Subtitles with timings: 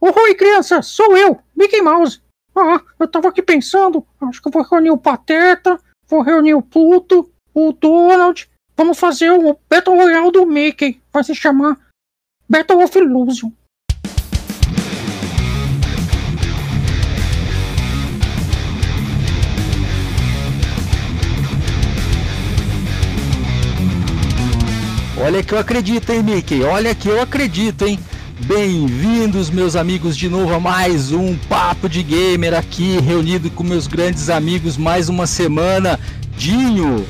[0.00, 2.22] Oi, criança, sou eu, Mickey Mouse.
[2.54, 6.62] Ah, eu tava aqui pensando, acho que eu vou reunir o Pateta, vou reunir o
[6.62, 8.48] Pluto, o Donald.
[8.76, 11.00] Vamos fazer o Battle Royale do Mickey.
[11.12, 11.76] Vai se chamar
[12.48, 13.50] Battle of Illusion.
[25.20, 26.62] Olha que eu acredito, hein, Mickey?
[26.62, 27.98] Olha que eu acredito, hein?
[28.46, 33.88] Bem-vindos, meus amigos, de novo a mais um Papo de Gamer aqui, reunido com meus
[33.88, 35.98] grandes amigos mais uma semana.
[36.36, 37.04] Dinho!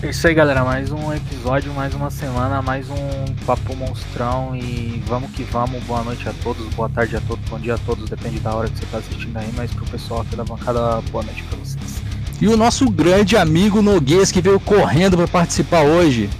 [0.00, 0.64] É isso aí, galera.
[0.64, 5.82] Mais um episódio, mais uma semana, mais um Papo Monstrão e vamos que vamos.
[5.82, 8.68] Boa noite a todos, boa tarde a todos, bom dia a todos, depende da hora
[8.68, 12.00] que você está assistindo aí, mas pro pessoal aqui da bancada, boa noite para vocês.
[12.40, 16.30] E o nosso grande amigo Noguês que veio correndo para participar hoje.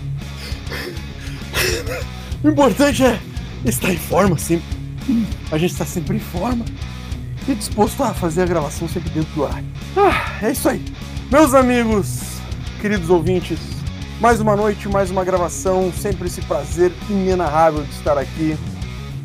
[2.44, 3.18] O importante é
[3.64, 4.66] estar em forma sempre.
[5.50, 6.64] A gente está sempre em forma
[7.48, 9.62] e disposto a fazer a gravação sempre dentro do ar.
[9.96, 10.84] Ah, é isso aí.
[11.30, 12.20] Meus amigos,
[12.80, 13.58] queridos ouvintes,
[14.20, 15.92] mais uma noite, mais uma gravação.
[15.92, 18.56] Sempre esse prazer inenarrável de estar aqui,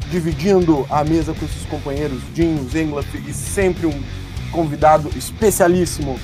[0.09, 4.03] dividindo a mesa com esses companheiros, Dinho, Zenglaf e sempre um
[4.51, 6.19] convidado especialíssimo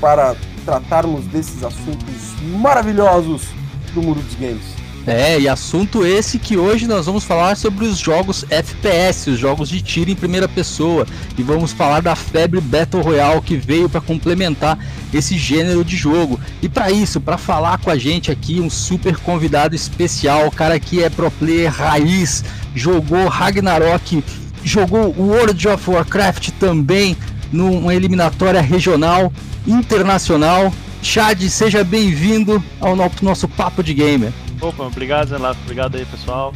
[0.00, 3.48] para tratarmos desses assuntos maravilhosos
[3.94, 4.77] do mundo dos games.
[5.08, 9.70] É, e assunto esse que hoje nós vamos falar sobre os jogos FPS, os jogos
[9.70, 11.06] de tiro em primeira pessoa,
[11.38, 14.78] e vamos falar da febre Battle Royale que veio para complementar
[15.12, 16.38] esse gênero de jogo.
[16.60, 20.78] E para isso, para falar com a gente aqui, um super convidado especial, o cara
[20.78, 24.22] que é pro player raiz, jogou Ragnarok,
[24.62, 27.16] jogou World of Warcraft também
[27.50, 29.32] numa eliminatória regional,
[29.66, 30.70] internacional.
[31.02, 34.32] Chad, seja bem-vindo ao nosso papo de gamer.
[34.60, 35.58] Opa, obrigado, Zenato.
[35.62, 36.52] Obrigado aí, pessoal.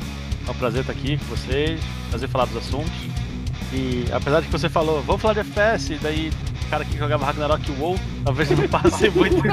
[0.46, 2.92] É um prazer estar aqui com vocês, prazer falar dos assuntos.
[3.72, 6.30] E apesar de que você falou, vamos falar de FPS, daí
[6.72, 9.36] cara que jogava Ragnarok WoW, talvez eu não passe muito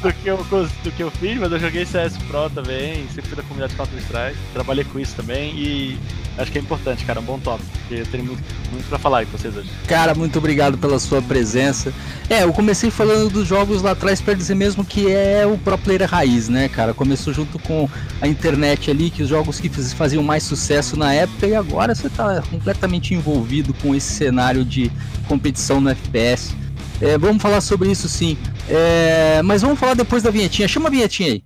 [0.00, 0.36] do, que eu,
[0.84, 4.38] do que eu fiz, mas eu joguei CS Pro também, sempre fui da comunidade Counter-Strike,
[4.52, 5.98] trabalhei com isso também e
[6.38, 8.40] acho que é importante, cara, um bom tópico, porque eu tenho muito,
[8.70, 9.68] muito pra falar com vocês hoje.
[9.88, 11.92] Cara, muito obrigado pela sua presença.
[12.28, 15.76] É, eu comecei falando dos jogos lá atrás para dizer mesmo que é o pro
[15.76, 16.94] player raiz, né, cara?
[16.94, 17.88] Começou junto com
[18.20, 22.08] a internet ali, que os jogos que faziam mais sucesso na época, e agora você
[22.08, 24.90] tá completamente envolvido com esse cenário de
[25.26, 26.54] competição no FPS.
[27.00, 28.36] É, vamos falar sobre isso sim.
[28.68, 30.68] É, mas vamos falar depois da vinhetinha.
[30.68, 31.42] Chama a vinhetinha aí.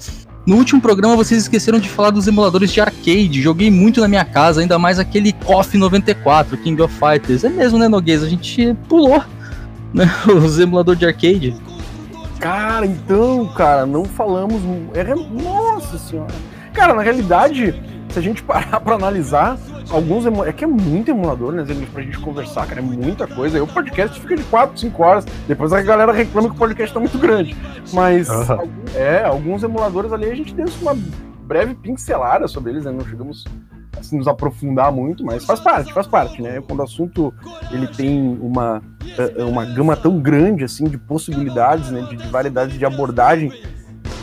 [0.45, 3.41] No último programa vocês esqueceram de falar dos emuladores de arcade.
[3.41, 7.43] Joguei muito na minha casa, ainda mais aquele KOF 94, King of Fighters.
[7.43, 8.23] É mesmo, né, Noguês?
[8.23, 9.23] A gente pulou
[9.93, 10.09] né,
[10.43, 11.55] os emuladores de arcade.
[12.41, 14.61] Cara, então, cara, não falamos.
[14.95, 15.03] É,
[15.43, 16.33] nossa senhora.
[16.73, 17.79] Cara, na realidade,
[18.09, 19.59] se a gente parar pra analisar,
[19.91, 20.55] alguns emuladores.
[20.55, 21.63] É que é muito emulador, né,
[21.93, 23.57] pra gente conversar, cara, é muita coisa.
[23.57, 25.25] Aí o podcast fica de 4, 5 horas.
[25.47, 27.55] Depois a galera reclama que o podcast tá muito grande.
[27.93, 28.69] Mas, uhum.
[28.95, 30.97] é, alguns emuladores ali a gente deu uma
[31.43, 32.91] breve pincelada sobre eles, né?
[32.91, 33.45] Não chegamos
[33.99, 36.61] assim, nos aprofundar muito, mas faz parte, faz parte, né?
[36.65, 37.33] Quando o assunto
[37.71, 38.81] ele tem uma,
[39.17, 42.01] eh, uma gama tão grande assim de possibilidades, né?
[42.09, 43.51] De, de variedade de abordagem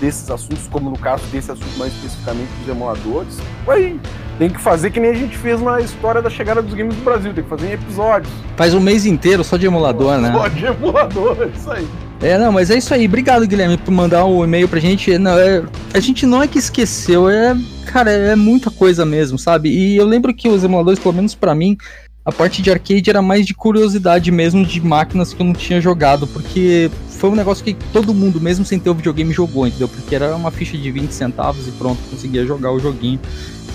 [0.00, 4.00] desses assuntos, como no caso desse assunto mais especificamente dos emuladores, aí
[4.38, 7.02] tem que fazer que nem a gente fez na história da chegada dos games do
[7.02, 8.32] Brasil, tem que fazer em episódios.
[8.56, 10.32] Faz um mês inteiro só de emulador, né?
[10.32, 11.88] Só de emulador, é isso aí.
[12.20, 13.06] É, não, mas é isso aí.
[13.06, 15.16] Obrigado, Guilherme, por mandar o um e-mail pra gente.
[15.18, 15.62] Não, é,
[15.94, 17.56] a gente não é que esqueceu, é.
[17.86, 19.70] Cara, é muita coisa mesmo, sabe?
[19.70, 21.76] E eu lembro que os emuladores, pelo menos para mim,
[22.24, 25.80] a parte de arcade era mais de curiosidade mesmo de máquinas que eu não tinha
[25.80, 29.88] jogado, porque foi um negócio que todo mundo, mesmo sem ter o videogame, jogou, entendeu?
[29.88, 33.20] Porque era uma ficha de 20 centavos e pronto, conseguia jogar o joguinho.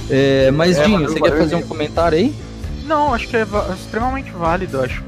[0.10, 2.36] É, mas, é, Dinho, você quer fazer um comentário aí?
[2.86, 4.82] Não, acho que é extremamente válido.
[4.82, 5.02] Acho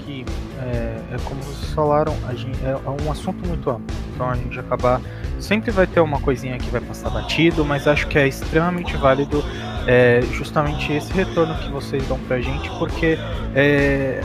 [0.65, 3.95] é, é como vocês falaram, gente, é, é, um assunto muito amplo.
[4.13, 5.01] Então a gente acabar
[5.39, 9.43] sempre vai ter uma coisinha que vai passar batido, mas acho que é extremamente válido
[9.85, 13.17] é, justamente esse retorno que vocês dão pra gente, porque
[13.53, 14.21] é,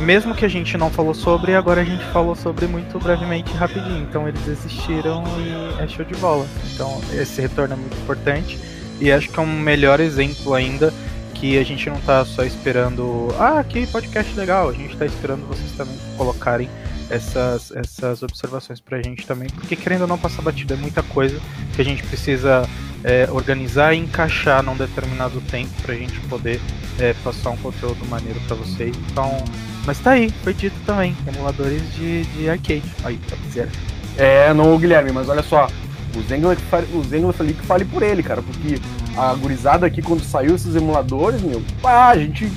[0.00, 4.02] mesmo que a gente não falou sobre, agora a gente falou sobre muito brevemente rapidinho.
[4.02, 6.46] Então eles existiram e é show de bola.
[6.72, 8.58] Então esse retorno é muito importante
[9.00, 10.92] e acho que é um melhor exemplo ainda
[11.40, 15.46] que a gente não tá só esperando, ah, que podcast legal, a gente tá esperando
[15.46, 16.68] vocês também colocarem
[17.10, 21.40] essas, essas observações pra gente também, porque querendo ou não passar batida é muita coisa
[21.74, 22.68] que a gente precisa
[23.04, 26.60] é, organizar e encaixar num determinado tempo pra gente poder
[26.98, 28.96] é, passar um conteúdo maneiro para vocês.
[29.10, 29.42] Então,
[29.86, 32.82] mas tá aí, foi dito também, emuladores de, de arcade.
[33.04, 33.68] Aí, tá quiser.
[34.16, 35.68] É, não, Guilherme, mas olha só,
[36.16, 36.58] o Zengler,
[36.92, 38.80] o Zengler falei que fale por ele, cara, porque
[39.18, 42.48] a gurizada aqui, quando saiu esses emuladores, meu, pá, a gente,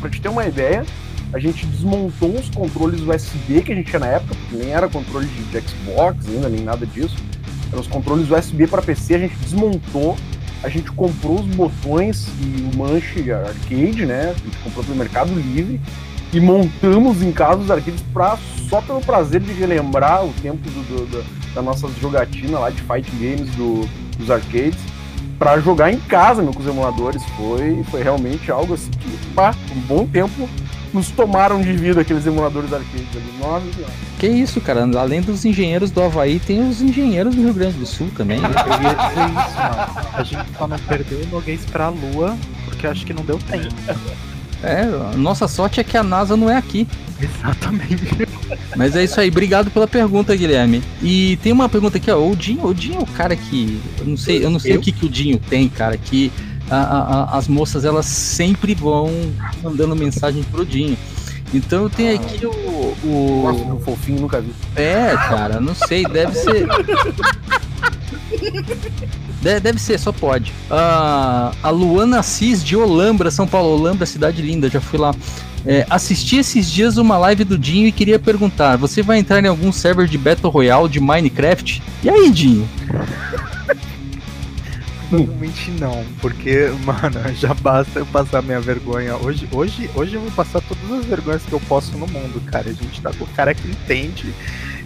[0.00, 0.86] pra te ter uma ideia,
[1.32, 4.88] a gente desmontou os controles USB que a gente tinha na época, porque nem era
[4.88, 7.16] controle de, de Xbox ainda, nem nada disso.
[7.72, 10.16] Eram os controles USB para PC, a gente desmontou,
[10.62, 14.30] a gente comprou os botões e o manche arcade, né?
[14.30, 15.80] A gente comprou pelo Mercado Livre
[16.32, 18.38] e montamos em casa os arcades pra,
[18.68, 22.80] só pelo prazer de relembrar o tempo do, do, do, da nossa jogatina lá de
[22.82, 24.91] fight games do, dos arcades
[25.42, 27.20] para jogar em casa meu, com os emuladores.
[27.36, 30.48] Foi, foi realmente algo assim que, pá, um bom tempo
[30.94, 33.38] nos tomaram de vida aqueles emuladores arcade ali.
[33.40, 33.66] Nossa
[34.20, 34.88] Que isso, cara.
[34.96, 38.38] Além dos engenheiros do Havaí, tem os engenheiros do Rio Grande do Sul também.
[38.38, 40.10] Eu ia dizer isso, mano.
[40.12, 43.74] A gente só não perdeu o Noguês pra Lua, porque acho que não deu tempo.
[44.62, 46.86] É, nossa sorte é que a NASA não é aqui.
[47.20, 48.28] Exatamente.
[48.76, 50.82] Mas é isso aí, obrigado pela pergunta, Guilherme.
[51.02, 52.18] E tem uma pergunta aqui, ó.
[52.18, 53.80] O Dinho, o Dinho é o cara que.
[53.98, 54.78] Eu não sei, eu não sei eu?
[54.78, 56.32] o que, que o Dinho tem, cara, que
[56.70, 59.10] a, a, as moças elas sempre vão
[59.62, 60.96] mandando mensagem pro Dinho.
[61.52, 62.14] Então eu tenho ah.
[62.14, 62.50] aqui o.
[62.50, 63.42] o...
[63.44, 64.54] Nossa, um fofinho, nunca vi.
[64.76, 66.66] É, cara, não sei, deve ser.
[69.42, 70.52] deve ser, só pode.
[70.70, 73.78] Uh, a Luana Assis de Olambra, São Paulo.
[73.78, 75.14] Olambra, cidade linda, já fui lá.
[75.64, 79.48] É, assisti esses dias uma live do Dinho e queria perguntar: você vai entrar em
[79.48, 81.82] algum server de Battle Royale de Minecraft?
[82.02, 82.68] E aí, Dinho?
[85.08, 89.14] Provavelmente não, porque, mano, já basta eu passar minha vergonha.
[89.16, 92.70] Hoje, hoje, hoje eu vou passar todas as vergonhas que eu posso no mundo, cara.
[92.70, 94.32] A gente tá com o cara que entende.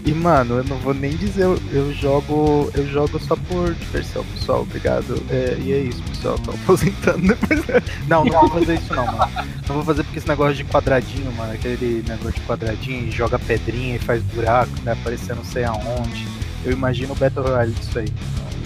[0.06, 1.42] E, mano, eu não vou nem dizer,
[1.72, 2.70] eu, jogo.
[2.74, 4.62] Eu jogo só por diversão, pessoal.
[4.62, 5.20] Obrigado.
[5.28, 6.38] É, e é isso, pessoal.
[6.38, 7.60] Tô aposentando depois.
[8.06, 9.32] Não, não vou fazer isso não, mano.
[9.68, 13.96] Não vou fazer porque esse negócio de quadradinho, mano, aquele negócio de quadradinho, joga pedrinha
[13.96, 14.92] e faz buraco, né?
[14.92, 16.28] Aparecer não sei aonde.
[16.64, 18.08] Eu imagino o Battle Royale disso aí.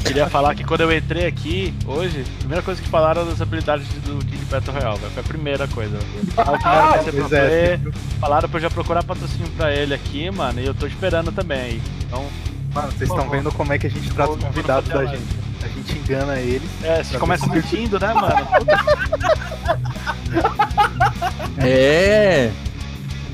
[0.04, 3.86] Queria falar que quando eu entrei aqui hoje, a primeira coisa que falaram das habilidades
[4.04, 5.98] do King Battle Royale, Foi a primeira coisa.
[6.36, 6.96] Ah,
[7.32, 7.78] é,
[8.18, 11.80] falaram pra eu já procurar patrocínio pra ele aqui, mano, e eu tô esperando também.
[12.06, 12.26] Então.
[12.74, 15.22] Mano, vocês estão vendo como é que a gente trata os convidados da gente.
[15.62, 16.70] A gente engana eles.
[16.82, 18.48] É, você começa mentindo, né, mano?
[21.58, 22.50] é.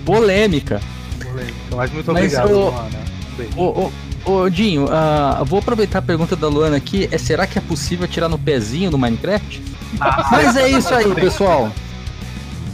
[0.05, 0.81] Polêmica.
[1.23, 1.55] Polêmica.
[1.77, 2.73] Mas muito Mas obrigado, eu...
[2.73, 2.91] mano.
[3.33, 3.93] Um beijo.
[4.27, 7.09] Ô, Dinho, uh, vou aproveitar a pergunta da Luana aqui.
[7.13, 9.63] É, será que é possível tirar no pezinho no Minecraft?
[10.01, 11.71] Ah, Mas é isso aí, pessoal.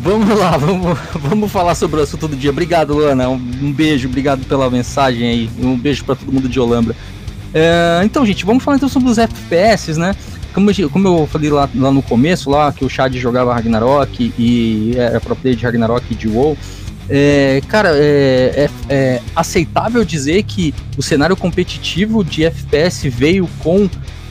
[0.00, 2.48] Vamos lá, vamos, vamos falar sobre o assunto do dia.
[2.48, 3.28] Obrigado, Luana.
[3.28, 5.50] Um, um beijo, obrigado pela mensagem aí.
[5.58, 6.96] Um beijo para todo mundo de Olambra.
[7.52, 10.16] É, então, gente, vamos falar então sobre os FPS, né?
[10.54, 14.94] Como, como eu falei lá, lá no começo, lá que o Chad jogava Ragnarok e
[14.96, 16.56] era pro player de Ragnarok e de WoW.
[17.08, 23.88] É, cara, é, é, é, aceitável dizer que o cenário competitivo de FPS veio com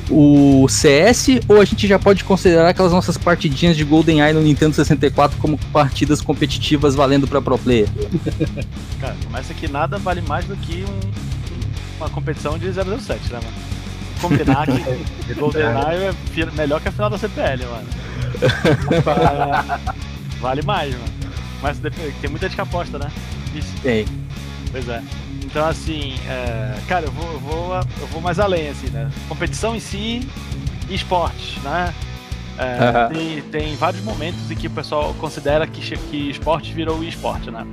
[0.10, 4.76] o CS ou a gente já pode considerar aquelas nossas partidinhas de GoldenEye no Nintendo
[4.76, 7.88] 64 como partidas competitivas valendo para pro player?
[9.00, 11.12] Cara, começa que nada vale mais do que um,
[11.98, 13.72] uma competição de 007, né, mano?
[14.20, 14.82] Combinar que
[15.34, 17.88] GoldenEye é melhor que a final da CPL, mano.
[20.42, 21.31] vale mais, mano.
[21.62, 23.12] Mas tem muita gente que aposta, né?
[23.54, 23.74] Isso.
[23.82, 24.06] Tem.
[24.72, 25.04] Pois é.
[25.44, 29.12] Então, assim, é, cara, eu vou, eu, vou, eu vou mais além, assim, né?
[29.28, 30.28] Competição em si
[30.90, 31.94] e esportes, né?
[32.58, 37.50] É, tem, tem vários momentos em que o pessoal considera que, que esporte virou esporte,
[37.50, 37.66] né?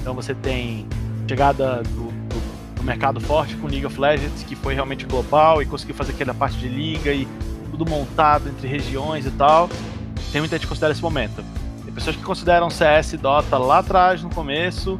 [0.00, 0.86] Então você tem
[1.28, 5.66] chegada do, do, do, mercado forte com League of Legends, que foi realmente global e
[5.66, 7.26] conseguiu fazer aquela parte de liga e
[7.70, 9.68] tudo montado entre regiões e tal.
[10.32, 11.44] Tem muita gente que considera esse momento.
[11.90, 14.96] Tem pessoas que consideram CS e Dota lá atrás, no começo,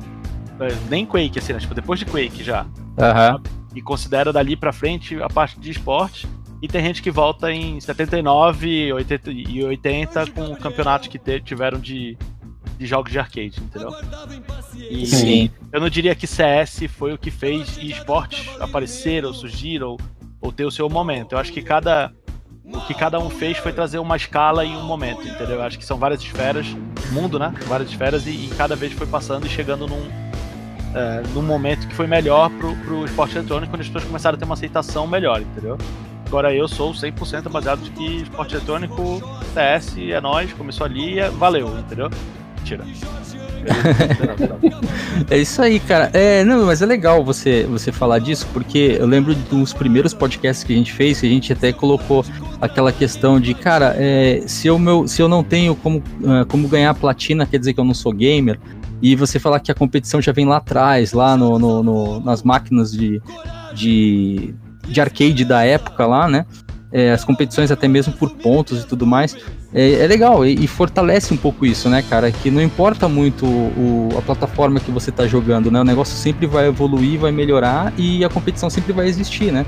[0.88, 1.60] nem Quake, assim, né?
[1.60, 2.64] tipo, depois de Quake já.
[2.64, 3.42] Uhum.
[3.76, 6.28] E considera dali pra frente a parte de esporte.
[6.60, 12.18] E tem gente que volta em 79 80, e 80 com campeonatos que tiveram de,
[12.76, 13.94] de jogos de arcade, entendeu?
[14.74, 15.50] E Sim.
[15.72, 19.96] eu não diria que CS foi o que fez esportes aparecer ou surgir ou,
[20.40, 21.32] ou ter o seu momento.
[21.32, 22.12] Eu acho que cada
[22.72, 25.56] o que cada um fez foi trazer uma escala e um momento, entendeu?
[25.56, 26.66] Eu acho que são várias esferas,
[27.12, 27.52] mundo, né?
[27.66, 30.08] Várias esferas e, e cada vez foi passando e chegando num,
[30.94, 34.38] é, num momento que foi melhor pro, pro esporte eletrônico, quando as pessoas começaram a
[34.38, 35.76] ter uma aceitação melhor, entendeu?
[36.26, 39.20] Agora eu sou 100% baseado de que esporte eletrônico,
[39.52, 42.08] CS, é nós, começou ali, é, valeu, entendeu?
[45.30, 46.10] É isso aí, cara.
[46.14, 50.64] É, não, mas é legal você, você falar disso, porque eu lembro dos primeiros podcasts
[50.64, 52.24] que a gente fez, que a gente até colocou
[52.60, 56.66] aquela questão de, cara, é, se, eu meu, se eu não tenho como, ah, como
[56.68, 58.58] ganhar platina, quer dizer que eu não sou gamer,
[59.02, 62.42] e você falar que a competição já vem lá atrás, lá no, no- no- nas
[62.42, 63.20] máquinas de,
[63.74, 64.54] de,
[64.88, 66.44] de arcade da época lá, né?
[66.92, 69.36] É, as competições até mesmo por pontos e tudo mais.
[69.72, 72.30] É, é legal e, e fortalece um pouco isso, né, cara?
[72.32, 75.80] Que não importa muito o, a plataforma que você tá jogando, né?
[75.80, 79.64] O negócio sempre vai evoluir, vai melhorar e a competição sempre vai existir, né?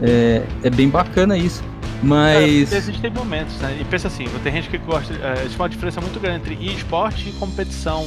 [0.00, 1.62] É, é bem bacana isso.
[2.02, 2.68] Mas.
[2.68, 3.78] Cara, existem momentos, né?
[3.80, 5.12] E pensa assim, tem gente que gosta.
[5.14, 8.06] É, existe uma diferença muito grande entre esporte e competição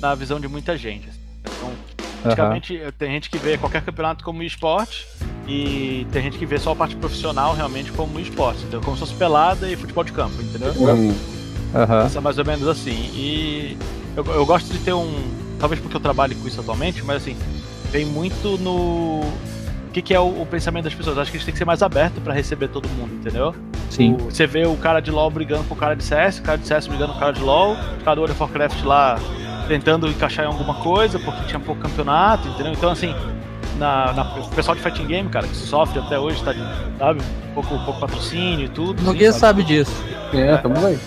[0.00, 1.08] na visão de muita gente.
[1.42, 1.70] Então,
[2.22, 5.06] praticamente tem gente que vê qualquer campeonato como esporte
[5.48, 8.64] e tem gente que vê só a parte profissional realmente como esporte.
[8.68, 10.72] Então, como se fosse pelada e futebol de campo, entendeu?
[10.76, 11.14] Hum,
[11.74, 12.06] Aham.
[12.06, 13.10] Isso é mais ou menos assim.
[13.14, 13.76] E
[14.16, 15.12] eu, eu gosto de ter um.
[15.58, 17.36] Talvez porque eu trabalho com isso atualmente, mas assim,
[17.90, 19.20] vem muito no.
[19.88, 21.16] O que, que é o, o pensamento das pessoas?
[21.16, 23.54] Acho que a gente tem que ser mais aberto pra receber todo mundo, entendeu?
[23.88, 24.12] Sim.
[24.14, 26.58] O- Você vê o cara de LoL brigando com o cara de CS, o cara
[26.58, 29.18] de CS brigando com o cara de LoL, o cara do World of Warcraft lá
[29.68, 32.72] tentando encaixar em alguma coisa porque tinha pouco campeonato, entendeu?
[32.72, 33.14] Então, assim,
[33.78, 36.60] na, na- o pessoal de fighting game, cara, que sofre até hoje, tá de,
[36.98, 37.20] sabe?
[37.50, 39.02] Um pouco, pouco patrocínio e tudo.
[39.02, 39.92] Ninguém assim, sabe disso.
[40.32, 40.98] é, tamo aí.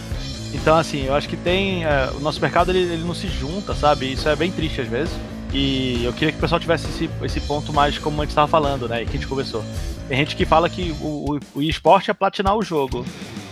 [0.53, 1.83] então, assim, eu acho que tem.
[1.85, 4.11] é, o nosso mercado ele, ele não se junta, sabe?
[4.11, 5.13] Isso é bem triste às vezes.
[5.51, 8.47] E eu queria que o pessoal tivesse esse, esse ponto mais como a gente estava
[8.47, 9.01] falando, né?
[9.01, 9.63] E que a gente conversou.
[10.07, 13.03] Tem gente que fala que o, o, o esporte é platinar o jogo.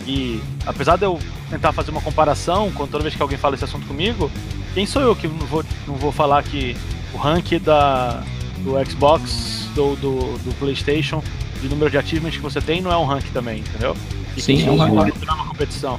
[0.06, 1.18] E apesar de eu
[1.50, 4.30] tentar fazer uma comparação, quando toda vez que alguém fala esse assunto comigo,
[4.74, 6.76] quem sou eu que não vou, não vou falar que
[7.12, 8.22] o rank da,
[8.58, 11.22] do Xbox, do, do, do PlayStation,
[11.62, 13.96] de número de achievements que você tem, não é um rank também, entendeu?
[14.36, 15.14] E Sim, é um rank.
[15.26, 15.98] é uma competição.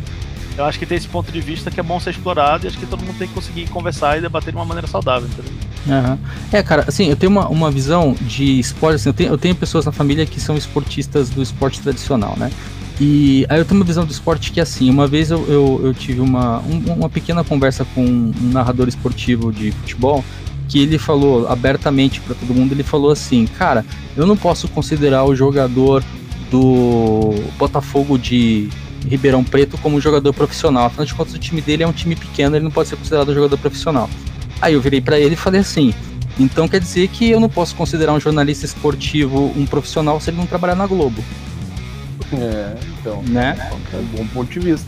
[0.57, 2.77] Eu acho que tem esse ponto de vista que é bom ser explorado e acho
[2.77, 5.51] que todo mundo tem que conseguir conversar e debater de uma maneira saudável, entendeu?
[5.87, 6.19] Aham.
[6.51, 9.55] É, cara, assim, eu tenho uma, uma visão de esporte, assim, eu tenho, eu tenho
[9.55, 12.51] pessoas na família que são esportistas do esporte tradicional, né?
[12.99, 15.93] E aí eu tenho uma visão do esporte que, assim, uma vez eu, eu, eu
[15.93, 20.25] tive uma, um- uma pequena conversa com um narrador esportivo de futebol,
[20.69, 23.83] que ele falou abertamente pra todo mundo, ele falou assim, cara,
[24.15, 26.03] eu não posso considerar o jogador
[26.51, 28.69] do Botafogo de
[29.07, 32.15] Ribeirão Preto como um jogador profissional, afinal de contas o time dele é um time
[32.15, 34.09] pequeno, ele não pode ser considerado jogador profissional.
[34.61, 35.93] Aí eu virei pra ele e falei assim:
[36.39, 40.37] então quer dizer que eu não posso considerar um jornalista esportivo um profissional se ele
[40.37, 41.23] não trabalhar na Globo,
[42.33, 43.23] É, então.
[43.23, 43.55] né?
[43.91, 44.87] É um bom ponto de vista.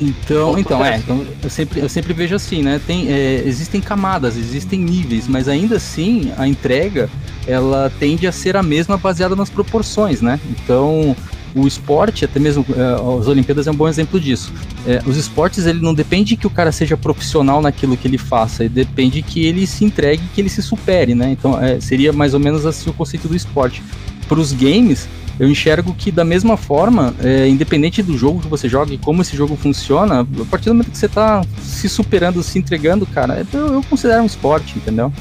[0.00, 2.80] Então, então é, então eu sempre, eu sempre vejo assim, né?
[2.86, 7.10] Tem, é, existem camadas, existem níveis, mas ainda assim a entrega
[7.46, 10.40] ela tende a ser a mesma baseada nas proporções, né?
[10.48, 11.14] Então
[11.54, 14.52] o esporte, até mesmo é, as Olimpíadas é um bom exemplo disso.
[14.86, 18.64] É, os esportes ele não depende que o cara seja profissional naquilo que ele faça,
[18.64, 21.30] ele depende que ele se entregue, que ele se supere, né?
[21.30, 23.82] Então é, seria mais ou menos assim o conceito do esporte.
[24.28, 25.08] Para os games
[25.38, 29.22] eu enxergo que da mesma forma, é, independente do jogo que você joga e como
[29.22, 33.46] esse jogo funciona, a partir do momento que você tá se superando, se entregando, cara,
[33.52, 35.12] eu, eu considero um esporte, entendeu?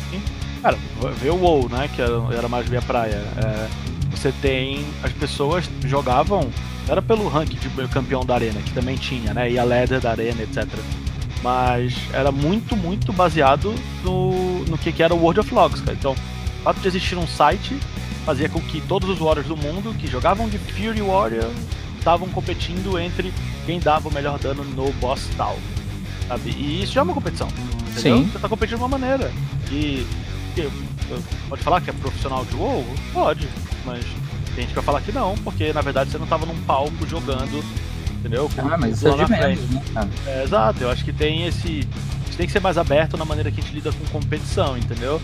[0.62, 0.78] Cara,
[1.22, 1.89] vê o WoW, né?
[1.96, 3.24] Que era, era mais minha praia.
[3.38, 3.68] É,
[4.12, 4.86] você tem.
[5.01, 6.50] As pessoas jogavam.
[6.88, 9.51] Era pelo ranking de campeão da arena, que também tinha, né?
[9.51, 10.68] E a ladder da arena, etc.
[11.44, 13.74] Mas era muito, muito baseado
[14.04, 15.96] no, no que, que era o World of Logs, cara.
[15.98, 16.16] Então,
[16.60, 17.78] o fato de existir um site
[18.25, 21.50] fazia com que todos os Warriors do mundo que jogavam de Fury Warrior
[21.98, 23.34] estavam competindo entre
[23.66, 25.58] quem dava o melhor dano no boss tal.
[26.28, 26.51] Sabe?
[26.51, 27.48] E isso já é uma competição.
[27.92, 28.18] Entendeu?
[28.18, 28.30] Sim.
[28.32, 29.32] Você tá competindo de uma maneira.
[29.72, 30.06] E.
[30.56, 30.70] que-
[31.50, 32.86] Pode falar que é profissional de WoW?
[33.12, 33.48] Pode,
[33.84, 34.04] mas
[34.54, 37.08] tem gente que vai falar que não, porque na verdade você não tava num palco
[37.08, 37.63] jogando,
[38.20, 38.48] entendeu?
[38.56, 40.10] Com Ah, mas isso é de menos, né?
[40.28, 41.68] É, exato, eu acho que tem esse.
[41.68, 44.78] A gente tem que ser mais aberto na maneira que a gente lida com competição,
[44.78, 45.20] entendeu?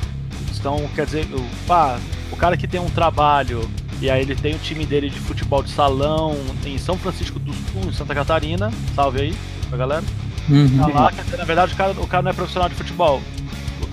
[0.65, 2.00] Então, quer dizer, o, pá,
[2.31, 3.69] o cara que tem um trabalho
[4.01, 7.53] e aí ele tem o time dele de futebol de salão em São Francisco do
[7.53, 9.36] Sul, em Santa Catarina, salve aí
[9.69, 10.03] pra galera.
[10.50, 10.79] Uhum.
[10.79, 13.22] Tá lá, na verdade o cara, o cara não é profissional de futebol.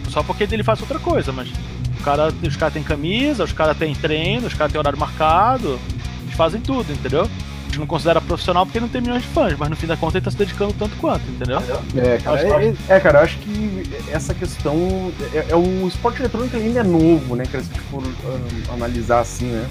[0.09, 1.50] Só porque ele faz outra coisa, mas
[2.00, 5.79] o cara, os caras têm camisa, os caras têm treino, os caras têm horário marcado,
[6.23, 7.29] eles fazem tudo, entendeu?
[7.73, 10.19] Gente não considera profissional porque não tem milhões de fãs, mas no fim da conta
[10.19, 11.59] ele tá se dedicando tanto quanto, entendeu?
[11.97, 15.11] É, cara, é, é, cara, eu acho que essa questão.
[15.33, 17.45] É, é o esporte eletrônico ainda é novo, né?
[17.45, 19.69] Que se for um, analisar assim, né?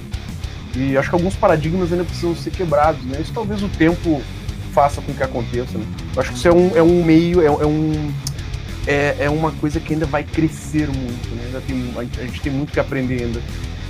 [0.75, 3.19] E acho que alguns paradigmas ainda precisam ser quebrados, né?
[3.21, 4.21] Isso talvez o tempo
[4.73, 5.85] faça com que aconteça, né?
[6.15, 8.11] Eu acho que isso é um, é um meio, é, é um.
[8.87, 11.43] É, é uma coisa que ainda vai crescer muito, né?
[11.45, 13.39] Ainda tem, a gente tem muito que aprender ainda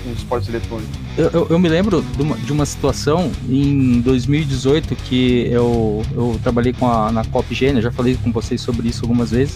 [0.03, 0.89] com esportes eletrônicos.
[1.17, 6.39] Eu, eu, eu, me lembro de uma, de uma, situação em 2018 que eu, eu
[6.43, 9.55] trabalhei com a, na Cop Gênia, já falei com vocês sobre isso algumas vezes.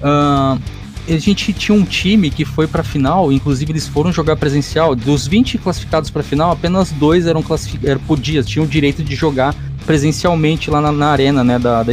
[0.00, 0.60] Uh,
[1.06, 4.94] a gente tinha um time que foi para final, inclusive eles foram jogar presencial.
[4.94, 9.54] Dos 20 classificados para final, apenas dois eram classificados, podiam, tinham o direito de jogar
[9.84, 11.92] presencialmente lá na, na arena né, da, da.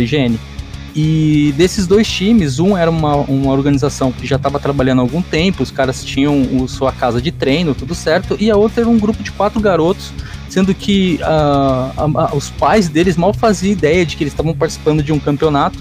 [0.93, 5.21] E desses dois times, um era uma, uma organização que já estava trabalhando há algum
[5.21, 8.89] tempo, os caras tinham o, sua casa de treino, tudo certo, e a outra era
[8.89, 10.11] um grupo de quatro garotos,
[10.49, 15.13] sendo que uh, os pais deles mal faziam ideia de que eles estavam participando de
[15.13, 15.79] um campeonato.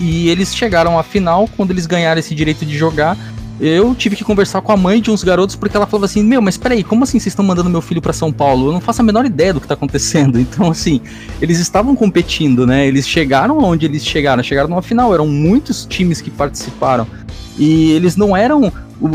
[0.00, 3.16] E eles chegaram à final, quando eles ganharam esse direito de jogar,
[3.60, 6.42] eu tive que conversar com a mãe de uns garotos porque ela falava assim: Meu,
[6.42, 8.68] mas peraí, como assim vocês estão mandando meu filho para São Paulo?
[8.68, 10.38] Eu não faço a menor ideia do que tá acontecendo.
[10.54, 11.00] Então, assim,
[11.40, 12.86] eles estavam competindo, né?
[12.86, 15.12] Eles chegaram onde eles chegaram, chegaram numa final.
[15.12, 17.06] Eram muitos times que participaram.
[17.58, 18.72] E eles não eram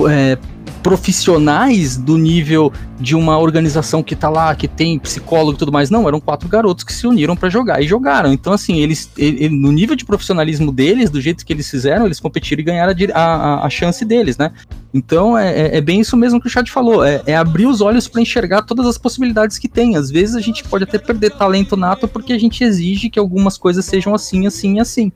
[0.10, 0.38] é,
[0.82, 5.90] profissionais do nível de uma organização que tá lá, que tem psicólogo e tudo mais.
[5.90, 8.34] Não, eram quatro garotos que se uniram para jogar e jogaram.
[8.34, 12.20] Então, assim, eles, ele, no nível de profissionalismo deles, do jeito que eles fizeram, eles
[12.20, 14.52] competiram e ganharam a, a, a chance deles, né?
[14.94, 17.80] Então, é, é, é, bem isso mesmo que o chat falou: é, é abrir os
[17.80, 19.96] olhos para enxergar todas as possibilidades que tem.
[19.96, 23.58] Às vezes a gente pode até perder talento nato porque a gente exige que algumas
[23.58, 25.12] coisas sejam assim, assim e assim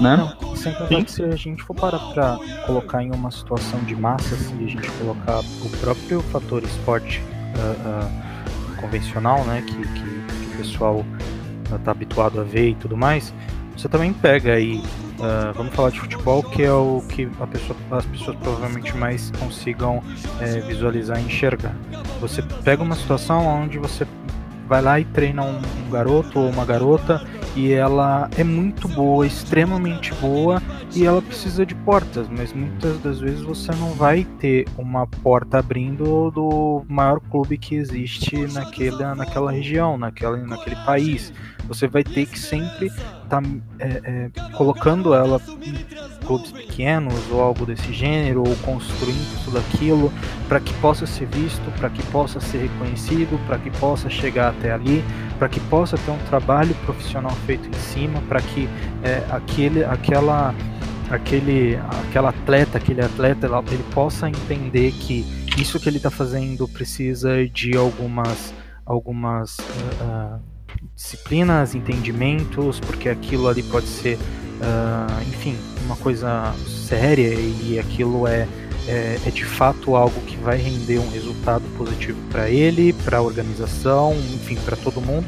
[0.00, 0.16] né?
[0.16, 3.94] Não, sem contar que se a gente for parar pra colocar em uma situação de
[3.94, 10.02] massa, se a gente colocar o próprio fator esporte uh, uh, convencional, né, que, que,
[10.02, 13.32] que o pessoal uh, tá habituado a ver e tudo mais,
[13.76, 14.80] você também pega aí,
[15.54, 20.00] vamos falar de futebol, que é o que pessoa, as pessoas provavelmente mais consigam
[20.40, 21.74] é, visualizar e enxergar.
[22.20, 24.06] Você pega uma situação onde você
[24.68, 30.12] vai lá e treina um, garoto ou uma garota e ela é muito boa, extremamente
[30.14, 30.60] boa
[30.94, 35.58] e ela precisa de portas, mas muitas das vezes você não vai ter uma porta
[35.58, 41.32] abrindo do maior clube que existe naquele, naquela região, naquela, naquele país.
[41.68, 43.42] Você vai ter que sempre estar tá,
[43.78, 45.74] é, é, colocando ela em
[46.24, 50.12] clubes pequenos ou algo desse gênero, ou construindo tudo aquilo
[50.48, 54.72] para que possa ser visto, para que possa ser reconhecido, para que possa chegar até
[54.72, 55.04] ali,
[55.38, 58.68] para que possa ter um trabalho profissional feito em cima, para que
[59.02, 60.54] é, aquele, aquela,
[61.10, 61.76] aquele,
[62.08, 65.24] aquela atleta, aquele atleta, ele possa entender que
[65.58, 68.52] isso que ele está fazendo precisa de algumas,
[68.84, 70.53] algumas uh,
[70.94, 78.46] disciplinas, entendimentos, porque aquilo ali pode ser, uh, enfim, uma coisa séria e aquilo é,
[78.86, 83.22] é, é, de fato algo que vai render um resultado positivo para ele, para a
[83.22, 85.26] organização, enfim, para todo mundo.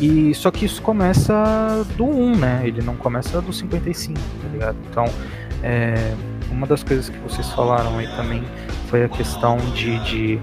[0.00, 2.62] E só que isso começa do 1, né?
[2.64, 4.76] Ele não começa do 55, tá ligado?
[4.88, 5.04] Então,
[5.62, 6.14] é,
[6.50, 8.42] uma das coisas que vocês falaram aí também
[8.88, 10.40] foi a questão de, de,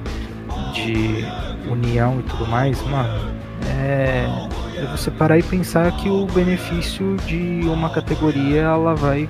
[0.73, 1.25] de
[1.71, 4.27] união e tudo mais, mano é,
[4.77, 9.29] é você parar e pensar que o benefício de uma categoria ela vai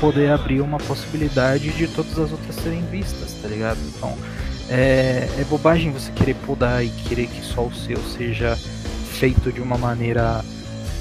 [0.00, 3.78] poder abrir uma possibilidade de todas as outras serem vistas, tá ligado?
[3.94, 4.16] Então
[4.68, 8.56] é, é bobagem você querer podar e querer que só o seu seja
[9.12, 10.42] feito de uma maneira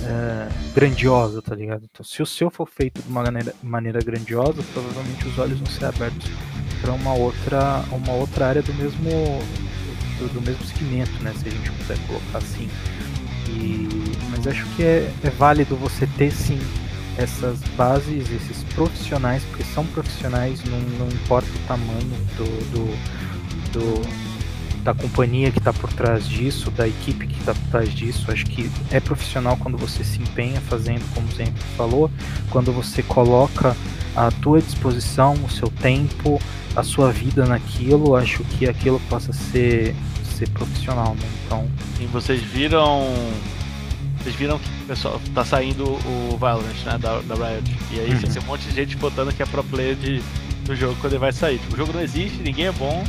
[0.04, 1.84] é, grandiosa, tá ligado?
[1.92, 5.68] Então, se o seu for feito de uma maneira, maneira grandiosa, provavelmente os olhos vão
[5.68, 6.30] ser abertos
[6.82, 9.10] para uma outra, uma outra área do mesmo
[10.22, 11.34] do, do, mesmo segmento, né?
[11.42, 12.70] Se a gente puder colocar assim.
[13.48, 13.88] E,
[14.30, 16.60] mas acho que é, é válido você ter sim
[17.18, 24.32] essas bases, esses profissionais, porque são profissionais, não, não importa o tamanho do, do, do
[24.84, 28.32] da companhia que está por trás disso, da equipe que está por trás disso.
[28.32, 32.10] Acho que é profissional quando você se empenha fazendo, como sempre falou,
[32.50, 33.76] quando você coloca
[34.16, 36.42] à tua disposição o seu tempo,
[36.76, 38.16] a sua vida naquilo.
[38.16, 39.96] Acho que aquilo possa ser
[40.42, 41.30] ser profissional, né?
[41.46, 41.68] Então.
[42.00, 43.08] E vocês viram.
[44.18, 46.98] Vocês viram que o pessoal tá saindo o Valorant, né?
[46.98, 47.78] Da, da Riot.
[47.92, 48.22] E aí uhum.
[48.22, 50.22] tem um monte de gente botando que é pro player de,
[50.66, 51.58] do jogo quando ele vai sair.
[51.60, 53.04] Tipo, o jogo não existe, ninguém é bom.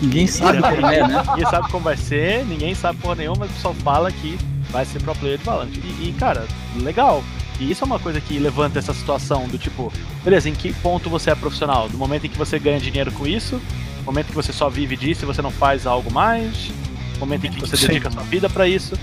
[0.00, 1.22] Ninguém sabe como é, né?
[1.28, 4.38] Ninguém sabe como vai ser, ninguém sabe porra nenhuma, mas o pessoal fala que
[4.70, 5.70] vai ser pro player de Valorant.
[5.74, 6.46] E, e, cara,
[6.80, 7.24] legal.
[7.60, 9.92] E isso é uma coisa que levanta essa situação do tipo,
[10.24, 11.88] beleza, em que ponto você é profissional?
[11.88, 13.60] Do momento em que você ganha dinheiro com isso,
[14.04, 16.72] momento que você só vive disso e você não faz algo mais,
[17.18, 18.94] momento em que você dedica a sua vida para isso.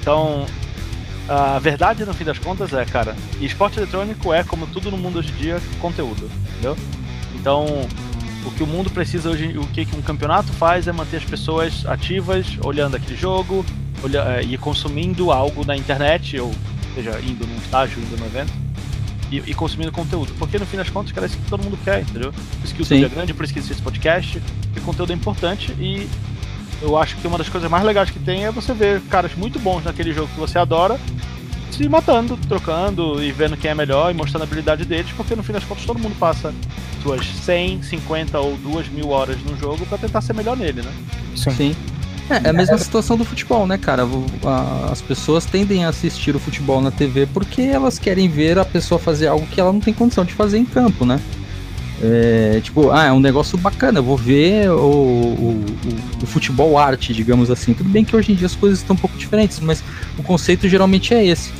[0.00, 0.46] Então,
[1.28, 5.18] a verdade no fim das contas é, cara, esporte eletrônico é, como tudo no mundo
[5.18, 6.76] hoje em dia, conteúdo, entendeu?
[7.34, 7.66] Então,
[8.44, 11.84] o que o mundo precisa hoje, o que um campeonato faz é manter as pessoas
[11.86, 13.64] ativas, olhando aquele jogo
[14.02, 16.52] olha, é, e consumindo algo na internet, ou
[17.02, 18.52] seja, indo num estágio, indo num evento,
[19.30, 20.32] e, e, consumindo conteúdo.
[20.38, 22.32] Porque no fim das contas, cara, é isso que todo mundo quer, entendeu?
[22.32, 24.42] Por isso que o YouTube é grande, por isso que existe esse podcast,
[24.74, 26.08] e conteúdo é importante e
[26.80, 29.58] eu acho que uma das coisas mais legais que tem é você ver caras muito
[29.58, 30.98] bons naquele jogo que você adora
[31.72, 35.42] se matando, trocando e vendo quem é melhor e mostrando a habilidade deles, porque no
[35.42, 36.52] fim das contas todo mundo passa
[37.02, 40.92] suas 100, 50 ou 2 mil horas no jogo para tentar ser melhor nele, né?
[41.36, 41.50] Sim.
[41.50, 41.76] Sim.
[42.30, 44.06] É, é, a mesma situação do futebol, né, cara?
[44.90, 48.98] As pessoas tendem a assistir o futebol na TV porque elas querem ver a pessoa
[48.98, 51.20] fazer algo que ela não tem condição de fazer em campo, né?
[52.00, 57.12] É, tipo, ah, é um negócio bacana, vou ver o, o, o, o, futebol arte,
[57.12, 57.74] digamos assim.
[57.74, 59.82] Tudo bem que hoje em dia as coisas estão um pouco diferentes, mas
[60.16, 61.50] o conceito geralmente é esse.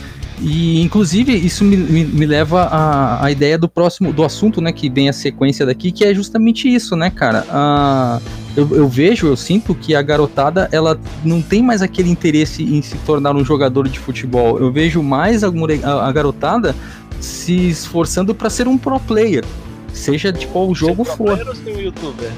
[0.40, 4.72] E, inclusive, isso me, me, me leva à, à ideia do próximo, do assunto, né,
[4.72, 7.44] que vem a sequência daqui, que é justamente isso, né, cara?
[7.50, 8.20] Ah,
[8.56, 12.80] eu, eu, vejo, eu sinto que a garotada, ela não tem mais aquele interesse em
[12.82, 14.58] se tornar um jogador de futebol.
[14.58, 16.74] Eu vejo mais a, a, garotada
[17.20, 19.44] se esforçando para ser um pro player.
[19.92, 21.48] Seja de qual jogo ser for.
[21.48, 22.30] Ou ser um youtuber?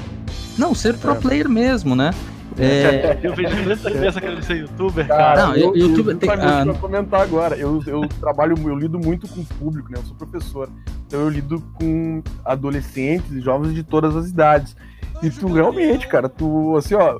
[0.57, 1.15] Não, ser pro é.
[1.15, 2.11] player mesmo, né?
[2.57, 3.19] É...
[3.23, 5.47] Eu vejo tanta criança querendo ser youtuber, cara.
[5.47, 6.63] Não, eu, youtuber tem ah...
[6.65, 7.55] pra comentar agora.
[7.55, 9.97] Eu, eu trabalho, eu lido muito com o público, né?
[9.99, 10.69] Eu sou professor.
[11.07, 14.75] Então eu lido com adolescentes e jovens de todas as idades.
[15.21, 17.19] E tu realmente, cara, tu, assim, ó,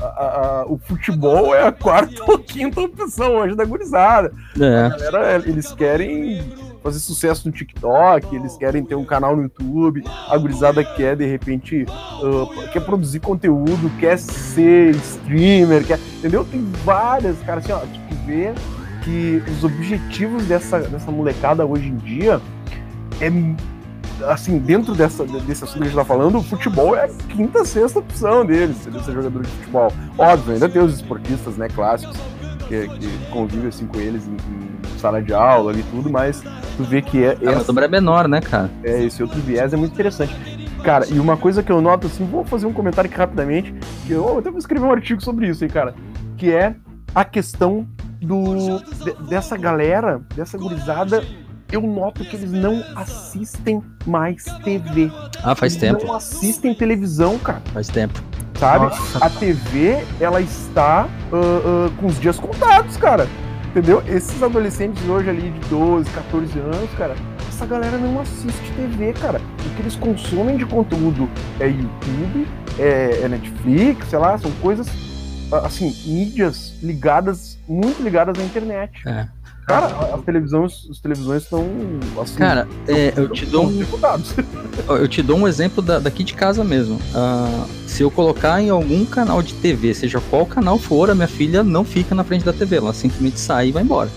[0.00, 4.32] a, a, o futebol é a quarta ou quinta opção hoje da gurizada.
[4.60, 4.86] É.
[4.86, 6.40] A galera, eles querem
[6.82, 11.26] fazer sucesso no TikTok, eles querem ter um canal no YouTube, a gurizada quer, de
[11.26, 16.44] repente, uh, quer produzir conteúdo, quer ser streamer, quer, entendeu?
[16.44, 18.52] Tem várias, cara, assim, ó, tu vê
[19.04, 22.40] que os objetivos dessa, dessa molecada hoje em dia
[23.20, 23.30] é
[24.26, 27.64] assim, dentro dessa, desse assunto que a gente tá falando, o futebol é a quinta,
[27.64, 29.92] sexta opção deles, ser jogador de futebol.
[30.18, 32.16] Óbvio, ainda tem os esportistas, né, clássicos,
[32.68, 36.42] que, que convivem assim com eles em, em, sala de aula e tudo, mas
[36.76, 37.36] tu vê que é.
[37.44, 38.70] Ah, essa, é menor, né, cara?
[38.84, 40.34] É, esse outro viés é muito interessante.
[40.84, 43.74] Cara, e uma coisa que eu noto, assim, vou fazer um comentário aqui rapidamente,
[44.06, 45.94] que eu até vou escrever um artigo sobre isso aí, cara,
[46.36, 46.74] que é
[47.14, 47.86] a questão
[48.20, 51.24] do de, dessa galera, dessa gurizada,
[51.72, 55.10] eu noto que eles não assistem mais TV.
[55.42, 56.06] Ah, faz eles tempo.
[56.06, 57.62] Não assistem televisão, cara.
[57.72, 58.22] Faz tempo
[58.62, 58.84] sabe?
[58.84, 59.24] Nossa.
[59.24, 63.26] A TV, ela está uh, uh, com os dias contados, cara.
[63.70, 64.02] Entendeu?
[64.06, 67.16] Esses adolescentes hoje ali de 12, 14 anos, cara,
[67.48, 69.40] essa galera não assiste TV, cara.
[69.66, 72.46] O que eles consomem de conteúdo é YouTube,
[72.78, 74.86] é, é Netflix, sei lá, são coisas,
[75.64, 79.08] assim, mídias ligadas, muito ligadas à internet.
[79.08, 79.26] É.
[79.72, 81.66] Cara, as televisões, as televisões estão
[82.20, 82.36] assim.
[82.36, 83.80] Cara, é, eu te dou um.
[84.88, 86.96] eu te dou um exemplo da, daqui de casa mesmo.
[86.96, 91.28] Uh, se eu colocar em algum canal de TV, seja qual canal for, a minha
[91.28, 94.10] filha não fica na frente da TV, ela simplesmente sai e vai embora.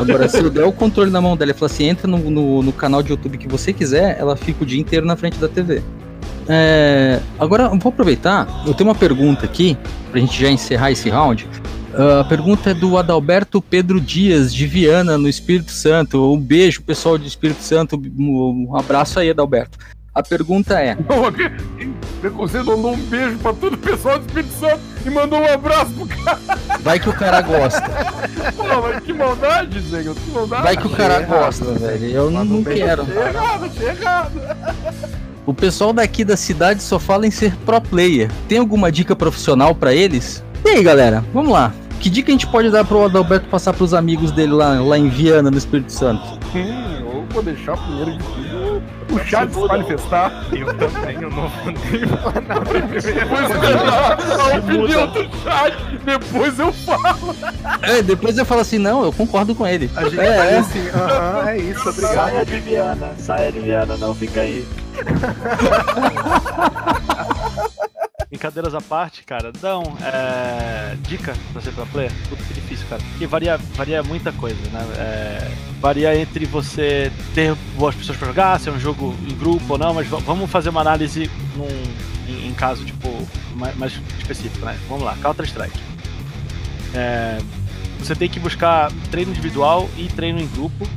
[0.00, 2.62] Agora, se eu der o controle na mão dela e falar assim, entra no, no,
[2.62, 5.48] no, canal de YouTube que você quiser, ela fica o dia inteiro na frente da
[5.48, 5.82] TV.
[6.48, 9.76] É, agora, vou aproveitar, eu tenho uma pergunta aqui,
[10.10, 11.46] pra gente já encerrar esse round.
[11.96, 16.32] Uh, a pergunta é do Adalberto Pedro Dias, de Viana, no Espírito Santo.
[16.32, 18.00] Um beijo, pessoal do Espírito Santo.
[18.18, 19.78] Um abraço aí, Adalberto.
[20.14, 20.96] A pergunta é.
[22.36, 25.92] Você mandou um beijo pra todo o pessoal do Espírito Santo e mandou um abraço
[25.92, 26.38] pro cara.
[26.80, 27.82] Vai que o cara gosta.
[28.56, 30.62] Pô, mas que maldade, Zé, que maldade.
[30.62, 32.06] Vai que o cara gosta, velho.
[32.06, 33.02] Eu não, não quero.
[33.02, 34.40] Achei errado, achei errado.
[35.46, 38.30] O pessoal daqui da cidade só fala em ser pro player.
[38.48, 40.44] Tem alguma dica profissional para eles?
[40.64, 41.74] E aí, galera, vamos lá.
[42.04, 45.08] Que dica a gente pode dar pro Adalberto passar pros amigos dele lá, lá em
[45.08, 46.38] Viana, no Espírito Santo?
[46.54, 50.44] Hum, eu vou deixar primeiro de tudo o chat se manifestar.
[50.52, 52.34] Eu também, eu não vou nem falar
[52.92, 53.50] Depois
[54.38, 57.34] a opinião do chat, depois eu falo.
[57.80, 59.90] É, depois eu falo assim, não, eu concordo com ele.
[59.96, 60.58] A gente é, é.
[60.58, 62.14] assim, aham, é isso, obrigado.
[62.14, 64.62] Saia de Viana, saia de Viana, não fica aí.
[68.34, 72.10] Brincadeiras à parte, cara, dão é, dica pra ser pro player?
[72.28, 73.00] Tudo que difícil, cara.
[73.10, 74.80] Porque varia, varia muita coisa, né?
[74.98, 79.74] É, varia entre você ter boas pessoas pra jogar, se é um jogo em grupo
[79.74, 81.68] ou não, mas vamos fazer uma análise num,
[82.28, 83.08] em, em caso, tipo,
[83.54, 84.76] mais, mais, específico, né?
[84.88, 85.78] Vamos lá, Counter-Strike.
[86.92, 87.38] É,
[88.00, 90.88] você tem que buscar treino individual e treino em grupo.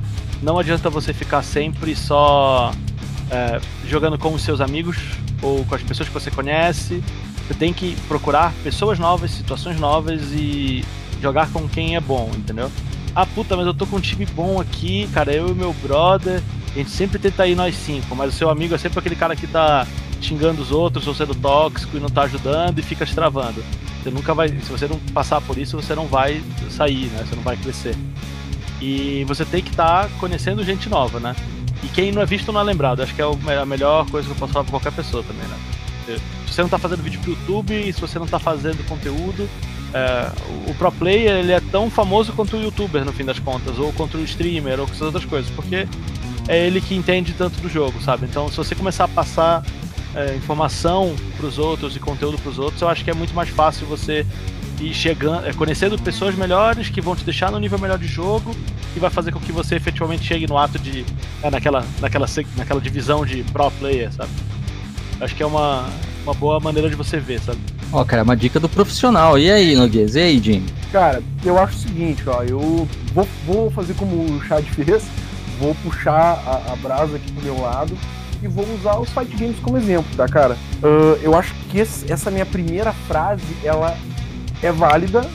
[0.41, 2.71] Não adianta você ficar sempre só
[3.31, 4.97] é, jogando com os seus amigos
[5.41, 7.03] ou com as pessoas que você conhece.
[7.47, 10.83] Você tem que procurar pessoas novas, situações novas e
[11.21, 12.71] jogar com quem é bom, entendeu?
[13.15, 16.41] Ah, puta, mas eu tô com um time bom aqui, cara, eu e meu brother,
[16.71, 19.35] a gente sempre tenta ir nós cinco, mas o seu amigo é sempre aquele cara
[19.35, 19.87] que tá
[20.21, 23.63] xingando os outros ou sendo tóxico e não tá ajudando e fica te travando.
[24.03, 27.25] Você nunca vai, se você não passar por isso, você não vai sair, né?
[27.27, 27.95] Você não vai crescer.
[28.81, 31.35] E você tem que estar tá conhecendo gente nova, né?
[31.83, 33.01] E quem não é visto não é lembrado.
[33.01, 35.57] Acho que é a melhor coisa que eu posso falar pra qualquer pessoa também, né?
[36.45, 39.47] Se você não tá fazendo vídeo pro YouTube, se você não tá fazendo conteúdo,
[39.93, 40.31] é,
[40.69, 43.91] o pro player ele é tão famoso quanto o youtuber no fim das contas, ou
[43.93, 45.87] quanto o streamer, ou essas outras coisas, porque
[46.47, 48.25] é ele que entende tanto do jogo, sabe?
[48.25, 49.65] Então, se você começar a passar
[50.15, 53.33] é, informação para os outros e conteúdo para os outros, eu acho que é muito
[53.33, 54.25] mais fácil você
[54.79, 58.55] ir chegando, é, conhecendo pessoas melhores que vão te deixar no nível melhor de jogo
[58.95, 61.05] e vai fazer com que você efetivamente chegue no ato de
[61.41, 64.31] é, naquela, naquela, naquela divisão de pro player, sabe?
[65.19, 65.89] Acho que é uma,
[66.23, 67.59] uma boa maneira de você ver, sabe?
[67.91, 69.39] Ó, cara, é uma dica do profissional.
[69.39, 70.15] E aí, Noguês?
[70.15, 70.65] E aí, Jim?
[70.91, 75.05] Cara, eu acho o seguinte, ó, eu vou, vou fazer como o Chad fez,
[75.59, 77.97] vou puxar a, a brasa aqui pro meu lado
[78.41, 80.55] e vou usar os fight games como exemplo, tá, cara?
[80.83, 83.97] Uh, eu acho que esse, essa minha primeira frase, ela
[84.61, 85.27] é válida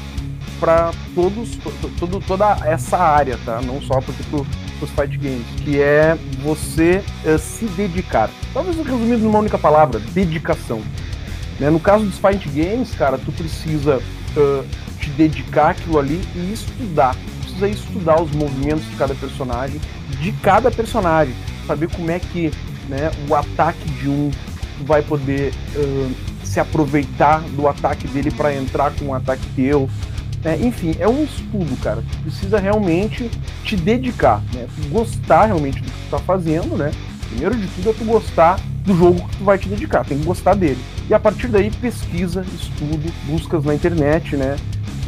[0.58, 1.58] para todos,
[1.98, 3.60] todo, toda essa área, tá?
[3.60, 4.46] Não só porque pro,
[4.80, 8.30] os fight games, que é você uh, se dedicar.
[8.54, 10.80] Talvez resumindo numa única palavra, dedicação.
[11.58, 11.70] Né?
[11.70, 13.98] No caso dos fight games, cara, tu precisa
[14.36, 14.64] uh,
[15.00, 17.16] te dedicar aquilo ali e estudar.
[17.40, 19.80] Precisa estudar os movimentos de cada personagem,
[20.20, 21.34] de cada personagem,
[21.66, 22.52] saber como é que
[22.88, 24.30] né, o ataque de um
[24.84, 29.88] vai poder uh, se aproveitar do ataque dele para entrar com um ataque teu.
[30.44, 32.02] É, enfim, é um estudo, cara.
[32.02, 33.30] Tu precisa realmente
[33.64, 34.66] te dedicar, né?
[34.76, 36.90] Tu gostar realmente do que tu tá fazendo, né?
[37.30, 40.24] Primeiro de tudo é tu gostar do jogo que tu vai te dedicar, tem que
[40.24, 40.78] gostar dele.
[41.08, 44.56] E a partir daí pesquisa, estudo, buscas na internet, né?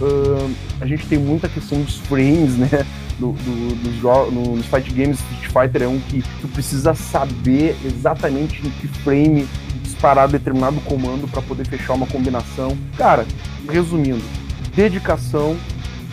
[0.01, 2.87] Uh, a gente tem muita questão dos frames, né?
[3.19, 7.77] Do, do, dos no, nos fight games Street Fighter é um que tu precisa saber
[7.85, 9.47] exatamente em que frame
[9.95, 12.77] disparar determinado comando para poder fechar uma combinação.
[12.99, 13.25] Cara,
[13.71, 14.23] resumindo,
[14.75, 15.57] dedicação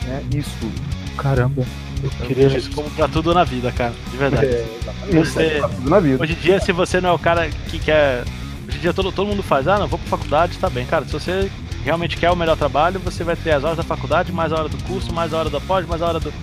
[0.03, 0.73] né, e estudo.
[1.17, 1.65] Caramba.
[2.03, 3.93] Eu queria isso como pra tudo na vida, cara.
[4.09, 4.45] De verdade.
[4.45, 4.65] É,
[5.11, 6.23] você, tudo na vida.
[6.23, 8.23] Hoje em dia, se você não é o cara que quer.
[8.67, 10.85] Hoje em dia todo, todo mundo faz, ah, não, vou pra faculdade, tá bem.
[10.85, 11.51] Cara, se você
[11.83, 14.69] realmente quer o melhor trabalho, você vai ter as horas da faculdade, mais a hora
[14.69, 16.33] do curso, mais a hora da pós, mais a hora do.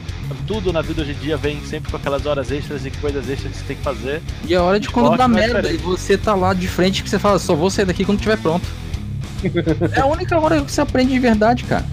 [0.47, 3.53] Tudo na vida hoje em dia vem sempre com aquelas horas extras e coisas extras
[3.53, 4.23] que você tem que fazer.
[4.45, 7.19] E a hora de quando dá merda e você tá lá de frente que você
[7.19, 8.67] fala, só vou sair daqui quando tiver pronto.
[9.95, 11.85] é a única hora que você aprende de verdade, cara.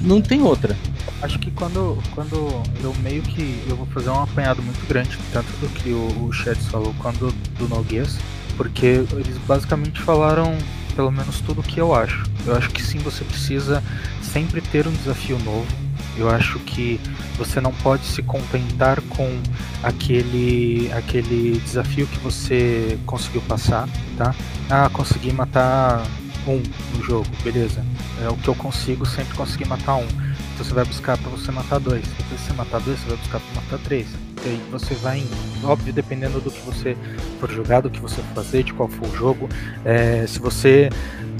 [0.00, 0.76] Não tem outra.
[1.22, 5.48] Acho que quando, quando eu meio que eu vou fazer um apanhado muito grande, tanto
[5.60, 8.18] do que o, o Chats falou quanto do Noguês,
[8.56, 10.56] porque eles basicamente falaram
[10.94, 12.24] pelo menos tudo o que eu acho.
[12.46, 13.82] Eu acho que sim, você precisa
[14.22, 15.66] sempre ter um desafio novo.
[16.16, 17.00] Eu acho que
[17.36, 19.28] você não pode se contentar com
[19.82, 24.34] aquele aquele desafio que você conseguiu passar, tá?
[24.70, 26.06] Ah, consegui matar
[26.46, 26.62] um
[26.96, 27.84] no jogo, beleza.
[28.22, 30.06] É o que eu consigo, sempre conseguir matar um.
[30.54, 32.06] Então você vai buscar para você matar dois.
[32.06, 34.06] Depois você matar dois, você vai buscar para matar três.
[34.44, 35.36] E aí você vai indo.
[35.64, 36.96] Óbvio, dependendo do que você
[37.40, 39.48] for jogar, do que você for fazer, de qual for o jogo.
[39.84, 40.90] É, se você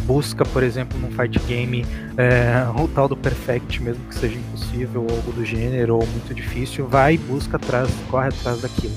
[0.05, 1.85] busca, por exemplo, num fight game
[2.17, 6.35] é, o tal do perfect, mesmo que seja impossível, ou algo do gênero, ou muito
[6.35, 8.95] difícil, vai e busca atrás, corre atrás daquilo.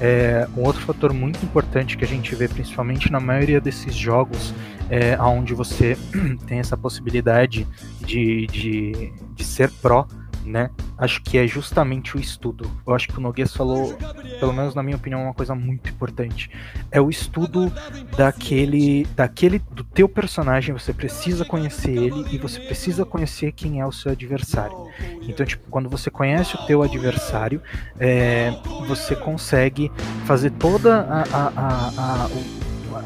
[0.00, 4.52] É, um outro fator muito importante que a gente vê, principalmente na maioria desses jogos,
[4.90, 5.96] é, onde você
[6.46, 7.66] tem essa possibilidade
[8.00, 10.06] de, de, de ser pró,
[10.44, 10.70] né?
[10.98, 12.70] Acho que é justamente o estudo.
[12.86, 13.96] Eu acho que o Noguês falou,
[14.38, 16.50] pelo menos na minha opinião, uma coisa muito importante.
[16.90, 17.72] É o estudo
[18.16, 20.72] daquele, daquele do teu personagem.
[20.74, 24.88] Você precisa conhecer ele e você precisa conhecer quem é o seu adversário.
[25.22, 27.62] Então, tipo, quando você conhece o teu adversário,
[27.98, 28.50] é,
[28.86, 29.90] você consegue
[30.26, 32.28] fazer toda a, a, a,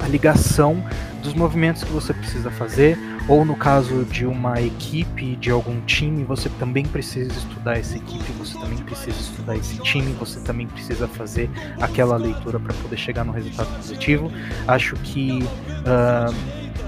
[0.00, 0.82] a, a ligação
[1.22, 2.98] dos movimentos que você precisa fazer,
[3.28, 8.32] ou no caso de uma equipe, de algum time, você também precisa estudar essa equipe,
[8.32, 13.24] você também precisa estudar esse time, você também precisa fazer aquela leitura para poder chegar
[13.24, 14.32] no resultado positivo.
[14.66, 16.34] Acho que uh,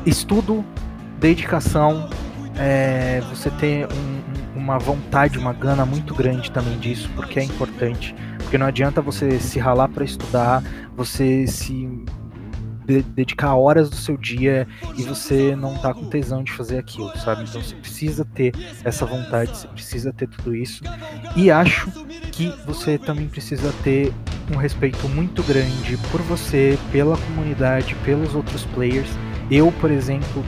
[0.07, 0.65] estudo,
[1.19, 2.09] dedicação,
[2.57, 8.15] é, você ter um, uma vontade, uma gana muito grande também disso, porque é importante.
[8.39, 10.63] Porque não adianta você se ralar para estudar,
[10.97, 11.87] você se
[12.87, 14.67] de dedicar horas do seu dia
[14.97, 17.45] e você não tá com tesão de fazer aquilo, sabe?
[17.49, 20.83] Então você precisa ter essa vontade, você precisa ter tudo isso.
[21.37, 21.91] E acho
[22.33, 24.13] que você também precisa ter
[24.53, 29.11] um respeito muito grande por você, pela comunidade, pelos outros players.
[29.51, 30.45] Eu, por exemplo,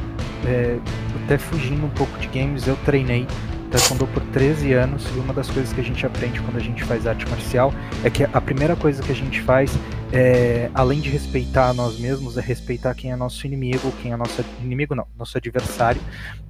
[0.47, 0.79] é,
[1.25, 3.27] até fugindo um pouco de games, eu treinei
[3.73, 6.85] taekwondo por 13 anos e uma das coisas que a gente aprende quando a gente
[6.85, 7.73] faz arte marcial
[8.05, 9.73] é que a primeira coisa que a gente faz,
[10.13, 14.45] é, além de respeitar nós mesmos, é respeitar quem é nosso inimigo, quem é nosso
[14.61, 16.01] inimigo não, nosso adversário,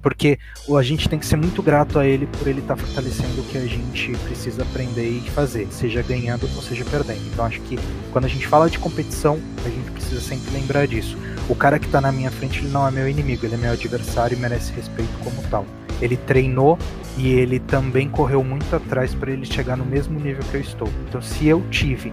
[0.01, 0.37] porque
[0.77, 3.45] a gente tem que ser muito grato a ele por ele estar tá fortalecendo o
[3.45, 7.25] que a gente precisa aprender e fazer, seja ganhando ou seja perdendo.
[7.31, 7.79] Então acho que
[8.11, 11.17] quando a gente fala de competição, a gente precisa sempre lembrar disso.
[11.47, 13.71] O cara que está na minha frente, ele não é meu inimigo, ele é meu
[13.71, 15.65] adversário e merece respeito como tal.
[16.03, 16.77] Ele treinou
[17.17, 20.89] e ele também correu muito atrás para ele chegar no mesmo nível que eu estou.
[21.07, 22.11] Então, se eu tive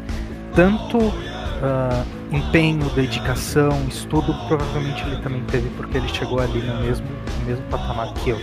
[0.55, 7.07] tanto uh, empenho, dedicação, estudo, provavelmente ele também teve porque ele chegou ali no mesmo,
[7.41, 8.39] no mesmo patamar que eu.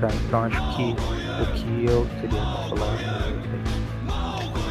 [0.00, 0.08] Tá?
[0.26, 0.94] Então, acho que
[1.42, 3.44] o que eu teria para falar é.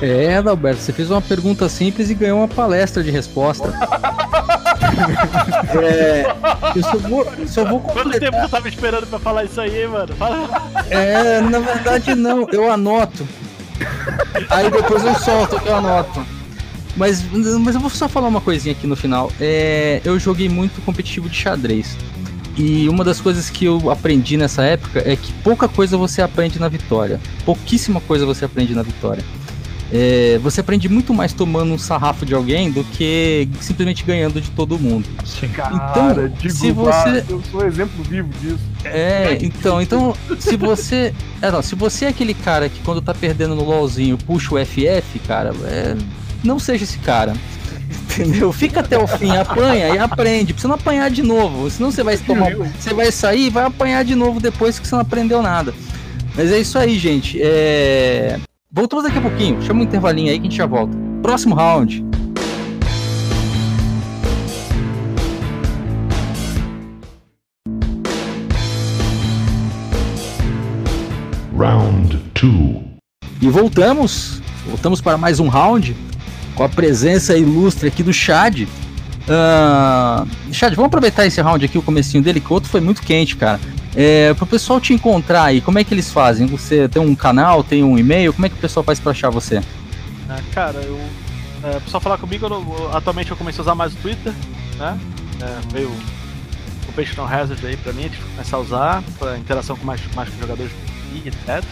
[0.01, 3.71] É, Adalberto, você fez uma pergunta simples e ganhou uma palestra de resposta.
[5.81, 6.35] é,
[6.75, 8.03] eu só vou, só vou completar.
[8.03, 10.15] Quanto tempo você tava esperando pra falar isso aí, mano?
[10.15, 10.49] Fala.
[10.89, 13.27] É, na verdade não, eu anoto.
[14.49, 16.25] Aí depois eu solto eu anoto.
[16.95, 19.31] Mas, mas eu vou só falar uma coisinha aqui no final.
[19.39, 21.97] É, eu joguei muito competitivo de xadrez.
[22.55, 26.59] E uma das coisas que eu aprendi nessa época é que pouca coisa você aprende
[26.59, 27.19] na vitória.
[27.45, 29.23] Pouquíssima coisa você aprende na vitória.
[29.95, 34.49] É, você aprende muito mais tomando um sarrafo de alguém do que simplesmente ganhando de
[34.49, 35.07] todo mundo.
[35.53, 38.57] Cara, então, se você eu sou exemplo vivo disso.
[38.83, 43.13] É, então, então se você, é, não, se você é aquele cara que quando tá
[43.13, 45.95] perdendo no LoLzinho puxa o FF, cara, é,
[46.43, 47.33] não seja esse cara.
[48.13, 48.51] Entendeu?
[48.51, 50.53] Fica até o fim, apanha e aprende.
[50.53, 51.69] Pra você não apanhar de novo.
[51.69, 52.51] Senão você vai tomar.
[52.55, 55.71] Você vai sair e vai apanhar de novo depois que você não aprendeu nada.
[56.35, 57.39] Mas é isso aí, gente.
[57.39, 58.39] É...
[58.75, 59.61] Voltamos daqui a pouquinho.
[59.61, 60.97] Chama um intervalinho aí que a gente já volta.
[61.21, 62.03] Próximo round.
[71.55, 72.83] Round 2.
[73.43, 74.41] E voltamos.
[74.65, 75.95] Voltamos para mais um round.
[76.55, 78.61] Com a presença ilustre aqui do Chad.
[78.61, 83.03] Uh, Chad, vamos aproveitar esse round aqui, o comecinho dele, que o outro foi muito
[83.03, 83.59] quente, cara.
[83.95, 86.47] É, para o pessoal te encontrar aí, como é que eles fazem?
[86.47, 88.33] Você tem um canal, tem um e-mail?
[88.33, 89.61] Como é que o pessoal faz para achar você?
[90.29, 90.99] Ah, cara, eu.
[91.63, 94.33] É, pessoal falar comigo, eu, atualmente eu comecei a usar mais o Twitter,
[94.77, 94.99] né?
[95.41, 99.85] É, veio o Patreon Hazard aí pra mim, gente começar a usar, pra interação com
[99.85, 100.71] mais, mais com jogadores
[101.13, 101.63] e etc.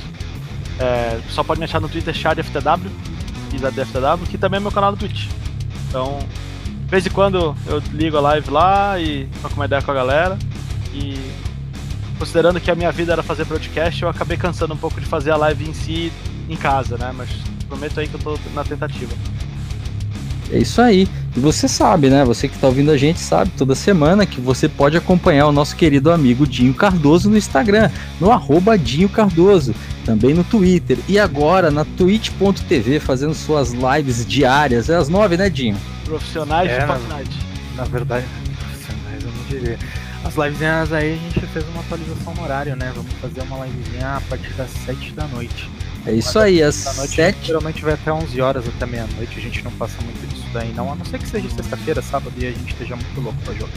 [0.79, 2.89] É, pessoal pode me achar no Twitter ChadFTW
[3.53, 5.27] e da DFTW, que também é meu canal do Twitch.
[5.89, 6.19] Então,
[6.67, 9.93] de vez em quando eu ligo a live lá e troco uma ideia com a
[9.93, 10.39] galera.
[10.93, 11.19] E
[12.21, 15.31] considerando que a minha vida era fazer podcast, eu acabei cansando um pouco de fazer
[15.31, 16.13] a live em si
[16.47, 17.11] em casa, né?
[17.17, 17.29] Mas
[17.67, 19.11] prometo aí que eu tô na tentativa.
[20.51, 21.07] É isso aí.
[21.35, 22.23] E você sabe, né?
[22.23, 25.75] Você que está ouvindo a gente sabe toda semana que você pode acompanhar o nosso
[25.75, 29.73] querido amigo Dinho Cardoso no Instagram, no arroba Dinho Cardoso,
[30.05, 34.91] também no Twitter e agora na twitch.tv fazendo suas lives diárias.
[34.91, 35.77] É às nove, né, Dinho?
[36.05, 37.37] Profissionais é, de Fortnite.
[37.75, 38.25] Na, na verdade,
[38.59, 39.79] profissionais eu não diria.
[40.31, 42.89] As livezinhas aí a gente fez uma atualização no horário, né?
[42.95, 45.69] Vamos fazer uma livezinha a partir das 7 da noite.
[46.05, 47.47] É isso aí, às 7.
[47.47, 49.37] Geralmente vai até 11 horas, até meia-noite.
[49.37, 50.89] A gente não passa muito disso daí, não.
[50.89, 53.73] A não ser que seja sexta-feira, sábado e a gente esteja muito louco pra jogar.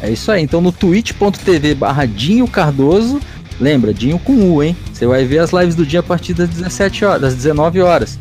[0.00, 3.20] É isso aí, então no twitch.tv barra Dinho Cardoso,
[3.60, 4.76] lembra, Dinho com U, hein?
[4.92, 8.18] Você vai ver as lives do dia a partir das 17 horas, das 19 horas.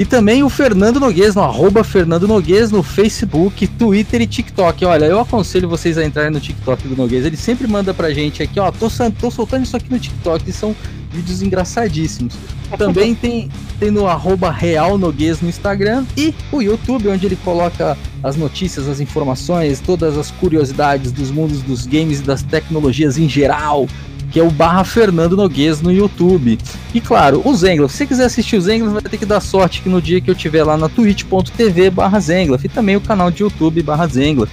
[0.00, 4.82] E também o Fernando Noguês, no arroba Fernando Noguês, no Facebook, Twitter e TikTok.
[4.86, 7.26] Olha, eu aconselho vocês a entrarem no TikTok do Noguês.
[7.26, 8.88] Ele sempre manda pra gente aqui, ó, tô,
[9.20, 10.74] tô soltando isso aqui no TikTok, e são
[11.12, 12.32] vídeos engraçadíssimos.
[12.78, 17.94] Também tem, tem no arroba Real Noguês no Instagram e o YouTube, onde ele coloca
[18.22, 23.28] as notícias, as informações, todas as curiosidades dos mundos dos games e das tecnologias em
[23.28, 23.86] geral
[24.30, 26.58] que é o barra Fernando Noguês no YouTube.
[26.94, 27.88] E claro, o Zengla.
[27.88, 30.30] Se você quiser assistir o Zengla, vai ter que dar sorte que no dia que
[30.30, 32.58] eu tiver lá na twitch.tv barra Zengla.
[32.62, 34.48] E também o canal de YouTube barra Zengla.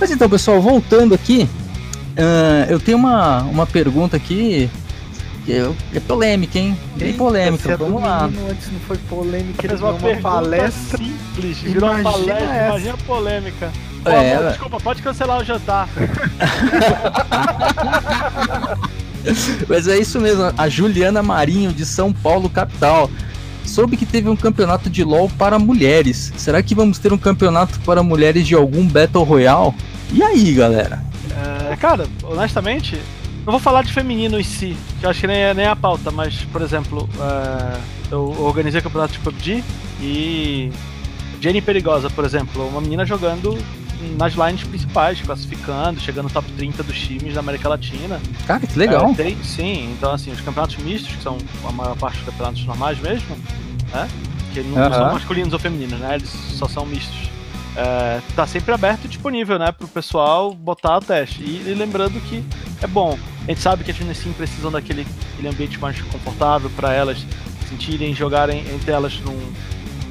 [0.00, 1.48] Mas então, pessoal, voltando aqui,
[2.12, 4.70] uh, eu tenho uma, uma pergunta aqui
[5.44, 6.76] que é, é polêmica, hein?
[6.96, 8.24] Bem polêmica, vamos lá.
[8.24, 13.72] Antes não foi polêmica, ele uma, uma palestra simples, virou uma palestra, imagina polêmica.
[14.02, 15.88] Pô, é, amor, desculpa, pode cancelar o jantar.
[19.68, 23.10] Mas é isso mesmo, a Juliana Marinho de São Paulo, capital.
[23.64, 26.32] Soube que teve um campeonato de LoL para mulheres.
[26.36, 29.74] Será que vamos ter um campeonato para mulheres de algum Battle Royale?
[30.12, 31.04] E aí, galera?
[31.70, 32.98] É, cara, honestamente,
[33.44, 35.68] não vou falar de feminino em si, que eu acho que nem é, nem é
[35.68, 37.78] a pauta, mas, por exemplo, é,
[38.10, 39.62] eu organizei campeonato de PUBG
[40.00, 40.72] e
[41.40, 43.56] Jenny Perigosa, por exemplo, uma menina jogando
[44.18, 48.20] nas lines principais, classificando, chegando no top 30 dos times da América Latina.
[48.46, 49.10] Cara, que legal.
[49.10, 52.64] É, tem, sim, então assim, os campeonatos mistos, que são a maior parte dos campeonatos
[52.64, 53.36] normais mesmo,
[53.92, 54.08] né?
[54.52, 56.16] Que não são masculinos ou femininos, né?
[56.16, 57.30] Eles só são mistos.
[57.76, 59.70] É, tá sempre aberto e disponível, né?
[59.70, 61.40] Pro pessoal botar o teste.
[61.42, 62.44] E, e lembrando que
[62.82, 63.16] é bom.
[63.44, 65.06] A gente sabe que as meninas sim precisam daquele
[65.40, 67.24] aquele ambiente mais confortável para elas
[67.68, 69.52] sentirem, jogarem entre elas num,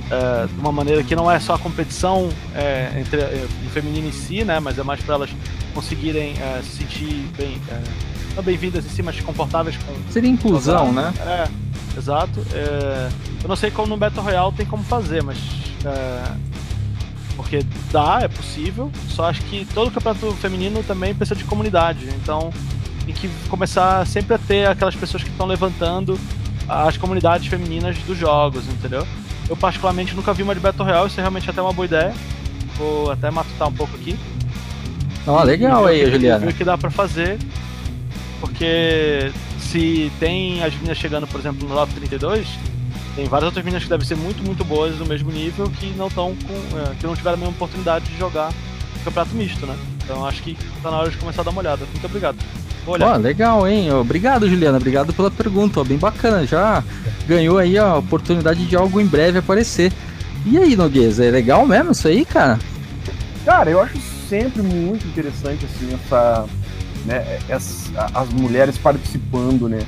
[0.10, 4.08] é, de uma maneira que não é só a competição é, entre é, no feminino
[4.08, 4.60] em si, né?
[4.60, 5.30] Mas é mais para elas
[5.74, 6.34] conseguirem
[6.64, 7.62] se sentir bem,
[8.36, 11.14] não bem-vindas em si, mas confortáveis com Seria inclusão, né?
[11.20, 11.48] é,
[11.98, 12.44] exato.
[13.42, 15.38] Eu não sei como no Battle Royale tem como fazer, mas.
[17.36, 18.92] porque dá, é possível.
[19.10, 22.10] Só acho que todo campeonato feminino também precisa de comunidade.
[22.16, 22.52] Então
[23.06, 26.20] tem que começar sempre a ter aquelas pessoas que estão levantando
[26.68, 29.06] as comunidades femininas dos jogos, entendeu?
[29.50, 32.14] Eu particularmente nunca vi uma de Battle Royale, isso é realmente até uma boa ideia.
[32.78, 34.18] Vou até matutar um pouco aqui.
[35.26, 36.54] Ó, legal aí, Ver o Juliana.
[36.54, 37.38] que dá pra fazer.
[38.40, 42.48] Porque se tem as meninas chegando, por exemplo, no top 32,
[43.16, 46.08] tem várias outras meninas que devem ser muito, muito boas no mesmo nível que não
[46.08, 46.78] estão com.
[46.78, 48.54] é, que não tiveram a mesma oportunidade de jogar
[49.04, 49.76] campeonato misto, né?
[50.04, 51.86] Então acho que tá na hora de começar a dar uma olhada.
[51.92, 52.38] Muito obrigado.
[52.90, 53.14] Vou olhar.
[53.14, 53.92] Ó, legal, hein?
[53.94, 54.78] Obrigado, Juliana.
[54.78, 55.80] Obrigado pela pergunta.
[55.80, 56.46] Ó, bem bacana.
[56.46, 56.84] Já
[57.28, 59.92] ganhou aí a oportunidade de algo em breve aparecer.
[60.46, 62.58] E aí, Nogueza, é legal mesmo isso aí, cara?
[63.46, 66.46] Cara, eu acho sempre muito interessante assim essa,
[67.06, 69.80] né, essa- as mulheres participando, né,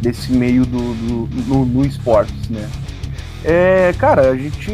[0.00, 2.68] desse meio do, do no, no esportes, né.
[3.44, 4.70] É, cara, a gente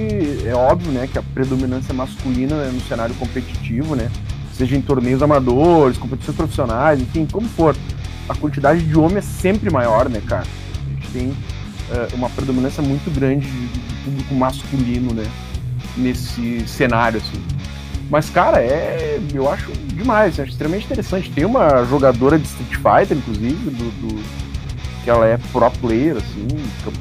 [0.46, 4.10] é óbvio, né, que a predominância masculina né, no cenário competitivo, né,
[4.59, 7.74] seja em torneios amadores, competições profissionais, enfim, como for,
[8.28, 10.44] a quantidade de homem é sempre maior, né, cara.
[10.86, 11.32] A gente tem
[11.92, 15.24] é, uma predominância muito grande de, de público masculino, né,
[15.96, 17.40] nesse cenário, assim.
[18.11, 19.20] Mas, cara, é.
[19.34, 21.30] Eu acho demais, acho extremamente interessante.
[21.30, 24.48] Tem uma jogadora de Street Fighter, inclusive, do, do-
[25.04, 26.46] que ela é pro player, assim,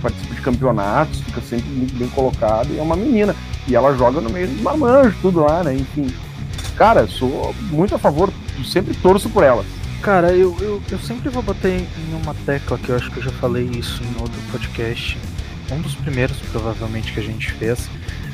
[0.02, 3.36] participa de campeonatos, fica sempre muito bem colocada, e é uma menina.
[3.68, 5.74] E ela joga no meio dos marmanjos, tudo lá, né?
[5.76, 6.08] Enfim.
[6.78, 8.32] Cara, sou muito a favor,
[8.64, 9.66] sempre torço por ela.
[10.02, 13.24] Cara, eu, eu, eu sempre vou bater em uma tecla que eu acho que eu
[13.24, 15.18] já falei isso em outro podcast.
[15.72, 17.90] Um dos primeiros, provavelmente, que a gente fez.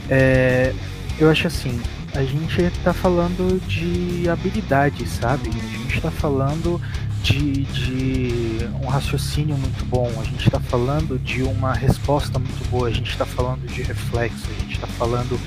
[0.09, 0.73] É,
[1.17, 1.81] eu acho assim,
[2.13, 5.49] a gente tá falando de habilidade, sabe?
[5.49, 6.81] A gente tá falando
[7.23, 12.89] de, de um raciocínio muito bom, a gente tá falando de uma resposta muito boa,
[12.89, 15.39] a gente tá falando de reflexo, a gente tá falando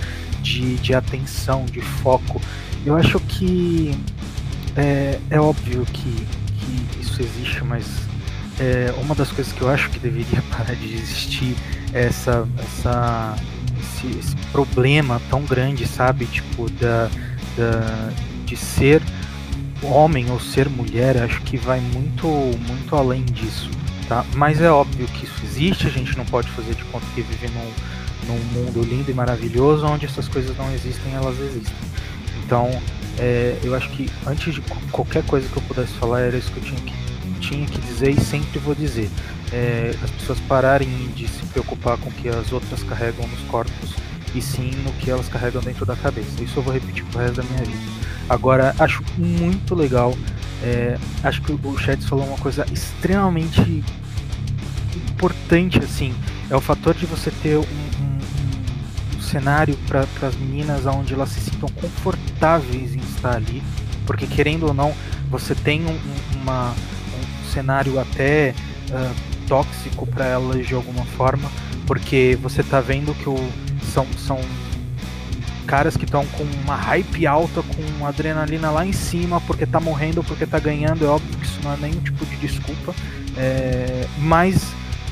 [0.43, 2.41] de, de atenção, de foco.
[2.87, 3.99] Eu acho que
[4.77, 7.85] é, é óbvio que, que isso existe, mas
[8.61, 11.57] é, uma das coisas que eu acho que deveria parar de existir
[11.93, 13.35] é essa, essa,
[13.81, 16.27] esse, esse problema tão grande, sabe?
[16.27, 17.11] Tipo, da,
[17.57, 18.13] da,
[18.45, 19.03] de ser
[19.83, 23.69] homem ou ser mulher, acho que vai muito, muito além disso,
[24.09, 24.25] tá?
[24.37, 27.49] Mas é óbvio que isso existe, a gente não pode fazer de conta que vive
[27.49, 31.96] num, num mundo lindo e maravilhoso onde essas coisas não existem, elas existem.
[32.47, 32.71] Então,
[33.19, 34.61] é, eu acho que antes de
[34.93, 38.11] qualquer coisa que eu pudesse falar, era isso que eu tinha que, tinha que dizer
[38.11, 39.11] e sempre vou dizer.
[39.53, 43.95] É, as pessoas pararem de se preocupar com o que as outras carregam nos corpos
[44.35, 46.43] e sim no que elas carregam dentro da cabeça.
[46.43, 47.93] Isso eu vou repetir pro resto da minha vida.
[48.29, 50.15] Agora, acho muito legal.
[50.63, 53.85] é, acho que o Chats falou uma coisa extremamente
[54.95, 56.15] importante, assim.
[56.49, 57.96] É o fator de você ter um
[59.37, 63.63] cenário para as meninas onde elas se sintam confortáveis em estar ali.
[64.07, 64.95] Porque, querendo ou não,
[65.31, 68.55] você tem um, um- uma, um cenário até
[68.93, 69.13] ah,
[69.47, 71.51] tóxico para elas de alguma forma.
[71.87, 73.37] Porque você tá vendo que o,
[73.93, 74.41] são, são
[75.67, 80.23] caras que estão com uma hype alta, com adrenalina lá em cima, porque tá morrendo,
[80.25, 82.95] porque tá ganhando, é óbvio que isso não é nenhum tipo de desculpa,
[83.37, 84.63] é, mas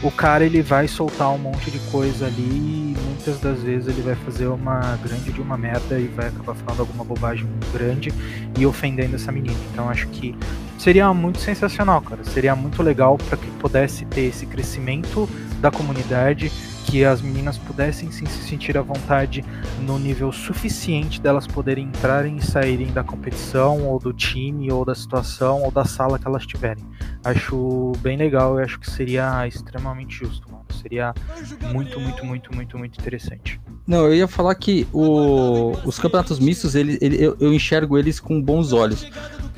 [0.05, 4.03] o cara ele vai soltar um monte de coisa ali e muitas das vezes ele
[4.03, 8.13] vai fazer uma grande de uma merda e vai acabar falando alguma bobagem grande
[8.59, 9.57] e ofendendo essa menina.
[9.73, 10.37] Então acho que
[10.79, 12.23] seria muito sensacional, cara.
[12.23, 15.27] Seria muito legal para que pudesse ter esse crescimento
[15.63, 16.53] da comunidade,
[16.85, 19.45] que as meninas pudessem sim se sentir à vontade
[19.81, 24.95] no nível suficiente delas poderem entrarem e saírem da competição, ou do time, ou da
[24.95, 26.85] situação, ou da sala que elas estiverem.
[27.25, 30.65] Acho bem legal e acho que seria extremamente justo, mano.
[30.81, 31.15] Seria
[31.73, 33.61] muito, muito, muito, muito, muito interessante.
[33.87, 38.19] Não, eu ia falar que o- os campeonatos mistos, ele, ele- eu, eu enxergo eles
[38.19, 39.07] com bons olhos.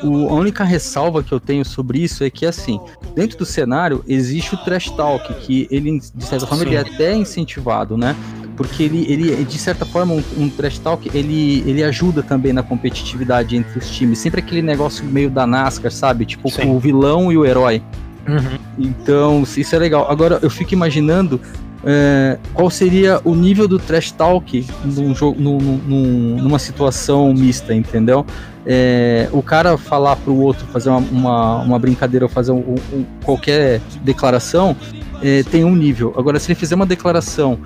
[0.03, 2.81] O- a única ressalva que eu tenho sobre isso é que, assim,
[3.15, 6.71] dentro do cenário existe o trash talk, que ele, de certa forma, Sim.
[6.71, 8.17] ele é até incentivado, né?
[8.57, 12.63] porque ele, ele de certa forma, um, um trash talk, ele, ele ajuda também na
[12.63, 14.19] competitividade entre os times.
[14.19, 16.25] Sempre aquele negócio meio da NASCAR, sabe?
[16.25, 16.71] Tipo, Sim.
[16.71, 17.83] o vilão e o herói.
[18.27, 18.59] Uhum.
[18.79, 20.11] Então, isso é legal.
[20.11, 21.39] Agora, eu fico imaginando
[21.85, 27.75] é, qual seria o nível do trash talk num jogo, num- num- numa situação mista,
[27.75, 28.25] entendeu?
[28.67, 33.05] É, o cara falar pro outro, fazer uma, uma, uma brincadeira ou fazer um- um-
[33.25, 34.75] qualquer declaração,
[35.23, 36.13] é, tem um nível.
[36.17, 37.59] Agora, se ele fizer uma declaração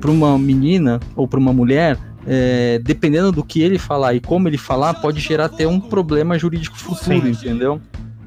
[0.00, 4.48] para uma menina ou para uma mulher, é, dependendo do que ele falar e como
[4.48, 7.30] ele falar, pode gerar até um problema jurídico futuro, Sim.
[7.30, 7.80] entendeu?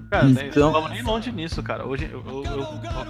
[0.10, 1.86] Cara, Então- não vamos nem longe nisso, cara.
[1.86, 2.58] Hoje eu, eu- eu-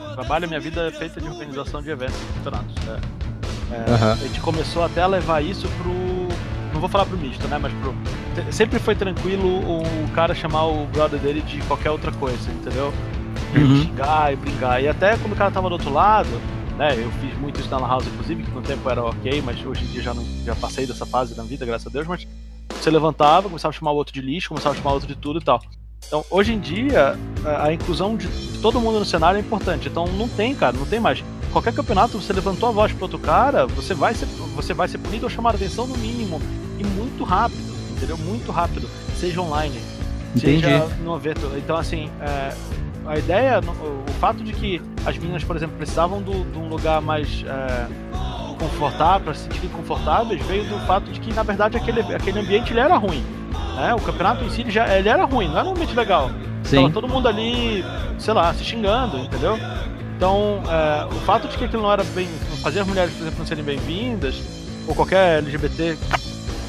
[0.10, 2.76] eu trabalho, minha vida é feita de organização de eventos, de campeonatos.
[2.88, 4.12] É, é, Aham.
[4.14, 5.94] A gente começou até a levar isso pro.
[6.74, 7.58] Não vou falar pro misto, né?
[7.58, 7.96] Mas pro.
[8.52, 12.94] Sempre foi tranquilo o cara chamar o brother dele de qualquer outra coisa, entendeu?
[13.56, 13.82] E Uhum.
[13.82, 14.82] xingar e brincar.
[14.84, 16.30] E até quando o cara tava do outro lado,
[16.78, 16.94] né?
[16.98, 19.84] Eu fiz muito isso na Lan House, inclusive, que no tempo era ok, mas hoje
[19.86, 22.28] em dia já, não, já passei dessa fase na vida, graças a Deus, mas
[22.70, 25.16] você levantava, começava a chamar o outro de lixo, começava a chamar o outro de
[25.16, 25.60] tudo e tal.
[26.08, 28.28] Então, hoje em dia, a, a inclusão de,
[28.62, 29.88] todo mundo no cenário é importante.
[29.90, 31.24] Então, não tem, cara, não tem mais.
[31.52, 34.26] Qualquer campeonato, você levantou a voz pro outro cara, você vai ser,
[34.56, 36.42] você vai ser punido ou chamar a atenção no mínimo.
[36.80, 38.18] E muito rápido, entendeu?
[38.18, 38.88] Muito rápido.
[39.18, 39.80] Seja online,
[40.36, 40.62] Entendi.
[40.64, 41.52] seja no evento.
[41.58, 42.54] Então, assim, é,
[43.06, 46.70] a ideia, o, o fato de que as meninas, por exemplo, precisavam do- de um
[46.70, 47.88] lugar mais é,
[48.58, 52.72] confortável, para se sentirem confortáveis, veio do fato de que, na verdade, aquele, aquele ambiente
[52.72, 53.24] ele era ruim.
[53.76, 53.94] Né?
[53.94, 56.30] O campeonato em si ele já ele era ruim, não era um ambiente legal.
[56.64, 56.92] Tava Sim.
[56.92, 57.84] todo mundo ali,
[58.18, 59.58] sei lá, se xingando, entendeu?
[60.16, 62.28] Então, é, o fato de que aquilo não era bem.
[62.62, 64.36] fazia as mulheres, por exemplo, não serem bem-vindas,
[64.86, 65.98] ou qualquer LGBT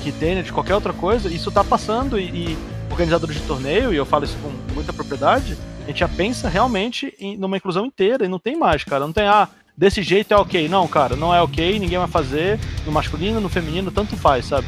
[0.03, 2.59] que tenha, de qualquer outra coisa, isso tá passando e, e
[2.91, 7.15] organizadores de torneio, e eu falo isso com muita propriedade, a gente já pensa realmente
[7.19, 9.05] em, numa inclusão inteira e não tem mais, cara.
[9.05, 10.69] Não tem, ah, desse jeito é ok.
[10.69, 12.59] Não, cara, não é ok, ninguém vai fazer.
[12.87, 14.67] No masculino, no feminino, tanto faz, sabe?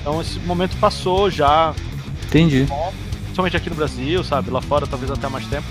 [0.00, 1.74] Então esse momento passou já,
[2.26, 2.66] Entendi.
[3.24, 4.50] principalmente aqui no Brasil, sabe?
[4.50, 5.66] Lá fora talvez até mais tempo.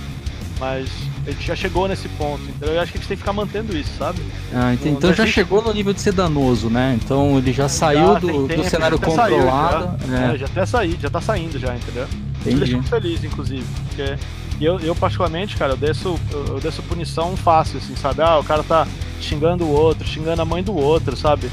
[0.59, 0.89] Mas
[1.25, 2.41] a gente já chegou nesse ponto.
[2.49, 4.19] Então eu acho que a gente tem que ficar mantendo isso, sabe?
[4.53, 4.95] Ah, entendi.
[4.95, 6.97] Então já existe- chegou no nível de ser danoso, né?
[7.01, 9.97] Então ele já saiu Já tem do, do cenário já até saiu, controlado.
[10.01, 10.07] já.
[10.07, 10.31] né?
[10.33, 12.05] É, já até saí, já tá saindo já, entendeu?
[12.41, 12.57] Entendi.
[12.57, 13.65] deixa muito feliz, inclusive.
[13.87, 14.15] Porque
[14.59, 18.21] eu, eu, particularmente, cara, eu desço, eu, eu desço punição fácil, assim, sabe?
[18.21, 18.85] Ah, o cara tá
[19.21, 21.49] xingando o outro, xingando a mãe do outro, sabe?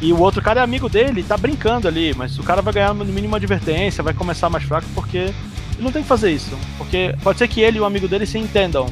[0.00, 2.94] E o outro cara é amigo dele, tá brincando ali, mas o cara vai ganhar
[2.94, 5.34] no mínimo uma advertência, vai começar mais fraco, porque ele
[5.80, 6.56] não tem que fazer isso.
[6.78, 8.86] Porque pode ser que ele e o amigo dele se entendam,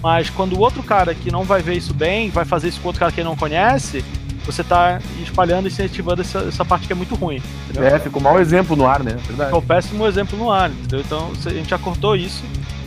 [0.00, 2.88] mas quando o outro cara que não vai ver isso bem, vai fazer isso com
[2.88, 4.04] outro cara que ele não conhece,
[4.44, 7.40] você tá espalhando e incentivando essa, essa parte que é muito ruim.
[7.64, 7.84] Entendeu?
[7.84, 9.16] É, ficou um mau exemplo no ar, né?
[9.26, 9.52] Verdade.
[9.52, 11.00] É o péssimo exemplo no ar, entendeu?
[11.00, 12.42] Então a gente já cortou isso.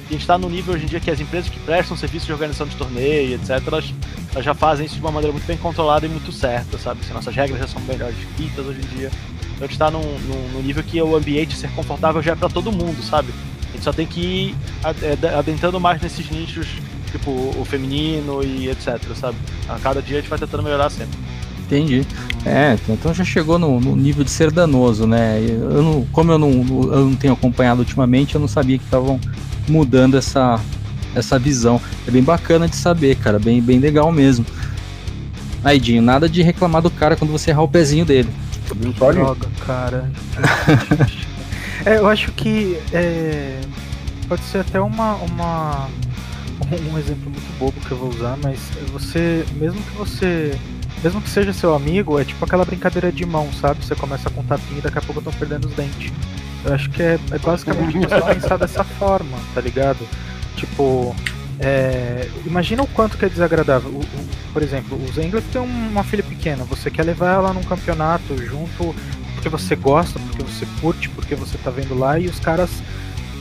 [0.07, 2.31] A gente tá no nível hoje em dia que as empresas que prestam serviço de
[2.33, 3.85] organização de torneio, etc., elas,
[4.33, 7.03] elas já fazem isso de uma maneira muito bem controlada e muito certa, sabe?
[7.05, 9.11] Se nossas regras já são melhor escritas hoje em dia.
[9.55, 12.35] Então a gente tá num, num, num nível que o ambiente ser confortável já é
[12.35, 13.29] pra todo mundo, sabe?
[13.69, 16.67] A gente só tem que ir ad- adentrando mais nesses nichos,
[17.11, 19.37] tipo o feminino e etc, sabe?
[19.67, 21.17] A cada dia a gente vai tentando melhorar sempre.
[21.65, 22.05] Entendi.
[22.45, 25.39] É, então já chegou no, no nível de ser danoso, né?
[25.49, 29.19] Eu não, como eu não, eu não tenho acompanhado ultimamente, eu não sabia que estavam
[29.67, 30.59] mudando essa,
[31.15, 31.81] essa visão.
[32.07, 33.39] É bem bacana de saber, cara.
[33.39, 34.45] Bem, bem legal mesmo.
[35.63, 38.29] Aí, Dinho, nada de reclamar do cara quando você errar o pezinho dele.
[38.75, 38.93] Dinho?
[38.93, 40.11] Droga, cara.
[41.85, 43.61] é, eu acho que é,
[44.27, 45.89] pode ser até uma, uma
[46.91, 48.59] um exemplo muito bobo que eu vou usar, mas
[48.91, 50.57] você, mesmo que você,
[51.03, 53.85] mesmo que seja seu amigo, é tipo aquela brincadeira de mão, sabe?
[53.85, 56.11] Você começa com um tapinha e daqui a pouco estão perdendo os dentes.
[56.65, 59.99] Eu acho que é, é basicamente você pensar dessa forma, tá ligado?
[60.55, 61.15] Tipo,
[61.59, 63.89] é, imagina o quanto que é desagradável.
[63.91, 67.63] O- o- por exemplo, o Zengler tem uma filha pequena, você quer levar ela num
[67.63, 68.95] campeonato junto
[69.35, 72.69] porque você gosta, porque você curte, porque você tá vendo lá e os caras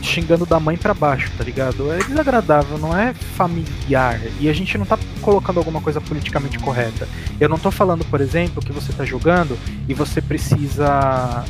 [0.03, 1.91] xingando da mãe pra baixo, tá ligado?
[1.91, 4.21] É desagradável, não é familiar.
[4.39, 7.09] E a gente não tá colocando alguma coisa politicamente correta.
[7.41, 9.57] Eu não tô falando, por exemplo, que você tá jogando
[9.89, 10.87] e você precisa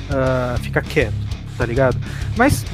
[0.09, 1.15] ah, ficar quieto,
[1.57, 1.97] tá ligado?
[2.37, 2.65] Mas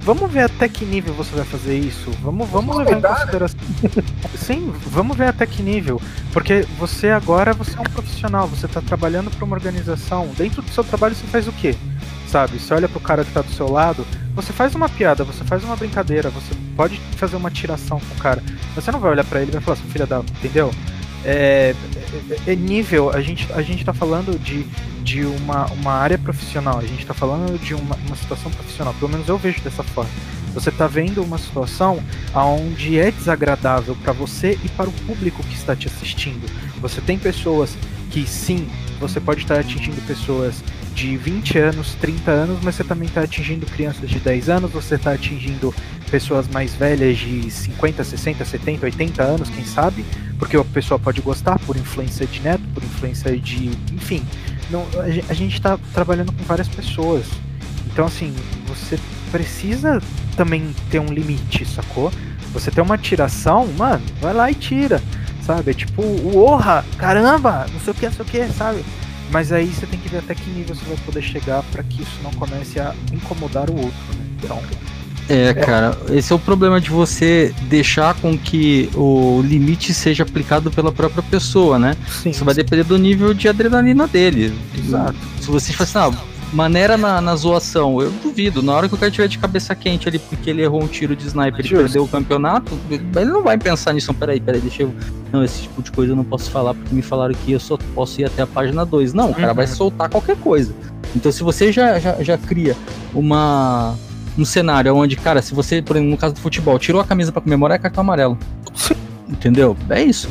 [0.00, 2.10] vamos ver até que nível você vai fazer isso.
[2.22, 3.60] Vamos, vamos levar em consideração.
[4.36, 6.00] Sim, vamos ver até que nível.
[6.32, 10.28] Porque você agora você é um profissional, você tá trabalhando para uma organização.
[10.36, 11.74] Dentro do seu trabalho você faz o quê?
[12.26, 12.58] Sabe?
[12.58, 15.64] Você olha pro cara que tá do seu lado, você faz uma piada, você faz
[15.64, 18.42] uma brincadeira, você pode fazer uma tiração com o cara.
[18.74, 20.20] Você não vai olhar para ele e vai falar assim, filha da.
[20.20, 20.70] Entendeu?
[21.24, 21.74] É,
[22.46, 24.64] é- é nível, a gente, a gente tá falando de,
[25.02, 29.10] de uma, uma área profissional, a gente tá falando de uma, uma situação profissional, pelo
[29.10, 30.10] menos eu vejo dessa forma.
[30.54, 32.02] Você tá vendo uma situação
[32.34, 36.44] onde é desagradável para você e para o público que está te assistindo.
[36.80, 37.76] Você tem pessoas
[38.10, 38.68] que sim,
[38.98, 40.56] você pode estar atingindo pessoas
[41.00, 44.96] de 20 anos, 30 anos, mas você também está atingindo crianças de 10 anos, você
[44.96, 45.74] está atingindo
[46.10, 50.04] pessoas mais velhas de 50, 60, 70, 80 anos, quem sabe,
[50.38, 53.70] porque a pessoa pode gostar por influência de neto, por influência de.
[53.94, 54.22] Enfim,
[54.70, 54.86] não,
[55.26, 57.24] a gente está trabalhando com várias pessoas.
[57.90, 58.34] Então, assim,
[58.66, 58.98] você
[59.32, 60.02] precisa
[60.36, 62.12] também ter um limite, sacou?
[62.52, 65.02] Você tem uma tiração, mano, vai lá e tira,
[65.46, 65.70] sabe?
[65.70, 68.84] É tipo, o orra, caramba, não sei o que, não sei o que, sabe?
[69.30, 72.02] Mas aí você tem que ver até que nível você vai poder chegar para que
[72.02, 74.24] isso não comece a incomodar o outro, né?
[74.42, 74.60] Então.
[75.28, 80.72] É, cara, esse é o problema de você deixar com que o limite seja aplicado
[80.72, 81.96] pela própria pessoa, né?
[82.08, 84.52] Sim, Isso vai depender do nível de adrenalina dele.
[84.76, 85.14] Exato.
[85.40, 88.62] Se você fala assim, ah, maneira na, na zoação, eu duvido.
[88.62, 91.14] Na hora que o cara tiver de cabeça quente ali porque ele errou um tiro
[91.14, 94.12] de sniper e perdeu o campeonato, ele não vai pensar nisso.
[94.14, 94.94] Peraí, peraí, deixa eu.
[95.32, 97.78] Não, esse tipo de coisa eu não posso falar porque me falaram que eu só
[97.94, 99.12] posso ir até a página 2.
[99.14, 99.54] Não, o cara Uhum.
[99.54, 100.74] vai soltar qualquer coisa.
[101.14, 102.76] Então se você já, já, já cria
[103.14, 103.94] uma.
[104.38, 107.30] Um cenário onde, cara, se você, por exemplo, no caso do futebol, tirou a camisa
[107.32, 108.38] pra comemorar, é cartão amarelo.
[109.28, 109.76] Entendeu?
[109.88, 110.28] É isso.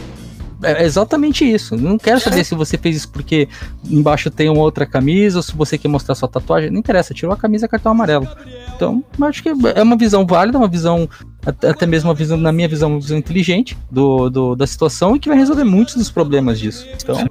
[0.62, 1.78] É exatamente isso.
[1.78, 3.48] Não quero saber se você fez isso porque
[3.90, 6.70] embaixo tem uma outra camisa ou se você quer mostrar sua tatuagem.
[6.70, 8.28] Não interessa, tirou a camisa é cartão amarelo.
[8.76, 11.08] Então, acho que é uma visão válida, uma visão,
[11.46, 15.16] até até mesmo uma visão, na minha visão, uma visão inteligente do, do- da situação
[15.16, 16.86] e que vai resolver muitos dos problemas disso.
[17.02, 17.30] Então,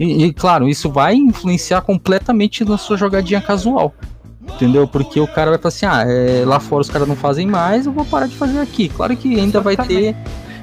[0.00, 3.94] e, e, claro, isso vai influenciar completamente na sua jogadinha casual.
[4.54, 4.86] Entendeu?
[4.86, 7.86] Porque o cara vai falar assim: ah, é, lá fora os caras não fazem mais,
[7.86, 8.88] eu vou parar de fazer aqui.
[8.88, 10.14] Claro que ainda vai ter.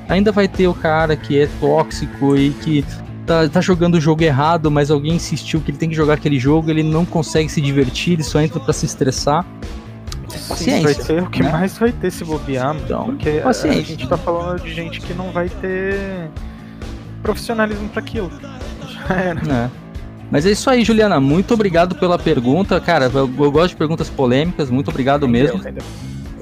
[0.09, 2.83] Ainda vai ter o cara que é tóxico e que
[3.25, 6.37] tá, tá jogando o jogo errado, mas alguém insistiu que ele tem que jogar aquele
[6.39, 9.45] jogo, ele não consegue se divertir, ele só entra pra se estressar.
[10.29, 11.51] Sim, Paciência, vai ser o que né?
[11.51, 13.83] mais vai ter se bobear, mano, Então, porque a- a paciência.
[13.83, 16.27] gente tá falando de gente que não vai ter
[17.21, 18.31] profissionalismo pra aquilo.
[19.07, 19.39] Já era.
[19.53, 19.69] É.
[20.31, 21.19] Mas é isso aí, Juliana.
[21.19, 22.79] Muito obrigado pela pergunta.
[22.81, 24.69] Cara, eu, eu gosto de perguntas polêmicas.
[24.71, 25.59] Muito obrigado mesmo.
[25.59, 25.83] Entendeu?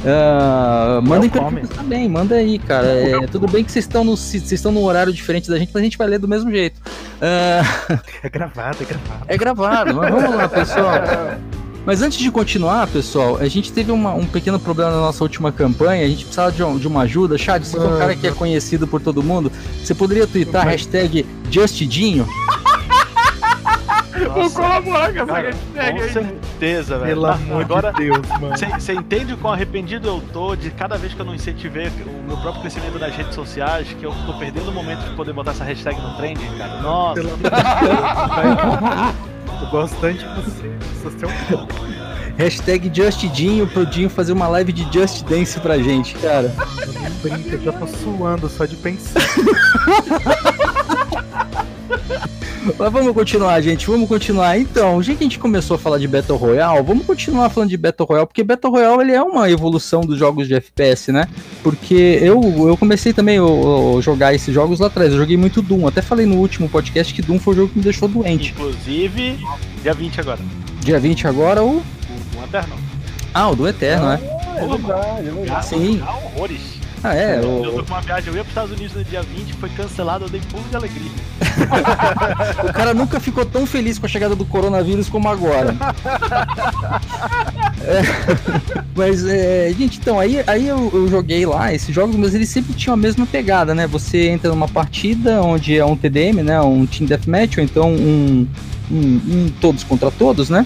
[0.06, 1.52] Ah, mandem Welcome.
[1.56, 2.88] perguntas também, manda aí, cara.
[2.88, 5.82] É, tudo bem que vocês estão no vocês estão num horário diferente da gente, mas
[5.82, 6.80] a gente vai ler do mesmo jeito.
[7.22, 9.26] Ah, É gravado, é gravado.
[9.28, 10.94] é gravado, mas vamos lá, pessoal.
[11.86, 15.52] Mas antes de continuar, pessoal, a gente teve uma- um pequeno problema na nossa última
[15.52, 17.38] campanha, a gente precisava de, um- de uma ajuda.
[17.38, 19.52] Chad, você é um cara que é conhecido por todo mundo,
[19.84, 22.28] você poderia twittar hashtag JustDinho?
[24.34, 26.38] Vou colaborar com essa Cara, hashtag aí.
[26.60, 27.10] Certeza, velho.
[27.10, 28.56] Pelo amor Agora, de Deus, mano.
[28.58, 32.28] Você entende o quão arrependido eu tô de cada vez que eu não incentivei o
[32.28, 35.52] meu próprio crescimento nas redes sociais, que eu tô perdendo o momento de poder botar
[35.52, 36.82] essa hashtag no trend, cara?
[36.82, 37.22] Nossa.
[37.22, 39.16] Pelo amor de Deus, vai.
[39.62, 40.70] Eu gosto tanto de você.
[41.04, 41.90] Você é um
[42.38, 46.54] Hashtag JustDinho pro Dinho fazer uma live de Just Dance pra gente, cara.
[47.22, 49.22] brinca, eu já tô suando só de pensar.
[52.78, 53.88] Mas vamos continuar, gente.
[53.88, 54.58] Vamos continuar.
[54.58, 57.78] Então, já que a gente começou a falar de Battle Royale, vamos continuar falando de
[57.78, 61.28] Battle Royale, porque Battle Royale ele é uma evolução dos jogos de FPS, né?
[61.64, 65.12] Porque eu, eu comecei também a jogar esses jogos lá atrás.
[65.12, 65.88] Eu joguei muito Doom.
[65.88, 68.52] Até falei no último podcast que Doom foi o jogo que me deixou doente.
[68.52, 69.38] Inclusive,
[69.82, 70.40] dia 20 agora.
[70.82, 71.78] Dia 20 agora, o.
[71.78, 71.82] O,
[72.40, 72.76] o Eterno.
[73.34, 74.20] Ah, o do Eterno, né?
[74.58, 75.66] É verdade, é verdade.
[75.66, 76.02] Sim.
[76.02, 76.79] Horrores.
[77.04, 77.40] Ah, é.
[77.40, 79.70] Eu O, tô com uma viagem, eu ia pros Estados Unidos no dia 20, foi
[79.70, 81.12] cancelado, eu dei pulo de alegria.
[82.70, 85.76] o cara nunca ficou tão feliz com a chegada do coronavírus como agora.
[87.82, 88.02] É,
[88.94, 92.74] mas, é, gente, então, aí, aí eu, eu joguei lá esses jogos, mas eles sempre
[92.74, 93.88] tinham a mesma pegada, né?
[93.88, 96.60] Você entra numa partida onde é um TDM, né?
[96.62, 98.46] Um Team Deathmatch, ou então um,
[98.92, 100.66] um, um todos contra todos, né?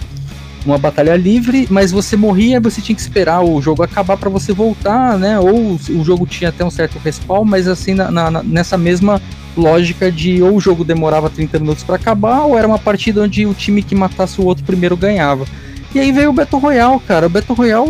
[0.66, 4.54] Uma batalha livre, mas você morria, você tinha que esperar o jogo acabar para você
[4.54, 5.38] voltar, né?
[5.38, 9.22] Ou o jogo tinha até um certo respawn, mas assim, na- na- nessa mesma
[9.58, 13.46] lógica de ou o jogo demorava 30 minutos para acabar, ou era uma partida onde
[13.46, 15.46] o time que matasse o outro primeiro ganhava.
[15.94, 17.28] E aí veio o Battle Royale, cara.
[17.28, 17.90] O Battle Royale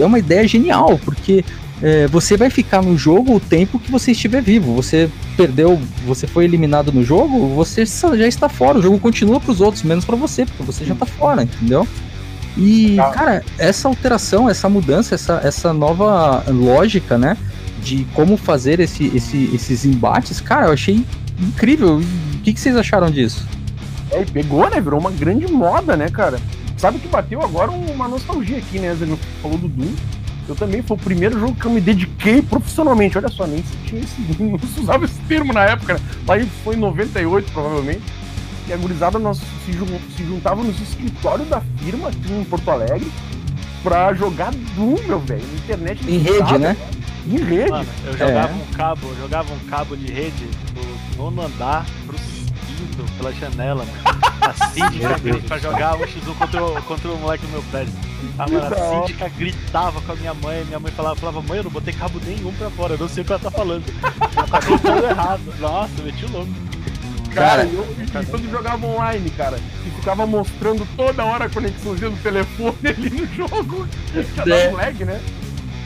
[0.00, 1.44] é uma ideia genial, porque
[1.82, 4.72] é, você vai ficar no jogo o tempo que você estiver vivo.
[4.74, 8.78] Você perdeu, você foi eliminado no jogo, você já está fora.
[8.78, 11.86] O jogo continua para os outros, menos para você, porque você já tá fora, entendeu?
[12.56, 13.10] E, Tá.
[13.10, 17.36] cara, essa alteração, essa mudança, essa, essa nova lógica, né?
[17.84, 21.04] de como fazer esse, esse, esses embates, cara, eu achei
[21.38, 21.98] incrível.
[21.98, 23.46] O que, que vocês acharam disso?
[24.10, 24.80] É, e pegou, né?
[24.80, 26.40] Virou uma grande moda, né, cara?
[26.78, 28.94] Sabe que bateu agora uma nostalgia aqui, né?
[28.98, 29.06] Você
[29.42, 29.92] falou do Doom.
[30.48, 33.16] Eu também foi o primeiro jogo que eu me dediquei profissionalmente.
[33.16, 36.00] Olha só, nem se tinha esse, não se usava esse termo na época, né?
[36.26, 38.02] Lá foi em 98, provavelmente.
[38.68, 42.70] E a gurizada nós se, jun- se juntava nos escritórios da firma aqui em Porto
[42.70, 43.10] Alegre
[43.82, 46.00] pra jogar Doom, meu velho, na internet.
[46.10, 46.76] Em rede, né?
[47.26, 47.70] Em rede.
[47.70, 52.16] Mano, eu jogava um cabo, eu jogava um cabo de rede do nono andar pro
[52.76, 54.24] quinto pela janela, mano.
[54.40, 57.92] A síndica grita pra jogar um x1 contra o, contra o moleque do meu prédio.
[58.38, 61.64] Ah, mano, a síndica gritava com a minha mãe, minha mãe falava, falava, mãe, eu
[61.64, 63.84] não botei cabo nenhum pra fora, eu não sei o que ela tá falando.
[64.36, 65.40] Ela tá tudo errado.
[65.58, 66.50] Nossa, eu meti o louco.
[67.34, 72.16] Cara, Cara, eu, quando jogava online, cara, e ficava mostrando toda hora a conexãozinha do
[72.22, 73.88] telefone ali no jogo.
[74.36, 74.68] Dava É.
[74.70, 75.20] um lag, né?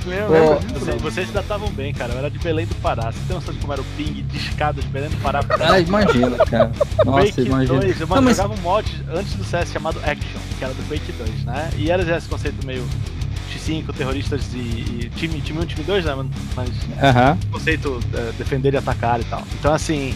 [0.06, 2.12] Lembra, Vocês, vocês ainda estavam bem, cara.
[2.12, 3.10] Eu era de Belém do Pará.
[3.12, 5.72] Você tem noção de como era o ping de escada de Belém do Pará pra
[5.72, 6.72] Ah, imagina, cara.
[7.04, 7.80] Nossa, Quake imagina.
[7.80, 10.82] 2, eu Não, mas- jogava um mod antes do CS chamado Action, que era do
[10.88, 11.70] Quake 2, né?
[11.76, 12.86] E era já esse conceito meio
[13.52, 16.14] X5, terroristas e, e time, time 1, time 2, né?
[16.56, 16.68] Mas
[17.02, 17.38] Aham.
[17.50, 19.42] conceito é, defender e atacar e tal.
[19.58, 20.14] Então, assim,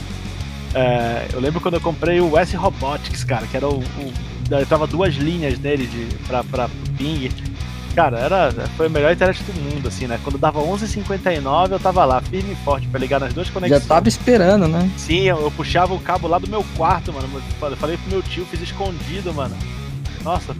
[0.74, 3.78] é, eu lembro quando eu comprei o S Robotics, cara, que era o.
[3.80, 4.12] o
[4.50, 6.68] eu tava duas linhas nele de, pra, pra
[6.98, 7.30] ping.
[7.95, 10.18] Cara, era, foi a melhor internet do mundo, assim, né?
[10.24, 13.86] Quando dava 11h59, eu tava lá, firme e forte, pra ligar nas duas Já conexões.
[13.86, 14.90] tava esperando, né?
[14.97, 17.28] Sim, eu, eu puxava o cabo lá do meu quarto, mano.
[17.61, 19.55] Eu falei pro meu tio, fiz escondido, mano.
[20.24, 20.55] Nossa,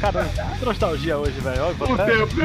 [0.00, 0.24] cara,
[0.58, 1.62] que nostalgia hoje, velho.
[1.68, 2.36] Até- tempo,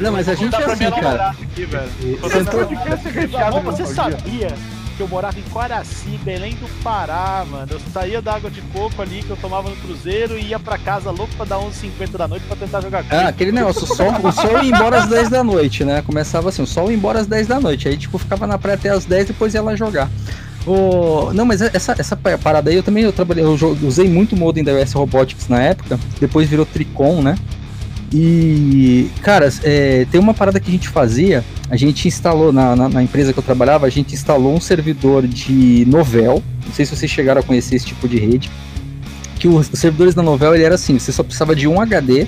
[0.00, 1.30] Não, mas a gente é assim, cara.
[1.30, 1.90] aqui, velho.
[2.00, 4.48] Esse contar pra- podcast é de você sabia
[4.98, 7.68] que eu morava em Quaraci, Belém do Pará, mano?
[7.70, 10.76] Eu saía da água de coco ali que eu tomava no cruzeiro e ia pra
[10.76, 14.12] casa louco pra dar 11h50 da noite pra tentar jogar Ah, aquele negócio, o sol,
[14.24, 16.02] o sol ia embora às 10 da noite, né?
[16.02, 17.86] Começava assim, o sol ia embora às 10 da noite.
[17.86, 20.10] Aí, tipo, ficava na praia até às 10 depois ia lá jogar.
[20.66, 21.32] O...
[21.32, 24.64] Não, mas essa, essa parada aí eu também eu trabalhei, eu usei muito o modem
[24.64, 27.36] da US Robotics na época, depois virou Tricom, né?
[28.12, 32.88] E, cara, é, tem uma parada que a gente fazia, a gente instalou na, na,
[32.88, 36.96] na empresa que eu trabalhava, a gente instalou um servidor de novel, não sei se
[36.96, 38.50] vocês chegaram a conhecer esse tipo de rede,
[39.38, 42.26] que os, os servidores da novel ele era assim, você só precisava de um HD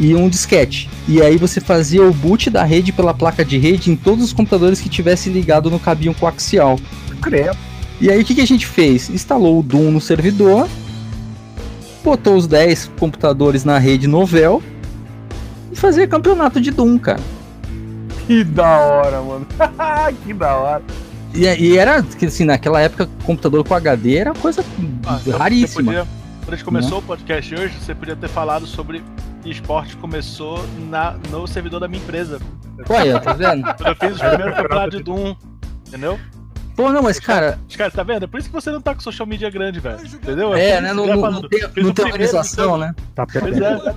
[0.00, 0.90] e um disquete.
[1.06, 4.32] E aí você fazia o boot da rede pela placa de rede em todos os
[4.32, 6.78] computadores que tivesse ligado no cabinho coaxial.
[7.22, 7.56] Credo.
[8.00, 9.08] E aí o que, que a gente fez?
[9.08, 10.68] Instalou o Doom no servidor,
[12.02, 14.60] botou os 10 computadores na rede Novel
[15.74, 17.20] e fazia campeonato de Doom, cara.
[18.26, 19.46] Que da hora, mano.
[20.24, 20.82] que da hora.
[21.34, 24.64] E, e era, assim, naquela época, computador com HD era coisa
[25.04, 25.92] Ah, então raríssima.
[25.92, 26.06] Podia,
[26.40, 29.02] quando a gente começou o podcast hoje, você podia ter falado sobre
[29.44, 32.40] esporte começou na, no servidor da minha empresa.
[32.88, 33.62] Olha, tá vendo?
[33.62, 35.34] Quando eu fiz os primeiros campeonatos de Doom,
[35.88, 36.18] entendeu?
[36.76, 38.24] Pô, não, mas cara, Os caras, tá vendo?
[38.24, 39.98] É por isso que você não tá com social media grande, velho.
[40.04, 40.54] Entendeu?
[40.54, 40.92] é, por né?
[40.92, 42.94] Não, não tem, não tem organização, né?
[43.14, 43.64] Tá perdendo.
[43.64, 43.94] é.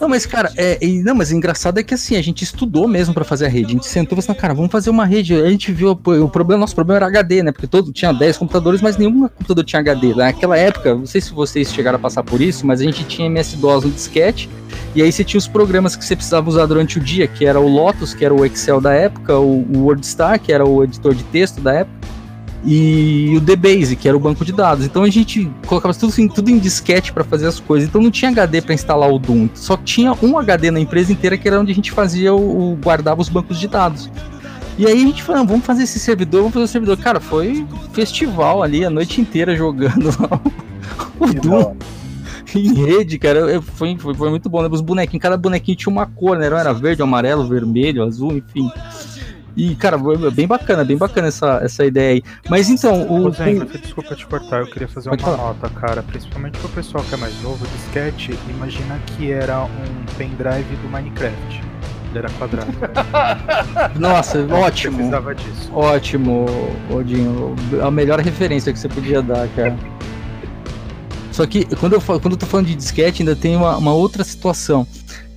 [0.00, 2.88] Não, mas cara, é, e- não, mas o engraçado é que assim, a gente estudou
[2.88, 3.66] mesmo pra fazer a rede.
[3.66, 5.34] A gente sentou e falou assim, cara, vamos fazer uma rede.
[5.34, 7.52] A gente viu, pô, o problema, nosso problema era HD, né?
[7.52, 10.14] Porque todo tinha 10 computadores, mas nenhum computador tinha HD.
[10.14, 13.26] Naquela época, não sei se vocês chegaram a passar por isso, mas a gente tinha
[13.26, 14.48] MS-DOS no disquete.
[14.94, 17.60] E aí você tinha os programas que você precisava usar durante o dia, que era
[17.60, 21.14] o Lotus, que era o Excel da época, o, o WordStar, que era o editor
[21.14, 22.07] de texto da época,
[22.64, 24.84] e o DBase, que era o banco de dados.
[24.84, 27.88] Então a gente colocava tudo, assim, tudo em disquete para fazer as coisas.
[27.88, 31.36] Então não tinha HD para instalar o Doom, só tinha um HD na empresa inteira
[31.38, 34.10] que era onde a gente fazia o, o- guardava os bancos de dados.
[34.76, 36.96] E aí a gente falou, "Ah, vamos fazer esse servidor, vamos fazer o servidor.
[36.98, 40.08] Cara, foi festival ali a noite inteira jogando
[41.18, 41.76] o Doom
[42.54, 43.60] em rede, cara.
[43.60, 44.62] Foi, foi, foi muito bom.
[44.62, 44.68] Né?
[44.70, 46.46] Os bonequinhos, cada bonequinho tinha uma cor, né?
[46.46, 48.70] Era verde, amarelo, vermelho, azul, enfim.
[49.56, 52.22] E, cara, foi bem bacana, bem bacana essa, essa ideia aí.
[52.48, 53.30] Mas então, o.
[53.30, 55.48] Desculpa te cortar, eu queria fazer Pode uma falar.
[55.48, 56.02] nota, cara.
[56.02, 60.88] Principalmente pro pessoal que é mais novo, o disquete, imagina que era um pendrive do
[60.88, 61.62] Minecraft.
[62.10, 62.72] Ele era quadrado.
[63.98, 64.96] Nossa, ótimo.
[64.96, 65.70] Precisava disso.
[65.72, 66.46] Ótimo,
[66.90, 67.54] Odinho.
[67.82, 69.76] A melhor referência que você podia dar, cara.
[71.32, 73.92] Só que quando eu, falo, quando eu tô falando de disquete, ainda tem uma, uma
[73.92, 74.86] outra situação.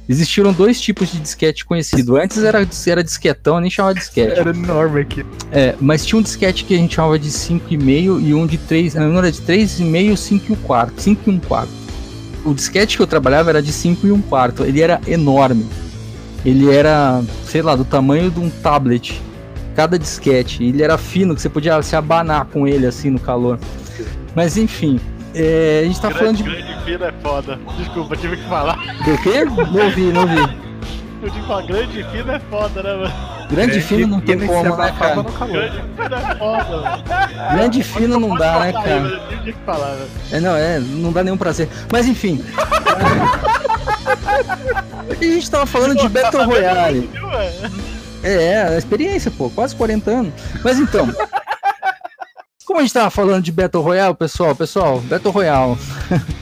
[0.09, 2.17] Existiram dois tipos de disquete conhecido.
[2.17, 4.39] Antes era, era disquetão, nem chamava disquete.
[4.39, 5.25] Era enorme aqui.
[5.51, 8.95] É, mas tinha um disquete que a gente chamava de 5,5 e um de 3.
[8.95, 11.01] Não, era de 3,5, 5 e um quarto.
[11.01, 11.71] 5 e um quarto.
[12.43, 14.65] O disquete que eu trabalhava era de 5 e um quarto.
[14.65, 15.65] Ele era enorme.
[16.43, 19.21] Ele era, sei lá, do tamanho de um tablet.
[19.75, 20.63] Cada disquete.
[20.63, 23.59] Ele era fino, que você podia se abanar com ele assim no calor.
[24.35, 24.99] Mas enfim.
[25.33, 26.67] É, a gente tá falando grande, de.
[26.67, 27.59] grande fino é foda.
[27.77, 28.75] Desculpa, tive que falar.
[28.75, 29.45] Do quê?
[29.45, 30.61] Não ouvi, não ouvi.
[31.21, 33.13] Eu digo, uma grande fino é foda, né, mano?
[33.49, 35.15] Grande e fino não tem como, né, cara?
[35.15, 35.71] no calor.
[35.99, 37.03] Era foda, mano.
[37.53, 38.89] Grande fino não dá, né, cara?
[38.89, 40.07] eu tinha que falar, né?
[40.31, 41.69] É, não, é, não dá nenhum prazer.
[41.91, 42.43] Mas enfim.
[45.11, 47.09] a gente tava falando de Battle Royale.
[47.13, 47.51] Viu, ué?
[48.23, 50.33] É, a experiência, pô, quase 40 anos.
[50.63, 51.07] Mas então.
[52.71, 55.77] Como a gente tava falando de Battle Royale, pessoal, pessoal, Battle Royale.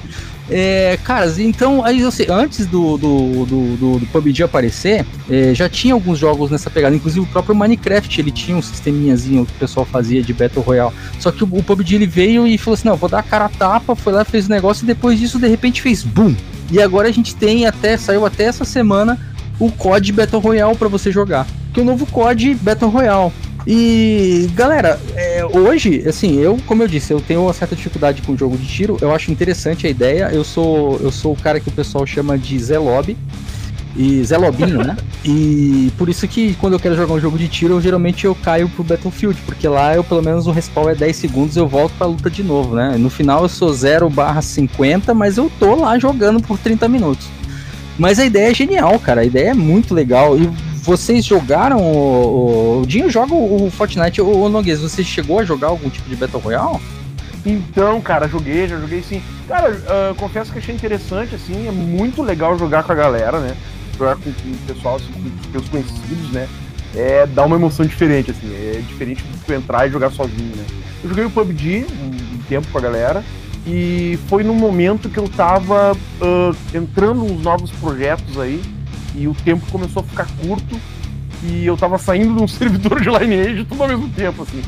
[0.51, 5.53] É, caras, então, aí eu sei, antes do, do, do, do, do PUBG aparecer, é,
[5.53, 9.51] já tinha alguns jogos nessa pegada, inclusive o próprio Minecraft, ele tinha um sisteminhazinho que
[9.51, 10.91] o pessoal fazia de Battle Royale.
[11.19, 13.45] Só que o, o PUBG ele veio e falou assim: não, vou dar a cara
[13.45, 16.35] a tapa, foi lá, fez o negócio e depois disso, de repente, fez boom.
[16.71, 19.19] E agora a gente tem até, saiu até essa semana
[19.59, 21.45] o COD Battle Royale pra você jogar.
[21.75, 23.31] Que é o novo COD Battle Royale.
[23.67, 28.33] E galera, é, hoje, assim, eu, como eu disse, eu tenho uma certa dificuldade com
[28.33, 28.97] o jogo de tiro.
[29.01, 30.29] Eu acho interessante a ideia.
[30.31, 33.17] Eu sou, eu sou o cara que o pessoal chama de Zé Lobby.
[33.95, 34.95] E Zé Lobinho, né?
[35.25, 38.33] E por isso que quando eu quero jogar um jogo de tiro, eu, geralmente eu
[38.35, 41.93] caio pro Battlefield, porque lá eu pelo menos o respawn é 10 segundos, eu volto
[41.97, 42.95] pra luta de novo, né?
[42.97, 47.27] No final eu sou 0 barra 50, mas eu tô lá jogando por 30 minutos.
[47.97, 49.21] Mas a ideia é genial, cara.
[49.21, 50.37] A ideia é muito legal.
[50.37, 50.49] E
[50.81, 52.79] vocês jogaram o.
[52.79, 54.21] O, o Dinho joga o, o Fortnite.
[54.21, 56.79] O, o Noguês, você chegou a jogar algum tipo de Battle Royale?
[57.45, 59.21] Então, cara, joguei, já joguei sim.
[59.47, 63.55] Cara, ah, confesso que achei interessante, assim, é muito legal jogar com a galera, né?
[63.97, 66.47] Jogar com, com o pessoal, assim, com os conhecidos, né?
[66.95, 70.65] É, dá uma emoção diferente, assim, é diferente de tu entrar e jogar sozinho, né?
[71.03, 73.23] Eu joguei o PUBG um, tempo com a galera
[73.65, 78.61] e foi num momento que eu tava ah, entrando nos novos projetos aí
[79.15, 80.79] e o tempo começou a ficar curto
[81.43, 84.61] e eu tava saindo de um servidor de Lineage tudo ao mesmo tempo, assim.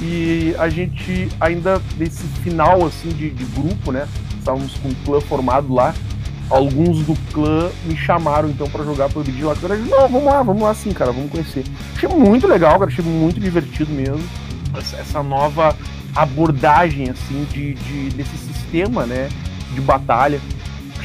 [0.00, 4.06] E a gente ainda, nesse final, assim, de, de grupo, né?
[4.38, 5.94] Estávamos com um clã formado lá.
[6.48, 9.56] Alguns do clã me chamaram, então, pra jogar PUBG lá.
[9.60, 11.64] Eu disse, não, vamos lá, vamos lá sim, cara, vamos conhecer.
[11.96, 14.22] Achei muito legal, cara, achei muito divertido mesmo.
[14.76, 15.74] Essa, essa nova
[16.14, 19.28] abordagem, assim, de, de, desse sistema, né?
[19.74, 20.40] De batalha.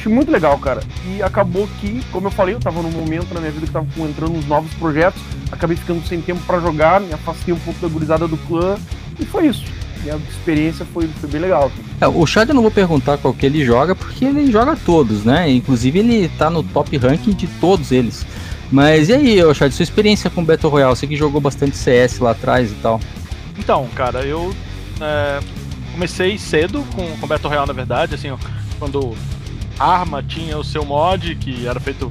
[0.02, 0.82] Achei muito legal, cara.
[1.06, 3.86] E acabou que, como eu falei, eu tava num momento na minha vida que tava
[3.98, 5.22] entrando nos novos projetos,
[5.52, 8.76] acabei ficando sem tempo pra jogar, me afastei um pouco da gurizada do clã,
[9.20, 9.64] e foi isso.
[10.02, 11.70] Minha experiência foi, foi bem legal.
[12.00, 15.24] É, o Chad eu não vou perguntar qual que ele joga, porque ele joga todos,
[15.24, 15.48] né?
[15.48, 18.26] Inclusive ele tá no top ranking de todos eles.
[18.72, 20.96] Mas e aí, Chad, sua experiência com Battle Royale?
[20.96, 23.00] Você que jogou bastante CS lá atrás e tal.
[23.56, 24.52] Então, cara, eu
[25.00, 25.38] é,
[25.92, 28.38] comecei cedo com, com Battle Royale, na verdade, assim, ó,
[28.80, 29.14] quando
[29.82, 32.10] Arma tinha o seu mod, que era feito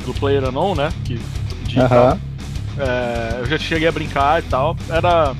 [0.00, 0.88] pelo Player Unknown, né?
[1.04, 1.20] Que
[1.66, 1.78] de,
[2.78, 4.76] é, eu já cheguei a brincar e tal.
[4.88, 5.34] Era.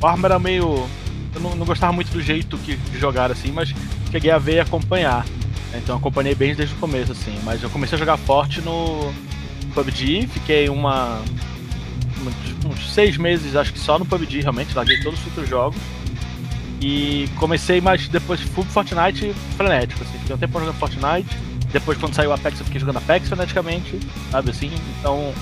[0.00, 0.86] O Arma era meio.
[1.34, 3.72] Eu não, não gostava muito do jeito que, de jogar assim, mas
[4.10, 5.24] cheguei a ver e acompanhar.
[5.74, 7.38] Então acompanhei bem desde o começo, assim.
[7.44, 9.12] Mas eu comecei a jogar forte no
[9.74, 11.20] PUBG, fiquei uma.
[12.20, 15.78] uns- uns seis meses, acho que só no PUBG, realmente, larguei todos os outros jogos.
[16.82, 20.18] E comecei, mas depois fui pro Fortnite frenético, assim.
[20.18, 21.38] Fiquei um tempo jogando Fortnite.
[21.72, 24.00] Depois, quando saiu Apex, eu fiquei jogando Apex freneticamente,
[24.32, 24.72] sabe assim?
[24.98, 25.32] Então,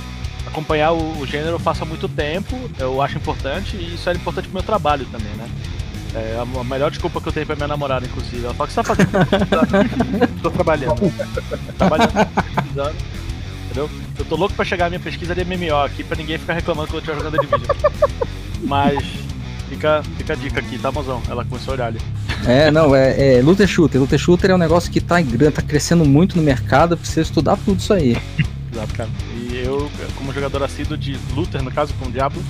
[0.47, 4.19] acompanhar o, o gênero eu faço há muito tempo, eu acho importante, e isso era
[4.19, 5.49] importante pro meu trabalho também, né?
[6.15, 8.45] É a, a melhor desculpa que eu tenho pra minha namorada, inclusive.
[8.45, 10.31] Ela fala, que você tá fazendo?
[10.43, 11.13] Tô trabalhando.
[11.79, 12.97] trabalhando, pesquisando.
[13.65, 13.91] Entendeu?
[14.19, 16.89] Eu tô louco pra chegar a minha pesquisa de MMO aqui, pra ninguém ficar reclamando
[16.89, 17.77] quando eu estiver jogando Division.
[18.63, 19.30] Mas
[19.71, 21.23] fica, fica a dica aqui, tá, mozão?
[21.29, 22.01] Ela começou a olhar ali.
[22.47, 24.01] É, não, é, é Looter Shooter.
[24.01, 27.23] Looter Shooter é um negócio que tá, em grande, tá crescendo muito no mercado, precisa
[27.23, 28.17] estudar tudo isso aí.
[28.73, 29.09] Exato, cara.
[29.33, 32.43] E eu, como jogador assíduo de Luther, no caso, com o Diablo,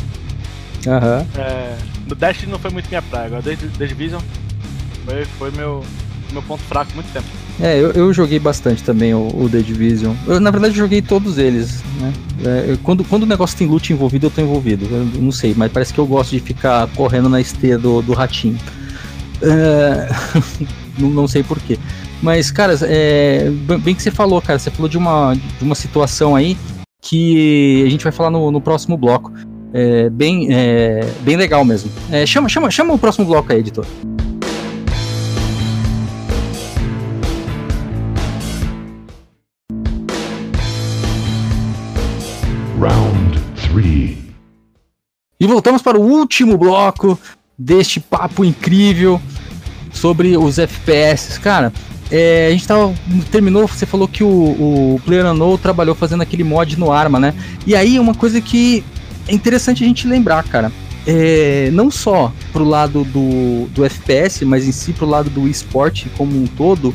[0.87, 1.27] Aham.
[1.37, 1.77] é,
[2.09, 3.27] no Destiny não foi muito minha praia.
[3.27, 4.23] Agora, desde Division
[5.05, 5.85] foi, foi meu,
[6.33, 7.27] meu ponto fraco muito tempo.
[7.63, 10.15] É, eu, eu joguei bastante também o, o The Division.
[10.27, 12.13] Eu, na verdade, joguei todos eles, né?
[12.45, 14.87] É, eu- quando, quando o negócio tem loot envolvido, eu tô envolvido.
[14.91, 18.13] Eu não sei, mas parece que eu gosto de ficar correndo na esteira do, do
[18.15, 18.59] ratinho.
[19.43, 20.09] É,
[20.99, 21.79] não, não sei porquê.
[22.23, 24.59] Mas, cara, é, bem bem que você falou, cara.
[24.59, 26.57] Você falou de uma, de uma situação aí
[27.03, 29.33] que a gente vai falar no, no próximo bloco.
[29.73, 31.91] É bem, é, bem legal mesmo.
[32.11, 33.87] É, chama, chama, chama o próximo bloco aí, editor.
[45.41, 47.18] E voltamos para o último bloco
[47.59, 49.18] deste papo incrível
[49.91, 51.41] sobre os FPS.
[51.41, 51.72] Cara,
[52.11, 52.93] é, a gente tava,
[53.30, 57.34] terminou, você falou que o, o PlayerUnknown trabalhou fazendo aquele mod no Arma, né?
[57.66, 58.84] E aí uma coisa que
[59.26, 60.70] é interessante a gente lembrar, cara.
[61.07, 66.11] É, não só pro lado do, do FPS, mas em si pro lado do esporte
[66.18, 66.95] como um todo,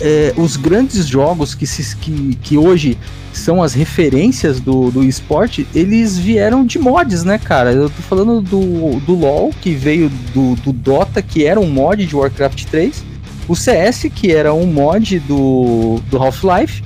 [0.00, 2.98] é, os grandes jogos que, se, que, que hoje
[3.32, 7.72] são as referências do, do esporte, eles vieram de mods, né, cara?
[7.72, 12.04] Eu tô falando do, do LoL, que veio do, do Dota, que era um mod
[12.04, 13.04] de Warcraft 3,
[13.46, 16.82] o CS, que era um mod do, do Half-Life,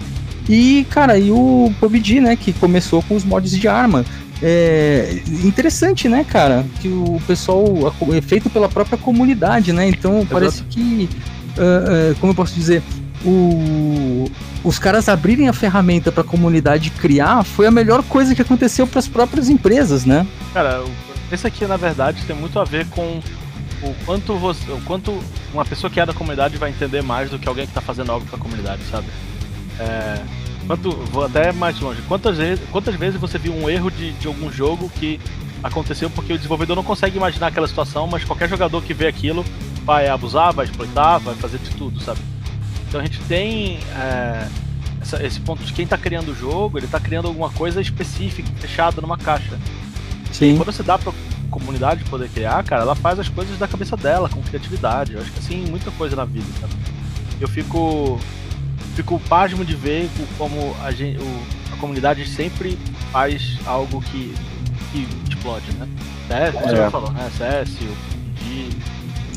[0.49, 4.05] e, cara, e o PUBG, né, que começou com os mods de arma.
[4.43, 6.65] É interessante, né, cara?
[6.81, 7.65] Que o pessoal
[8.13, 9.87] é feito pela própria comunidade, né?
[9.87, 10.29] Então Exato.
[10.31, 11.09] parece que,
[11.59, 12.83] uh, uh, como eu posso dizer,
[13.25, 14.31] o,
[14.65, 18.87] os caras abrirem a ferramenta para a comunidade criar foi a melhor coisa que aconteceu
[18.87, 20.27] para as próprias empresas, né?
[20.53, 20.83] Cara,
[21.31, 23.21] esse aqui na verdade tem muito a ver com
[23.83, 25.19] o quanto você, o quanto
[25.53, 28.11] uma pessoa que é da comunidade vai entender mais do que alguém que está fazendo
[28.13, 29.07] algo para a comunidade, sabe?
[29.79, 30.23] É,
[30.67, 32.03] quanto, vou até mais longe.
[32.03, 35.21] Quantas vezes, quantas vezes você viu um erro de, de algum jogo que
[35.63, 39.45] aconteceu porque o desenvolvedor não consegue imaginar aquela situação, mas qualquer jogador que vê aquilo
[39.85, 42.21] vai abusar, vai exploitar, vai fazer de tudo, sabe?
[42.91, 44.49] Então a gente tem é,
[45.01, 48.51] essa, esse ponto de quem está criando o jogo, ele está criando alguma coisa específica,
[48.59, 49.57] fechada numa caixa.
[50.33, 50.55] Sim.
[50.55, 51.13] E quando você dá pra
[51.53, 55.15] comunidade poder criar, cara, ela faz as coisas da cabeça dela, com criatividade.
[55.15, 56.75] Eu acho que assim, muita coisa na vida, sabe?
[57.41, 58.19] Eu fico.
[58.97, 62.77] Fico pasmo de ver como a, gente, o, a comunidade sempre
[63.13, 64.35] faz algo que,
[64.91, 65.89] que explode, né?
[66.27, 66.77] CS, como é.
[66.77, 67.31] você falou, né?
[67.39, 68.71] CS, o PUBG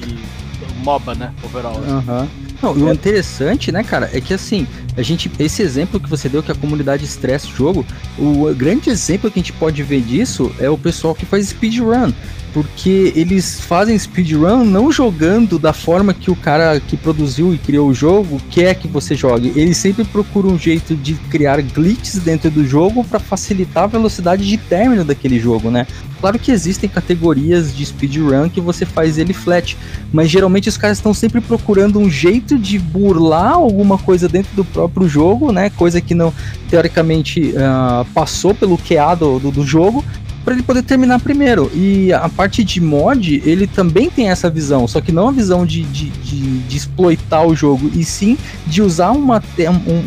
[0.01, 1.33] e MOBA, né?
[1.43, 1.77] Overall.
[1.77, 2.52] Uhum.
[2.63, 6.29] Não, e o interessante, né, cara, é que assim, a gente, esse exemplo que você
[6.29, 7.85] deu que a comunidade estressa o jogo,
[8.17, 12.13] o grande exemplo que a gente pode ver disso é o pessoal que faz speedrun
[12.53, 17.89] porque eles fazem speedrun não jogando da forma que o cara que produziu e criou
[17.89, 19.51] o jogo quer que você jogue.
[19.55, 24.47] Eles sempre procuram um jeito de criar glitches dentro do jogo para facilitar a velocidade
[24.47, 25.87] de término daquele jogo, né?
[26.21, 29.75] Claro que existem categorias de speedrun que você faz ele flat,
[30.13, 34.63] mas geralmente os caras estão sempre procurando um jeito de burlar alguma coisa dentro do
[34.63, 35.69] próprio jogo, né?
[35.71, 36.33] Coisa que não
[36.69, 40.03] teoricamente uh, passou pelo QA do, do, do jogo
[40.43, 41.71] para ele poder terminar primeiro.
[41.73, 45.65] E a parte de mod, ele também tem essa visão, só que não a visão
[45.65, 48.37] de, de, de, de exploitar o jogo, e sim
[48.67, 49.41] de usar uma,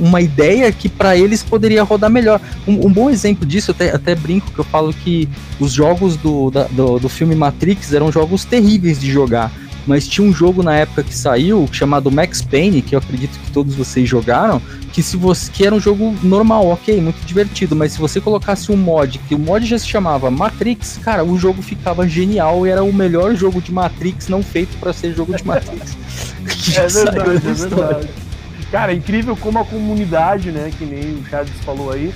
[0.00, 2.40] uma ideia que para eles poderia rodar melhor.
[2.66, 5.28] Um, um, bom exemplo disso, até, até brinco que eu falo que
[5.58, 9.52] os jogos do, da, do, do filme Matrix eram jogos terríveis de jogar
[9.86, 13.50] mas tinha um jogo na época que saiu chamado Max Payne, que eu acredito que
[13.50, 14.60] todos vocês jogaram,
[14.92, 18.72] que se você que era um jogo normal, ok, muito divertido, mas se você colocasse
[18.72, 22.70] um mod, que o mod já se chamava Matrix, cara, o jogo ficava genial e
[22.70, 25.96] era o melhor jogo de Matrix não feito para ser jogo de Matrix.
[26.76, 28.08] é verdade, é verdade.
[28.70, 32.12] Cara, é incrível como a comunidade, né, que nem o Charles falou aí,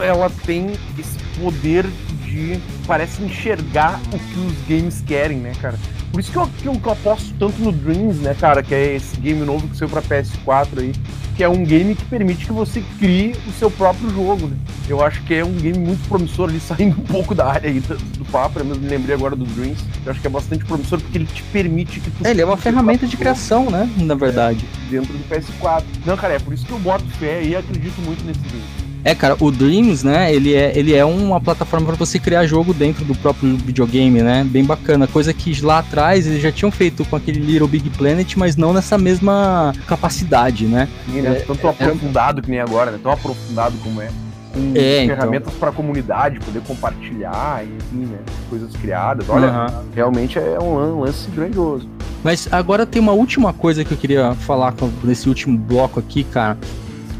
[0.00, 1.84] ela tem esse poder
[2.24, 5.78] de parece enxergar o que os games querem, né, cara?
[6.10, 8.62] Por isso que eu, que eu, que eu aposto tanto no Dreams, né, cara?
[8.62, 10.92] Que é esse game novo que saiu pra PS4 aí.
[11.36, 14.56] Que é um game que permite que você crie o seu próprio jogo, né?
[14.88, 17.78] Eu acho que é um game muito promissor ali, saindo um pouco da área aí
[17.78, 18.58] do, do papo.
[18.58, 19.78] Eu me lembrei agora do Dreams.
[20.04, 22.26] Eu acho que é bastante promissor porque ele te permite que tu.
[22.26, 23.88] É, ele é uma ferramenta de criação, né?
[23.98, 24.66] Na verdade.
[24.86, 25.84] É, dentro do PS4.
[26.04, 28.87] Não, cara, é por isso que eu boto fé e acredito muito nesse game.
[29.08, 32.74] É, cara, o Dreams, né, ele é, ele é uma plataforma para você criar jogo
[32.74, 34.44] dentro do próprio videogame, né?
[34.44, 35.06] Bem bacana.
[35.06, 38.74] Coisa que lá atrás eles já tinham feito com aquele Little Big Planet, mas não
[38.74, 40.86] nessa mesma capacidade, né?
[41.06, 41.38] Sim, né?
[41.38, 42.98] É, Tanto é, aprofundado que nem agora, né?
[43.02, 44.10] Tão aprofundado como é.
[44.52, 45.16] Com é, então.
[45.16, 45.58] ferramentas então...
[45.58, 48.18] para a comunidade poder compartilhar, enfim, né?
[48.50, 49.26] Coisas criadas.
[49.26, 49.84] Olha, uhum.
[49.94, 51.88] realmente é um lance grandioso.
[52.22, 56.58] Mas agora tem uma última coisa que eu queria falar nesse último bloco aqui, cara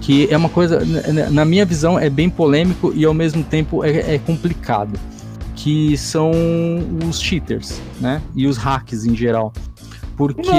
[0.00, 0.80] que é uma coisa,
[1.30, 4.98] na minha visão, é bem polêmico e ao mesmo tempo é, é complicado,
[5.54, 6.30] que são
[7.08, 8.22] os cheaters, né?
[8.34, 9.52] E os hacks em geral.
[10.16, 10.50] Porque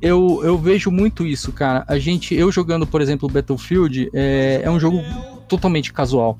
[0.00, 1.84] eu, eu vejo muito isso, cara.
[1.88, 5.00] A gente, eu jogando, por exemplo, Battlefield, é, é um jogo
[5.48, 6.36] totalmente casual.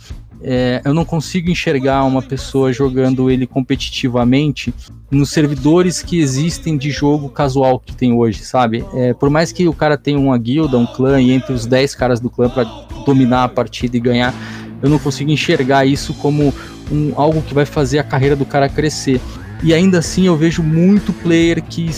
[0.47, 4.75] É, eu não consigo enxergar uma pessoa jogando ele competitivamente
[5.11, 8.85] nos servidores que existem de jogo casual que tem hoje, sabe?
[8.95, 11.95] É, por mais que o cara tenha uma guilda, um clã, e entre os 10
[11.95, 12.65] caras do clã para
[13.07, 14.35] dominar a partida e ganhar,
[14.83, 16.53] eu não consigo enxergar isso como
[16.93, 19.21] um, algo que vai fazer a carreira do cara crescer.
[19.63, 21.91] E ainda assim eu vejo muito player que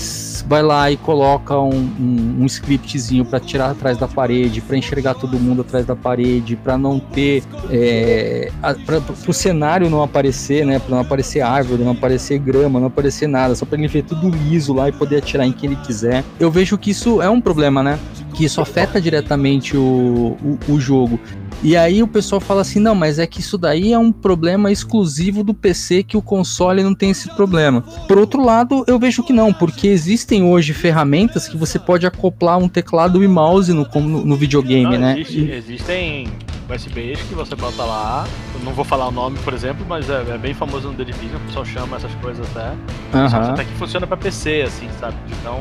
[0.47, 5.15] vai lá e coloca um, um, um scriptzinho para tirar atrás da parede, para enxergar
[5.15, 7.43] todo mundo atrás da parede, para não ter.
[7.71, 8.51] É,
[8.85, 10.79] para o cenário não aparecer, né?
[10.79, 14.31] Para não aparecer árvore, não aparecer grama, não aparecer nada, só para ele ver tudo
[14.31, 16.25] liso lá e poder atirar em quem ele quiser.
[16.39, 17.99] Eu vejo que isso é um problema, né?
[18.35, 21.19] Que isso afeta diretamente o, o, o jogo.
[21.63, 24.71] E aí o pessoal fala assim: não, mas é que isso daí é um problema
[24.71, 27.83] exclusivo do PC que o console não tem esse problema.
[28.07, 32.59] Por outro lado, eu vejo que não, porque existem hoje ferramentas que você pode acoplar
[32.59, 35.19] um teclado e mouse no, no, no videogame, Não, né?
[35.19, 36.29] existe- existem
[36.69, 38.27] USBs que você bota lá.
[38.55, 41.05] Eu não vou falar o nome, por exemplo, mas é, é bem famoso no The
[41.05, 42.75] Division, o pessoal chama essas coisas até.
[43.19, 43.53] Aham.
[43.53, 45.17] até que funciona pra PC, assim, sabe?
[45.27, 45.61] De tão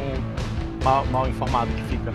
[0.83, 2.11] mal, mal informado que fica.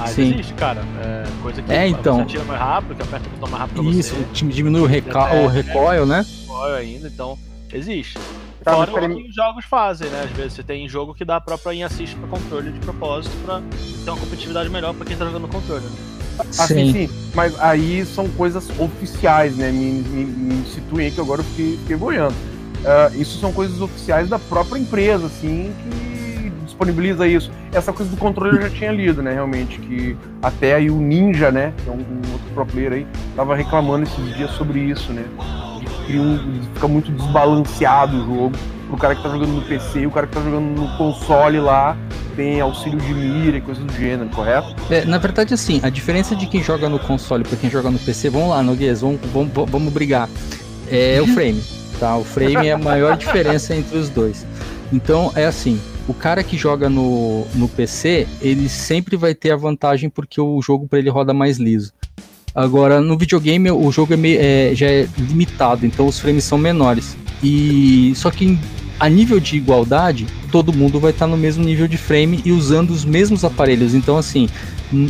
[0.00, 0.32] Mas Sim.
[0.34, 0.82] existe, cara.
[1.02, 2.16] É coisa que É, então.
[2.16, 4.24] você atira mais rápido, que aperta o botão mais rápido pra Isso, você.
[4.32, 6.24] time- diminui o, reca- É, o recoil, né?
[6.46, 7.38] Recoil ainda, então
[7.72, 8.18] existe.
[8.64, 10.22] Tá, Fora o que os jogos fazem, né?
[10.24, 13.34] Às vezes você tem jogo que dá a própria in assist pra controle de propósito
[13.44, 13.62] pra
[14.04, 15.82] ter uma competitividade melhor pra quem tá jogando controle.
[15.84, 15.90] Né?
[16.58, 17.10] Assim, sim.
[17.34, 19.70] Mas aí são coisas oficiais, né?
[19.72, 22.34] Me, me, me situem aí que agora eu fiquei, fiquei boiando.
[22.84, 26.09] Ah, isso são coisas oficiais da própria empresa, assim, que
[26.80, 27.50] disponibiliza isso.
[27.72, 29.32] Essa coisa do controle eu já tinha lido, né?
[29.34, 31.72] Realmente, que até aí o Ninja, né?
[31.84, 33.06] Que é um, um outro pro player aí,
[33.36, 35.24] tava reclamando esses dias sobre isso, né?
[35.78, 38.52] De que um, de fica muito desbalanceado o jogo.
[38.88, 41.60] Pro cara que tá jogando no PC e o cara que tá jogando no console
[41.60, 41.96] lá
[42.34, 44.74] tem auxílio de mira e coisas do gênero, correto?
[44.90, 47.98] É, na verdade, assim, a diferença de quem joga no console para quem joga no
[47.98, 50.28] PC, vamos lá, Noguês, vamos, vamos, vamos brigar.
[50.90, 51.62] É o frame,
[52.00, 52.16] tá?
[52.16, 54.44] O frame é a maior diferença entre os dois.
[54.92, 59.56] Então, é assim, o cara que joga no, no PC, ele sempre vai ter a
[59.56, 61.92] vantagem porque o jogo para ele roda mais liso.
[62.54, 66.58] Agora, no videogame, o jogo é meio- é, já é limitado, então os frames são
[66.58, 67.16] menores.
[67.42, 68.58] E só que
[68.98, 72.90] a nível de igualdade, todo mundo vai estar no mesmo nível de frame e usando
[72.90, 73.94] os mesmos aparelhos.
[73.94, 74.48] Então, assim,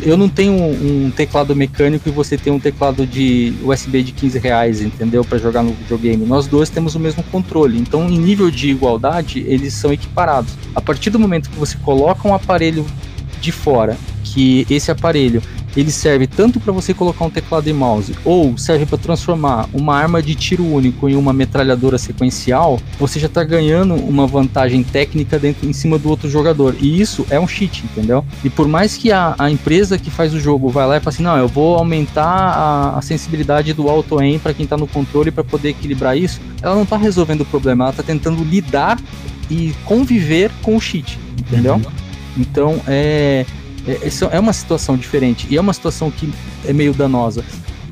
[0.02, 4.12] eu não tenho um, um teclado mecânico e você tem um teclado de USB de
[4.12, 5.24] 15 reais, entendeu?
[5.24, 6.26] Para jogar no videogame.
[6.26, 7.78] Nós dois temos o mesmo controle.
[7.78, 10.54] Então, em nível de igualdade, eles são equiparados.
[10.74, 12.84] A partir do momento que você coloca um aparelho
[13.40, 15.42] de fora, que esse aparelho
[15.76, 19.96] ele serve tanto para você colocar um teclado e mouse ou serve para transformar uma
[19.96, 25.38] arma de tiro único em uma metralhadora sequencial, você já está ganhando uma vantagem técnica
[25.38, 26.74] dentro, em cima do outro jogador.
[26.80, 28.24] E isso é um cheat, entendeu?
[28.44, 31.14] E por mais que a, a empresa que faz o jogo vai lá e fala
[31.14, 34.86] assim, não, eu vou aumentar a, a sensibilidade do auto aim para quem está no
[34.86, 39.00] controle para poder equilibrar isso, ela não está resolvendo o problema, ela está tentando lidar
[39.50, 41.80] e conviver com o cheat, entendeu?
[42.36, 43.46] Então é, é,
[44.05, 46.32] isso é uma situação diferente e é uma situação que
[46.66, 47.45] é meio danosa.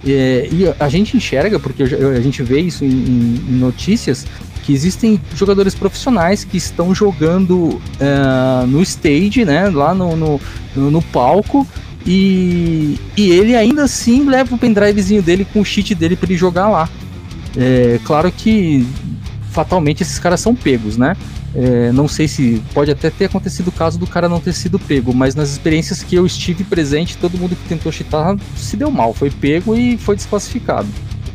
[0.07, 4.27] É, e a gente enxerga, porque a gente vê isso em, em- notícias,
[4.65, 10.41] que existem jogadores profissionais que estão jogando é, no stage, né, lá no, no,
[10.77, 11.67] no- no palco,
[12.07, 16.39] e, e ele ainda assim leva o pendrivezinho dele com o cheat dele para ele
[16.39, 16.89] jogar lá.
[17.57, 18.87] É, claro que
[19.51, 21.17] fatalmente esses caras são pegos, né?
[21.61, 24.79] É, não sei se pode até ter acontecido o caso do cara não ter sido
[24.79, 28.93] pego, mas nas experiências que eu estive presente, todo mundo que tentou cheatar se deu
[28.93, 30.87] mal, foi pego e foi desclassificado.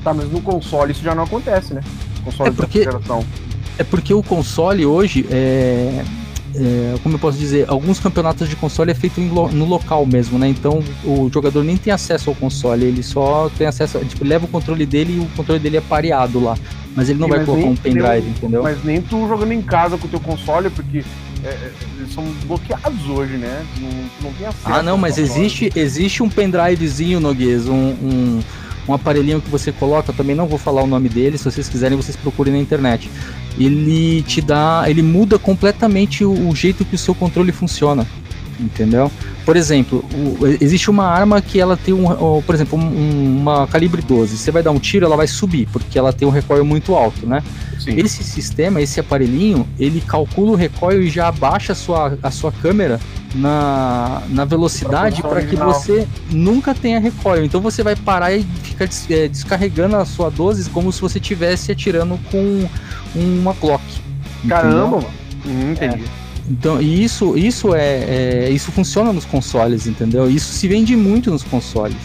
[0.01, 1.81] Tá, mas no console isso já não acontece, né?
[2.23, 2.87] Console É porque-.
[3.77, 6.05] É porque o console hoje é,
[6.55, 10.37] é, como eu posso dizer, alguns campeonatos de console é feito lo- no local mesmo,
[10.37, 10.47] né?
[10.47, 14.47] Então o jogador nem tem acesso ao console, ele só tem acesso, tipo, leva o
[14.47, 16.55] controle dele e o controle dele é pareado lá,
[16.95, 18.61] mas ele não Sim, vai colocar um pendrive, entendeu?
[18.63, 21.03] Mas nem tu jogando em casa com o teu console, porque
[21.43, 23.65] é, é, eles são bloqueados hoje, né?
[23.81, 23.89] Não,
[24.29, 24.63] não tem acesso.
[24.65, 25.39] Ah, não, mas console.
[25.39, 28.39] existe, existe um pendrivezinho, Noguês, um, um,
[28.87, 31.97] um aparelhinho que você coloca, também não vou falar o nome dele, se vocês quiserem
[31.97, 33.09] vocês procurem na internet.
[33.57, 38.05] Ele te dá, ele muda completamente o, o jeito que o seu controle funciona,
[38.59, 39.11] entendeu?
[39.45, 43.67] Por exemplo, o- existe uma arma que ela tem um, ó, por exemplo, um- uma
[43.67, 44.37] calibre 12.
[44.37, 47.27] Você vai dar um tiro, ela vai subir, porque ela tem um recoil muito alto,
[47.27, 47.43] né?
[47.79, 47.95] Sim.
[47.99, 52.51] Esse sistema, esse aparelhinho, ele calcula o recoil e já abaixa a sua, a sua
[52.51, 52.99] câmera
[53.33, 57.43] na, na velocidade para que você nunca tenha recoil.
[57.45, 61.17] Então você vai parar e ficar des- é, descarregando a sua 12 como se você
[61.19, 62.67] estivesse atirando com
[63.15, 63.83] uma Glock.
[64.47, 65.07] Caramba, mano.
[65.45, 66.03] Hum, entendi.
[66.49, 68.03] Então, e isso, isso é,
[68.45, 70.29] é- isso funciona nos consoles, entendeu?
[70.29, 71.95] Isso se vende muito nos consoles.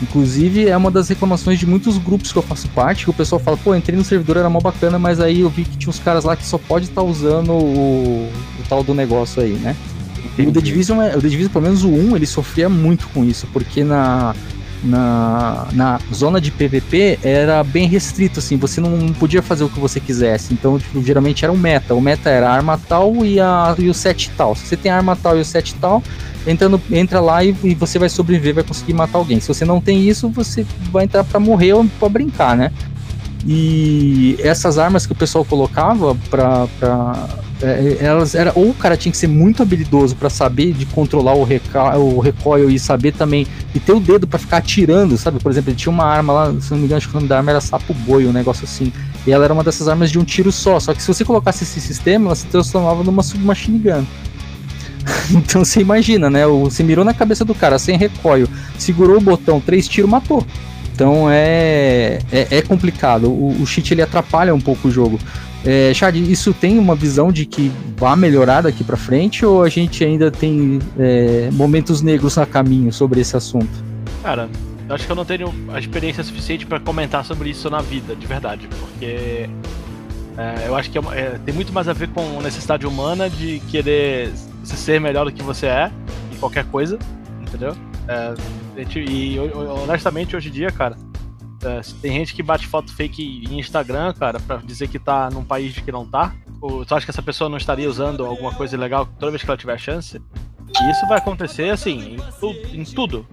[0.00, 3.38] Inclusive, é uma das reclamações de muitos grupos que eu faço parte, que o pessoal
[3.40, 6.00] fala, pô, entrei no servidor, era mó bacana, mas aí eu vi que tinha uns
[6.00, 8.28] caras lá que só pode estar usando o,
[8.58, 9.76] o tal do negócio aí, né?
[10.38, 13.06] E o The Division, é- o The Division, pelo menos o 1, ele sofria muito
[13.08, 14.34] com isso, porque na,
[14.82, 19.78] na, na zona de PVP era bem restrito, assim, você não podia fazer o que
[19.78, 20.52] você quisesse.
[20.54, 21.94] Então, tipo, geralmente era um meta.
[21.94, 24.54] O meta era a arma tal e, a, e o set tal.
[24.54, 26.02] Se você tem a arma tal e o set tal,
[26.46, 29.38] entra, no- entra lá e, e você vai sobreviver, vai conseguir matar alguém.
[29.38, 32.72] Se você não tem isso, você vai entrar pra morrer ou pra brincar, né?
[33.46, 37.28] E essas armas que o pessoal colocava pra, pra
[37.62, 41.34] é, elas era ou o cara tinha que ser muito habilidoso para saber de controlar
[41.34, 45.38] o, o recoil e saber também e ter o dedo para ficar atirando, sabe?
[45.38, 47.28] Por exemplo, ele tinha uma arma lá, se não me engano, acho que o nome
[47.28, 48.92] da arma era sapo boi, um negócio assim.
[49.26, 51.62] E ela era uma dessas armas de um tiro só, só que se você colocasse
[51.62, 54.04] esse sistema, ela se transformava numa submachine gun.
[55.30, 56.46] então você imagina, né?
[56.46, 58.48] Você mirou na cabeça do cara sem recoil,
[58.78, 60.44] segurou o botão, três tiros, matou.
[60.94, 63.28] Então é, é, é complicado.
[63.28, 65.18] O, o, cheat ele atrapalha um pouco o jogo.
[65.64, 69.68] É, Chad, isso tem uma visão de que vai melhorar daqui para frente ou a
[69.68, 73.70] gente ainda tem é, momentos negros na caminho sobre esse assunto?
[74.22, 74.48] Cara,
[74.88, 78.26] acho que eu não tenho a experiência suficiente para comentar sobre isso na vida, de
[78.26, 79.48] verdade, porque
[80.36, 83.60] é, eu acho que é, é, tem muito mais a ver com necessidade humana de
[83.70, 84.32] querer
[84.64, 85.90] ser melhor do que você é
[86.32, 86.98] em qualquer coisa,
[87.40, 87.76] entendeu?
[88.08, 88.34] É,
[88.96, 89.38] e
[89.82, 90.96] honestamente, hoje em dia, cara,
[91.64, 95.44] é, tem gente que bate foto fake em Instagram, cara, pra dizer que tá num
[95.44, 96.34] país que não tá.
[96.60, 99.50] Ou tu acha que essa pessoa não estaria usando alguma coisa ilegal toda vez que
[99.50, 100.20] ela tiver chance?
[100.80, 103.26] E isso vai acontecer, assim, em, tu, em tudo.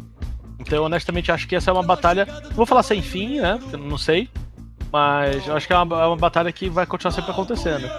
[0.59, 2.25] Então, honestamente acho que essa é uma batalha.
[2.43, 3.59] Não vou falar sem fim, né?
[3.71, 4.29] Não sei.
[4.91, 7.89] Mas eu acho que é uma, é uma batalha que vai continuar sempre acontecendo.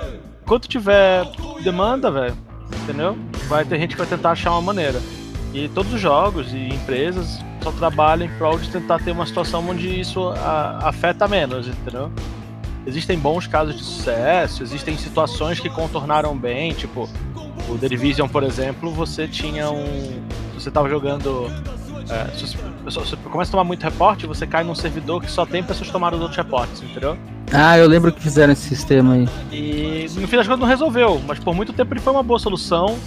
[0.43, 1.24] Enquanto tiver
[1.62, 2.36] demanda, velho,
[2.82, 3.16] entendeu?
[3.48, 5.01] Vai ter gente que vai tentar achar uma maneira.
[5.55, 9.69] E todos os jogos e empresas só trabalham em prol de tentar ter uma situação
[9.69, 12.11] onde isso a, afeta menos, entendeu?
[12.87, 17.09] Existem bons casos de sucesso, existem situações que contornaram bem, tipo
[17.69, 20.23] o The Division, por exemplo, você tinha um.
[20.55, 21.47] Você estava jogando.
[22.09, 25.62] É, se você começa a tomar muito reporte, você cai num servidor que só tem
[25.62, 27.16] pessoas que tomaram os outros reportes, entendeu?
[27.53, 29.28] Ah, eu lembro que fizeram esse sistema aí.
[29.53, 32.39] E no fim das contas não resolveu, mas por muito tempo ele foi uma boa
[32.39, 32.99] solução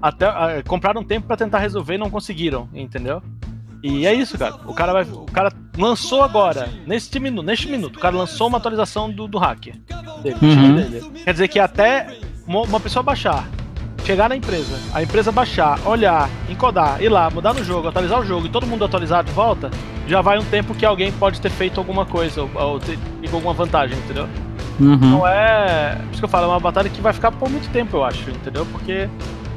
[0.00, 3.22] até uh, compraram tempo para tentar resolver e não conseguiram, entendeu?
[3.82, 4.56] E é isso, cara.
[4.66, 8.58] O cara vai, o cara lançou agora, neste minuto, neste minuto, o cara lançou uma
[8.58, 9.76] atualização do, do hacker
[10.22, 10.74] dele, uhum.
[10.76, 11.22] dele.
[11.24, 13.48] Quer dizer que até uma pessoa baixar,
[14.04, 18.24] chegar na empresa, a empresa baixar, olhar, encodar, ir lá, mudar no jogo, atualizar o
[18.24, 19.70] jogo e todo mundo atualizar de volta,
[20.06, 22.98] já vai um tempo que alguém pode ter feito alguma coisa ou, ou ter
[23.32, 24.28] alguma vantagem, entendeu?
[24.80, 24.96] Uhum.
[24.96, 25.96] Não é.
[25.96, 28.04] Por isso que eu falo, é uma batalha que vai ficar por muito tempo, eu
[28.04, 28.64] acho, entendeu?
[28.66, 29.08] Porque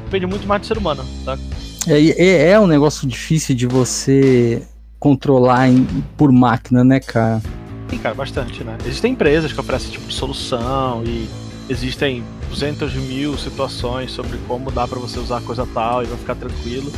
[0.04, 1.38] depende muito mais do ser humano, tá?
[1.86, 4.62] É, é, é um negócio difícil de você
[4.98, 5.84] controlar em,
[6.16, 7.42] por máquina, né, cara?
[7.88, 8.78] Sim, cara, bastante, né?
[8.86, 11.28] Existem empresas que oferecem tipo de solução e
[11.68, 16.34] existem 200 mil situações sobre como dá para você usar coisa tal e vai ficar
[16.36, 16.92] tranquilo.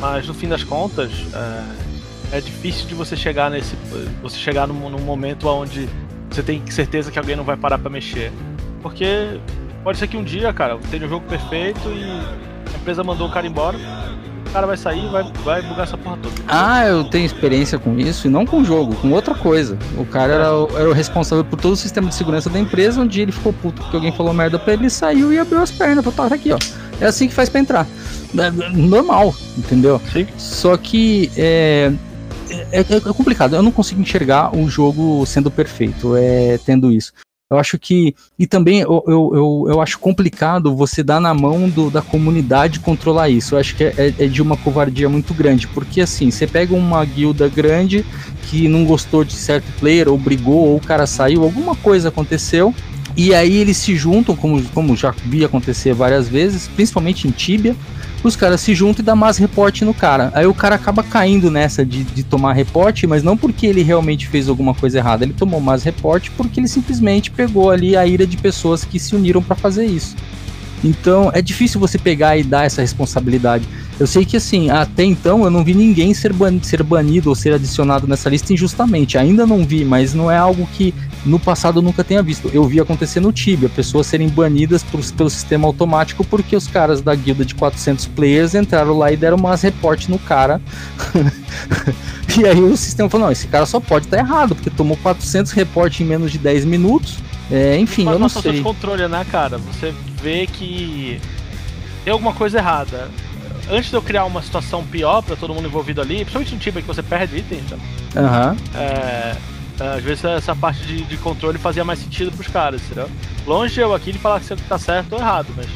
[0.00, 1.10] Mas no fim das contas,
[2.32, 3.74] é, é difícil de você chegar nesse.
[4.22, 5.88] Você chegar num, num momento onde
[6.30, 8.32] você tem certeza que alguém não vai parar para mexer.
[8.80, 9.38] Porque
[9.82, 12.57] Pode ser que um dia, cara, tenha um jogo perfeito e
[12.88, 13.76] empresa mandou o cara embora.
[14.46, 16.34] O cara vai sair e vai, vai bugar essa porra toda.
[16.48, 19.76] Ah, eu tenho experiência com isso, e não com o jogo, com outra coisa.
[19.98, 23.02] O cara era o, era o responsável por todo o sistema de segurança da empresa.
[23.02, 25.70] Um dia ele ficou puto porque alguém falou merda pra ele, saiu e abriu as
[25.70, 26.02] pernas.
[26.02, 26.58] Falou, tá aqui, ó.
[26.98, 27.86] É assim que faz pra entrar.
[28.38, 30.00] É, normal, entendeu?
[30.10, 30.26] Sim.
[30.38, 31.92] Só que é,
[32.72, 33.54] é, é, complicado.
[33.54, 37.12] Eu não consigo enxergar um jogo sendo perfeito, é tendo isso.
[37.50, 38.14] Eu acho que.
[38.38, 42.78] E também eu, eu, eu, eu, acho complicado você dar na mão do, da comunidade
[42.78, 43.54] controlar isso.
[43.54, 45.66] Eu acho que é, é, é, de uma covardia muito grande.
[45.66, 48.04] Porque assim, você pega uma guilda grande
[48.42, 52.74] que não gostou de certo player, ou brigou, ou o cara saiu, alguma coisa aconteceu.
[53.16, 57.74] E aí eles se juntam, como, como já vi acontecer várias vezes, principalmente em Tibia
[58.22, 60.30] os caras se juntam e dá mais reporte no cara.
[60.34, 64.26] Aí o cara acaba caindo nessa de, de tomar reporte, mas não porque ele realmente
[64.26, 65.24] fez alguma coisa errada.
[65.24, 69.14] Ele tomou mais reporte porque ele simplesmente pegou ali a ira de pessoas que se
[69.14, 70.16] uniram para fazer isso.
[70.82, 73.66] Então é difícil você pegar e dar essa responsabilidade.
[73.98, 77.34] Eu sei que assim, até então eu não vi ninguém ser, ban ser banido ou
[77.34, 79.18] ser adicionado nessa lista injustamente.
[79.18, 82.50] Ainda não vi, mas não é algo que no passado eu nunca tenha visto.
[82.52, 87.00] Eu vi acontecer no Tibia, pessoas serem banidas por, pelo sistema automático porque os caras
[87.00, 90.60] da guilda de 400 players entraram lá e deram umas reporte no cara.
[92.38, 94.96] e aí o sistema falou: não, esse cara só pode estar tá errado, porque tomou
[94.98, 97.18] 400 reportes em menos de 10 minutos.
[97.50, 98.52] É, enfim, eu não sei.
[98.52, 99.56] de controle, né, cara?
[99.58, 101.18] Você vê que
[102.04, 103.10] tem alguma coisa errada
[103.70, 106.82] antes de eu criar uma situação pior para todo mundo envolvido ali, principalmente no time
[106.82, 107.78] que você perde itens, né?
[108.16, 108.50] Aham.
[108.50, 108.80] Uhum.
[108.80, 109.36] É,
[109.80, 113.08] às vezes essa parte de, de, controle fazia mais sentido pros caras, entendeu?
[113.46, 115.66] Longe eu aqui de falar se tá certo ou errado, mas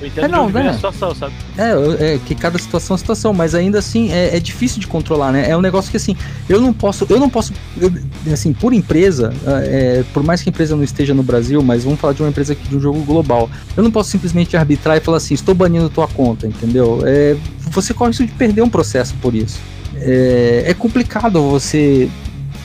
[0.00, 0.70] eu entendo é, não, né?
[0.70, 1.34] a situação, sabe?
[1.58, 5.30] É, é, que cada situação é situação, mas ainda assim é, é, difícil de controlar,
[5.30, 5.48] né?
[5.48, 6.16] É um negócio que assim,
[6.48, 7.92] eu não posso, eu não posso, eu,
[8.32, 9.32] assim, por empresa,
[9.64, 12.30] é, por mais que a empresa não esteja no Brasil, mas vamos falar de uma
[12.30, 15.54] empresa aqui de um jogo global, eu não posso simplesmente arbitrar e falar assim, estou
[15.54, 17.02] banindo tua conta, entendeu?
[17.04, 17.36] É,
[17.70, 19.60] você corre isso de perder um processo por isso.
[19.96, 22.08] É, é complicado você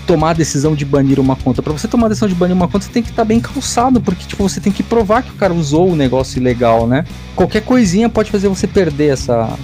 [0.05, 1.61] tomar a decisão de banir uma conta.
[1.61, 3.39] Para você tomar a decisão de banir uma conta, você tem que estar tá bem
[3.39, 7.05] calçado, porque tipo, você tem que provar que o cara usou o negócio ilegal, né?
[7.35, 9.57] Qualquer coisinha pode fazer você perder essa,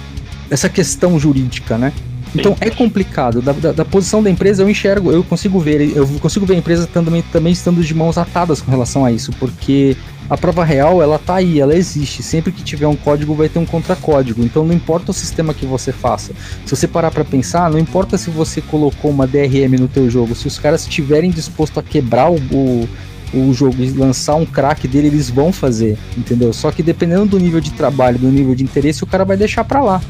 [0.50, 1.92] essa questão jurídica, né?
[2.34, 3.42] Então é complicado.
[3.42, 6.58] Da, da, da, posição da empresa eu enxergo, eu consigo ver, eu consigo ver a
[6.58, 9.96] empresa também, também estando de mãos atadas com relação a isso, porque
[10.32, 12.22] a prova real ela tá aí, ela existe.
[12.22, 14.42] Sempre que tiver um código vai ter um contracódigo.
[14.42, 16.32] Então não importa o sistema que você faça.
[16.64, 20.34] Se você parar para pensar, não importa se você colocou uma DRM no teu jogo,
[20.34, 22.88] se os caras estiverem dispostos a quebrar o, o
[23.34, 26.52] o jogo e lançar um crack dele, eles vão fazer, entendeu?
[26.52, 29.64] Só que dependendo do nível de trabalho, do nível de interesse, o cara vai deixar
[29.64, 30.02] para lá.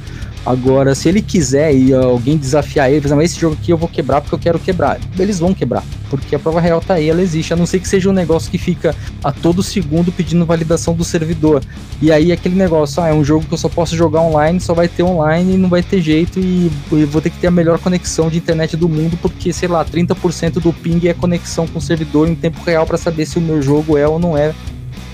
[0.44, 4.20] Agora, se ele quiser e alguém desafiar ele, por esse jogo aqui eu vou quebrar
[4.20, 4.98] porque eu quero quebrar.
[5.16, 7.86] Eles vão quebrar, porque a prova real tá aí, ela existe, a não ser que
[7.86, 11.62] seja um negócio que fica a todo segundo pedindo validação do servidor.
[12.01, 14.74] E aí aquele negócio, ah, é um jogo que eu só posso jogar online, só
[14.74, 16.70] vai ter online e não vai ter jeito e
[17.06, 20.55] vou ter que ter a melhor conexão de internet do mundo, porque, sei lá, 30%
[20.55, 23.62] do ping é conexão com o servidor em tempo real para saber se o meu
[23.62, 24.52] jogo é ou não é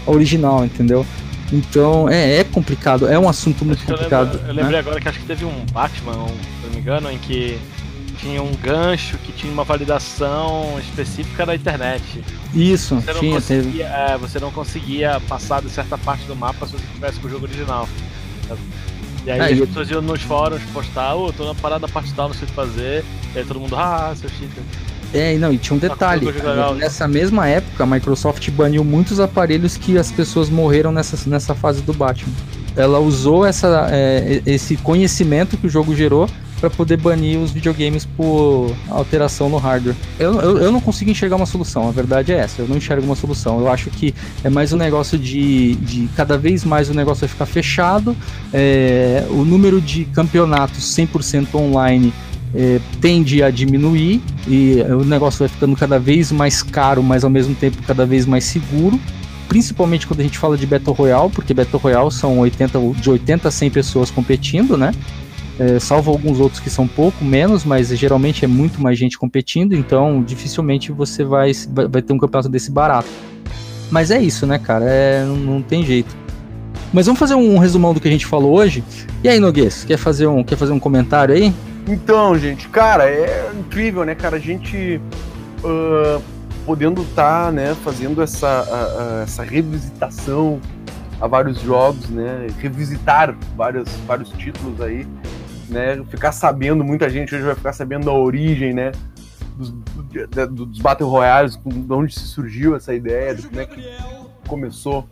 [0.06, 1.05] original, entendeu?
[1.52, 4.34] Então é, é complicado, é um assunto muito complicado.
[4.34, 4.78] Eu, lembro, eu lembrei né?
[4.78, 7.58] agora que acho que teve um Batman, um, se não me engano, em que
[8.18, 12.22] tinha um gancho que tinha uma validação específica da internet.
[12.52, 13.82] Isso, você não tinha, teve.
[13.82, 17.30] É, você não conseguia passar de certa parte do mapa se você tivesse com o
[17.30, 17.88] jogo original.
[19.24, 22.12] E aí é, as pessoas iam nos fóruns postar, ô, oh, tô na parada parte
[22.14, 23.04] tal, não sei o que fazer.
[23.34, 24.62] E aí todo mundo, ah, seu cheater.
[25.12, 26.26] É, não, e tinha um detalhe.
[26.76, 31.82] Nessa mesma época, a Microsoft baniu muitos aparelhos que as pessoas morreram nessa, nessa fase
[31.82, 32.32] do Batman.
[32.76, 36.28] Ela usou essa, é, esse conhecimento que o jogo gerou
[36.60, 39.94] para poder banir os videogames por alteração no hardware.
[40.18, 43.05] Eu, eu, eu, não consigo enxergar uma solução, a verdade é essa, eu não enxergo
[43.05, 43.60] uma solução.
[43.60, 47.28] Eu acho que é mais um negócio de, de cada vez mais o negócio vai
[47.28, 48.16] ficar fechado,
[48.52, 52.12] é, o número de campeonatos 100% online
[52.54, 57.30] é, tende a diminuir e o negócio vai ficando cada vez mais caro, mas ao
[57.30, 58.98] mesmo tempo cada vez mais seguro.
[59.48, 63.48] Principalmente quando a gente fala de Battle Royale, porque Battle Royale são 80, de 80
[63.48, 64.92] a 100 pessoas competindo, né?
[65.58, 69.74] É, salvo alguns outros que são pouco menos, mas geralmente é muito mais gente competindo,
[69.74, 71.50] então dificilmente você vai,
[71.90, 73.08] vai ter um campeonato desse barato.
[73.90, 74.84] Mas é isso, né, cara?
[74.84, 76.14] É, não, tem jeito.
[76.92, 78.84] Mas vamos fazer um resumão do que a gente falou hoje.
[79.24, 81.52] E aí, Noguês, quer fazer um, quer fazer um comentário aí?
[81.89, 84.36] Então, gente, cara, é incrível, né, cara?
[84.36, 85.01] A gente
[85.65, 86.23] uh,
[86.66, 90.60] podendo estar, tá, né, fazendo essa, essa revisitação
[91.19, 92.47] a vários jogos, né?
[92.59, 95.06] Revisitar vários, vários títulos aí,
[95.70, 96.05] né?
[96.10, 98.93] Ficar sabendo, muita gente hoje vai ficar sabendo da origem, né?
[99.56, 99.74] Dos,
[100.51, 103.82] dos Battle Royales, de onde se surgiu essa ideia, de como é que
[104.47, 105.09] começou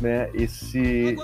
[0.00, 1.16] né, esse,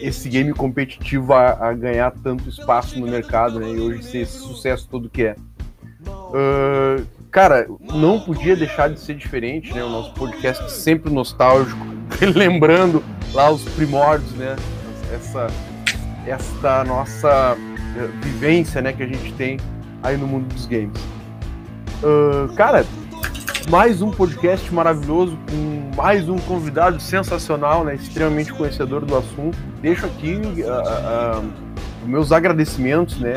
[0.00, 4.38] esse game competitivo a, a, ganhar tanto espaço no mercado né, e hoje ser esse
[4.38, 5.36] sucesso todo que é.
[6.06, 9.82] Uh, cara, não podia deixar de ser diferente, né?
[9.84, 11.84] O nosso podcast sempre nostálgico,
[12.34, 13.02] lembrando
[13.32, 14.56] lá os primórdios, né?
[15.12, 15.46] Essa,
[16.26, 17.56] essa nossa
[17.96, 19.58] eh, vivência, né, que a gente tem
[20.02, 20.98] aí no mundo dos games.
[22.02, 22.84] Uh, cara,
[23.68, 29.58] mais um podcast maravilhoso com mais um convidado sensacional, né, extremamente conhecedor do assunto.
[29.80, 33.34] Deixo aqui uh, uh, meus agradecimentos, né,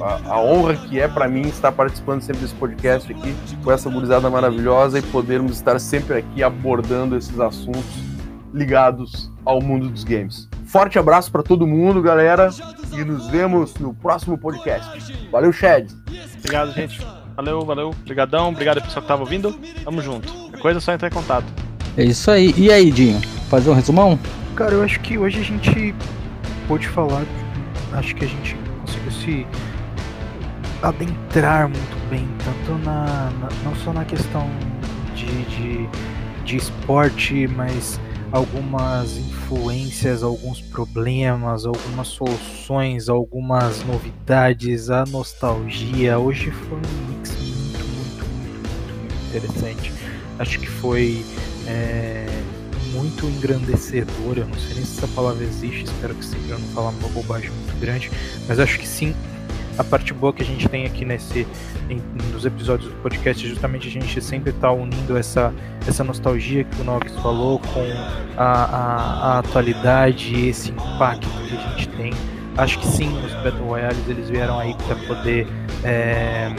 [0.00, 3.90] a, a honra que é para mim estar participando sempre desse podcast aqui com essa
[3.90, 8.04] gurizada maravilhosa e podermos estar sempre aqui abordando esses assuntos
[8.52, 10.48] ligados ao mundo dos games.
[10.66, 12.50] Forte abraço para todo mundo, galera,
[12.92, 15.28] e nos vemos no próximo podcast.
[15.30, 15.90] Valeu, Chad.
[16.38, 17.23] Obrigado, gente.
[17.36, 17.88] Valeu, valeu.
[17.88, 18.48] Obrigadão.
[18.50, 19.52] Obrigado pessoal que tava ouvindo.
[19.84, 20.32] Tamo junto.
[20.52, 21.46] É coisa só entrar em contato.
[21.96, 22.54] É isso aí.
[22.56, 23.20] E aí, Dinho?
[23.48, 24.18] Fazer um resumão?
[24.54, 25.94] Cara, eu acho que hoje a gente
[26.68, 27.24] pôde falar.
[27.92, 29.46] Acho que a gente conseguiu se
[30.82, 34.48] adentrar muito bem, tanto na, na não só na questão
[35.14, 35.88] de, de,
[36.44, 37.98] de esporte, mas
[38.30, 46.18] algumas influências, alguns problemas, algumas soluções, algumas novidades, a nostalgia.
[46.18, 46.80] Hoje foi
[49.36, 49.92] interessante.
[50.38, 51.24] Acho que foi
[51.66, 52.26] é,
[52.92, 54.38] muito engrandecedor.
[54.38, 57.08] Eu não sei nem se essa palavra existe, espero que sim, para não falar uma
[57.08, 58.10] bobagem muito grande,
[58.48, 59.14] mas acho que sim,
[59.76, 61.46] a parte boa que a gente tem aqui nesse
[61.90, 62.00] em,
[62.32, 65.52] nos episódios do podcast é justamente a gente sempre tá unindo essa,
[65.86, 67.84] essa nostalgia que o Nox falou com
[68.36, 72.12] a, a, a atualidade esse impacto que a gente tem.
[72.56, 75.48] Acho que sim, os Battle Royales eles vieram aí para poder
[75.82, 76.54] é,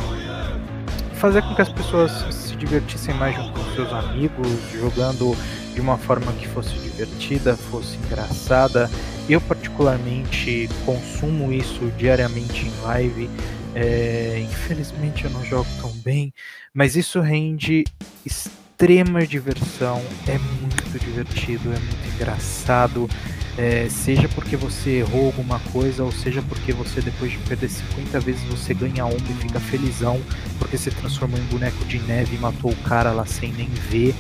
[1.26, 5.36] fazer com que as pessoas se divertissem mais junto com seus amigos, jogando
[5.74, 8.90] de uma forma que fosse divertida, fosse engraçada
[9.28, 13.30] eu particularmente consumo isso diariamente em live.
[13.74, 16.34] É, infelizmente eu não jogo tão bem,
[16.74, 17.84] mas isso rende
[18.26, 23.10] extrema diversão, é muito divertido, é muito engraçado.
[23.58, 28.20] É, seja porque você errou alguma coisa, ou seja porque você, depois de perder 50
[28.20, 30.20] vezes, você ganha uma e fica felizão,
[30.60, 34.14] porque você transformou em boneco de neve e matou o cara lá sem nem ver,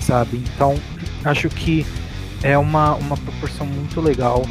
[0.00, 0.38] sabe?
[0.38, 0.76] Então,
[1.24, 1.86] acho que
[2.42, 4.44] é uma, uma proporção muito legal,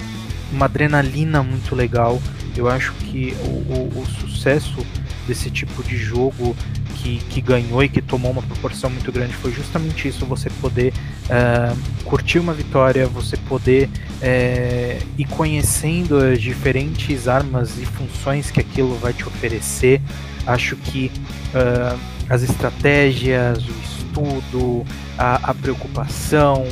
[0.51, 2.21] uma adrenalina muito legal.
[2.55, 4.85] Eu acho que o, o, o sucesso
[5.27, 6.55] desse tipo de jogo
[7.01, 10.93] que, que ganhou e que tomou uma proporção muito grande foi justamente isso: você poder
[11.25, 18.59] uh, curtir uma vitória, você poder uh, ir conhecendo as diferentes armas e funções que
[18.59, 20.01] aquilo vai te oferecer.
[20.45, 21.11] Acho que
[21.53, 21.99] uh,
[22.29, 24.85] as estratégias, o estudo,
[25.17, 26.65] a, a preocupação,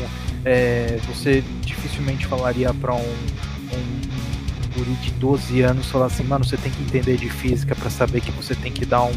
[1.06, 4.08] você dificilmente falaria para um, um
[4.78, 8.22] guri de 12 anos falar assim, mano, você tem que entender de física para saber
[8.22, 9.14] que você tem que dar um,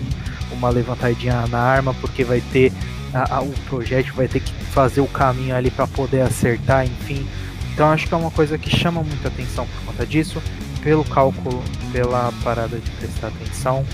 [0.53, 2.73] uma levantadinha na arma, porque vai ter
[3.13, 7.27] a, a, o projétil vai ter que fazer o caminho ali para poder acertar, enfim.
[7.73, 10.43] Então acho que é uma coisa que chama muita atenção por conta disso,
[10.83, 11.63] pelo cálculo,
[11.93, 13.85] pela parada de prestar atenção.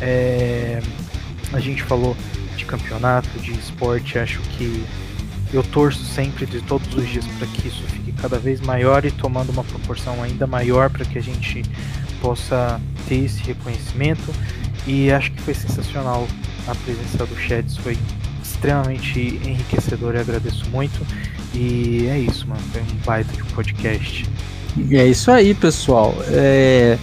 [0.00, 0.80] É,
[1.52, 2.16] a gente falou
[2.56, 4.84] de campeonato, de esporte, acho que
[5.52, 9.10] eu torço sempre de todos os dias para que isso fique cada vez maior e
[9.10, 11.62] tomando uma proporção ainda maior para que a gente
[12.20, 14.34] possa ter esse reconhecimento
[14.88, 16.26] e acho que foi sensacional
[16.66, 17.96] a presença do Chats, foi
[18.42, 21.06] extremamente enriquecedor e agradeço muito.
[21.54, 24.26] E é isso, mano, foi um baita de um podcast.
[24.90, 26.14] É isso aí, pessoal.
[26.28, 26.98] É,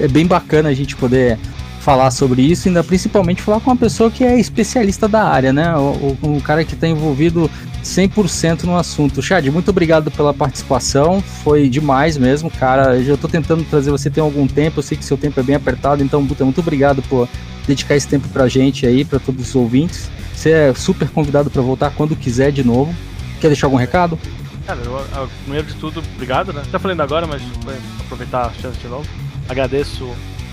[0.00, 1.38] é bem bacana a gente poder
[1.80, 5.74] falar sobre isso, ainda principalmente falar com uma pessoa que é especialista da área, né?
[5.76, 7.50] O, o, o cara que está envolvido
[7.82, 9.22] 100% no assunto.
[9.22, 12.96] Chad, muito obrigado pela participação, foi demais mesmo, cara.
[12.96, 15.42] Eu já estou tentando trazer você tem algum tempo, eu sei que seu tempo é
[15.42, 17.28] bem apertado, então muito obrigado por
[17.66, 20.10] dedicar esse tempo pra gente aí, para todos os ouvintes.
[20.34, 22.94] Você é super convidado para voltar quando quiser de novo.
[23.40, 24.18] Quer deixar algum recado?
[24.66, 26.62] Cara, eu, eu, primeiro de tudo, obrigado, né?
[26.70, 29.08] Tá falando agora, mas vou aproveitar a chance de novo.
[29.48, 30.08] Agradeço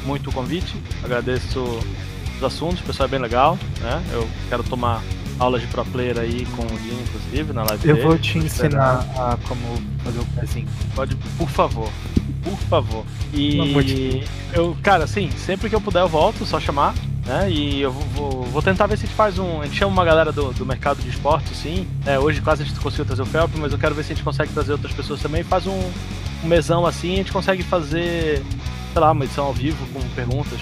[0.05, 1.61] muito o convite, agradeço
[2.37, 4.03] os assuntos, o pessoal é bem legal, né?
[4.13, 5.01] Eu quero tomar
[5.39, 8.07] aulas de pro player aí com o Dinho, inclusive, na live Eu dele.
[8.07, 10.67] vou te ensinar a como fazer o pezinho.
[10.95, 11.89] Pode, por favor.
[12.43, 13.05] Por favor.
[13.33, 16.93] E eu, cara, assim, sempre que eu puder eu volto, só chamar.
[17.25, 17.49] Né?
[17.49, 19.61] E eu vou, vou, tentar ver se a gente faz um.
[19.61, 21.87] A gente chama uma galera do, do mercado de esporte, sim.
[22.05, 24.15] É, hoje quase a gente conseguiu trazer o Felp, mas eu quero ver se a
[24.15, 25.43] gente consegue trazer outras pessoas também.
[25.43, 25.91] Faz um,
[26.43, 28.43] um mesão assim, a gente consegue fazer,
[28.93, 30.59] sei lá, uma edição ao vivo com perguntas.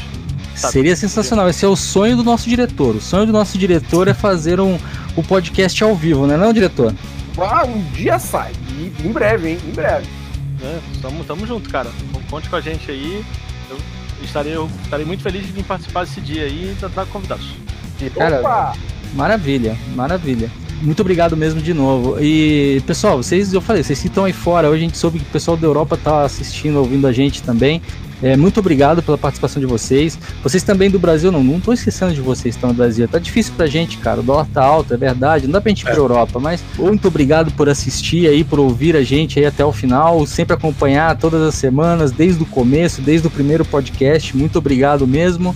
[0.56, 0.74] Sabe?
[0.74, 1.50] Seria sensacional.
[1.50, 2.96] Esse é o sonho do nosso diretor.
[2.96, 4.78] O sonho do nosso diretor é fazer um,
[5.18, 6.94] um podcast ao vivo, né, não, diretor?
[7.38, 8.52] Ah, um dia sai.
[8.78, 9.58] E em breve, hein?
[9.68, 10.08] Em breve.
[10.62, 11.90] É, tamo, tamo junto, cara.
[12.30, 13.24] Conte com a gente aí.
[13.70, 13.78] Eu
[14.24, 17.56] estarei, eu estarei muito feliz de participar desse dia aí e tratar convidados.
[18.02, 18.74] E, cara, Opa!
[19.14, 20.50] maravilha, maravilha.
[20.82, 22.18] Muito obrigado mesmo de novo.
[22.22, 25.26] E, pessoal, vocês, eu falei, vocês que estão aí fora, hoje a gente soube que
[25.26, 27.82] o pessoal da Europa tá assistindo, ouvindo a gente também.
[28.24, 30.18] É, muito obrigado pela participação de vocês.
[30.42, 33.06] Vocês também do Brasil, não, não tô esquecendo de vocês que estão no Brasil.
[33.06, 34.22] Tá difícil pra gente, cara.
[34.22, 35.46] O dólar tá alto, é verdade.
[35.46, 35.98] Não dá pra gente ir pra é.
[35.98, 40.26] Europa, mas muito obrigado por assistir aí, por ouvir a gente aí até o final,
[40.26, 44.36] sempre acompanhar todas as semanas, desde o começo, desde o primeiro podcast.
[44.38, 45.54] Muito obrigado mesmo.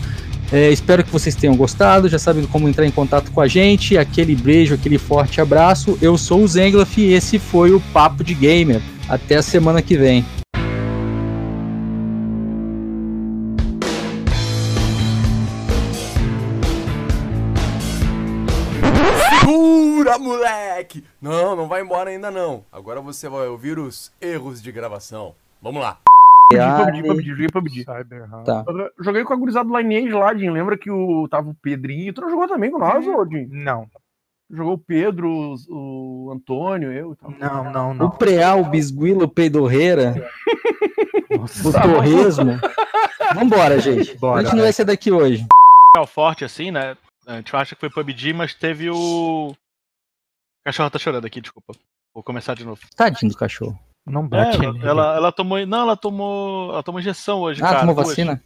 [0.52, 2.10] É, espero que vocês tenham gostado.
[2.10, 3.98] Já sabem como entrar em contato com a gente.
[3.98, 5.98] Aquele beijo, aquele forte abraço.
[6.02, 8.82] Eu sou o Zenglaf e esse foi o Papo de Gamer.
[9.08, 10.26] Até a semana que vem.
[20.88, 21.04] Moleque!
[21.22, 22.64] Não, não vai embora ainda não.
[22.72, 25.36] Agora você vai ouvir os erros de gravação.
[25.62, 26.00] Vamos lá.
[26.50, 27.86] PUBG, PUBG, joguei PUBG.
[28.46, 28.66] Tá.
[29.00, 30.50] Joguei com a gurizada do Lineage lá, Jim.
[30.50, 32.14] Lembra que o, tava o Pedrinho.
[32.14, 33.48] Tu não jogou também com nós, ô, Jim?
[33.52, 33.90] Não.
[34.50, 37.18] Jogou o Pedro, o, Antônio, eu.
[37.38, 38.06] Não, não, não.
[38.06, 40.16] O Preal, o Bisguilo, o Peidorreira.
[41.30, 42.58] o Torresmo.
[43.36, 44.18] Vambora, gente.
[44.18, 45.46] Bora, a gente não vai ser daqui hoje.
[45.98, 46.96] É o forte assim, né?
[47.26, 49.54] A gente acha que foi PUBG, mas teve o
[50.68, 51.74] cachorro tá chorando aqui, desculpa.
[52.14, 52.82] Vou começar de novo.
[52.96, 53.80] Tadinho do cachorro.
[54.06, 54.58] Não bate.
[54.58, 55.66] É, ela, ela, ela, tomou.
[55.66, 56.72] Não, ela tomou.
[56.74, 57.80] Ela tomou injeção hoje, ah, cara.
[57.80, 58.44] tomou vacina?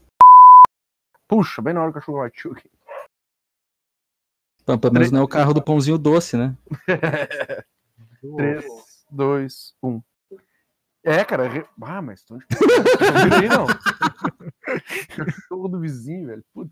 [1.28, 2.70] Puxa, bem na hora que o cachorro latiu aqui.
[4.66, 6.56] Pelo menos não é o carro do pãozinho doce, né?
[8.38, 8.66] 3,
[9.10, 10.02] 2, 1.
[11.04, 11.48] É, cara.
[11.48, 11.66] Re...
[11.82, 12.46] Ah, mas estão de.
[13.30, 13.66] Não aí, não.
[15.26, 16.44] Cachorro do vizinho, velho.
[16.54, 16.72] Putz.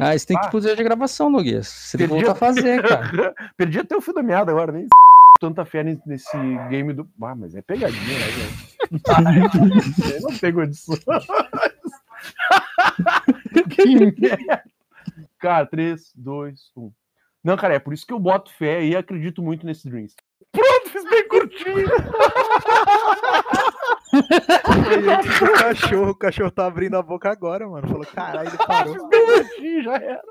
[0.00, 0.50] Ah, isso tem que ah.
[0.50, 1.68] fazer de gravação, Noguês.
[1.68, 3.34] Você tem que voltar a fazer, cara.
[3.54, 4.86] Perdi até o fio da meada agora, nem
[5.38, 6.38] tanta fé nesse
[6.70, 7.06] game do.
[7.22, 8.70] Ah, mas é pegadinha, né, gente?
[10.22, 10.92] não pegou disso.
[13.68, 14.64] que merda.
[15.38, 16.92] Cara, 3, 2, 1.
[17.44, 20.14] Não, cara, é por isso que eu boto fé e acredito muito nesse Dreams.
[20.52, 21.88] Pronto, fiz bem curtinho.
[24.12, 27.88] O cachorro, o cachorro tá abrindo a boca agora, mano.
[27.88, 28.96] Falou, caralho, ele parou.
[29.82, 30.22] Já era.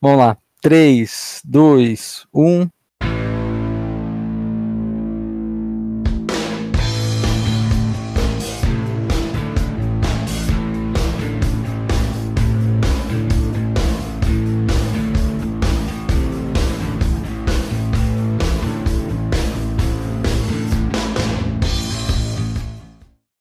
[0.00, 0.36] Vamos lá.
[0.60, 2.68] 3, 2, 1.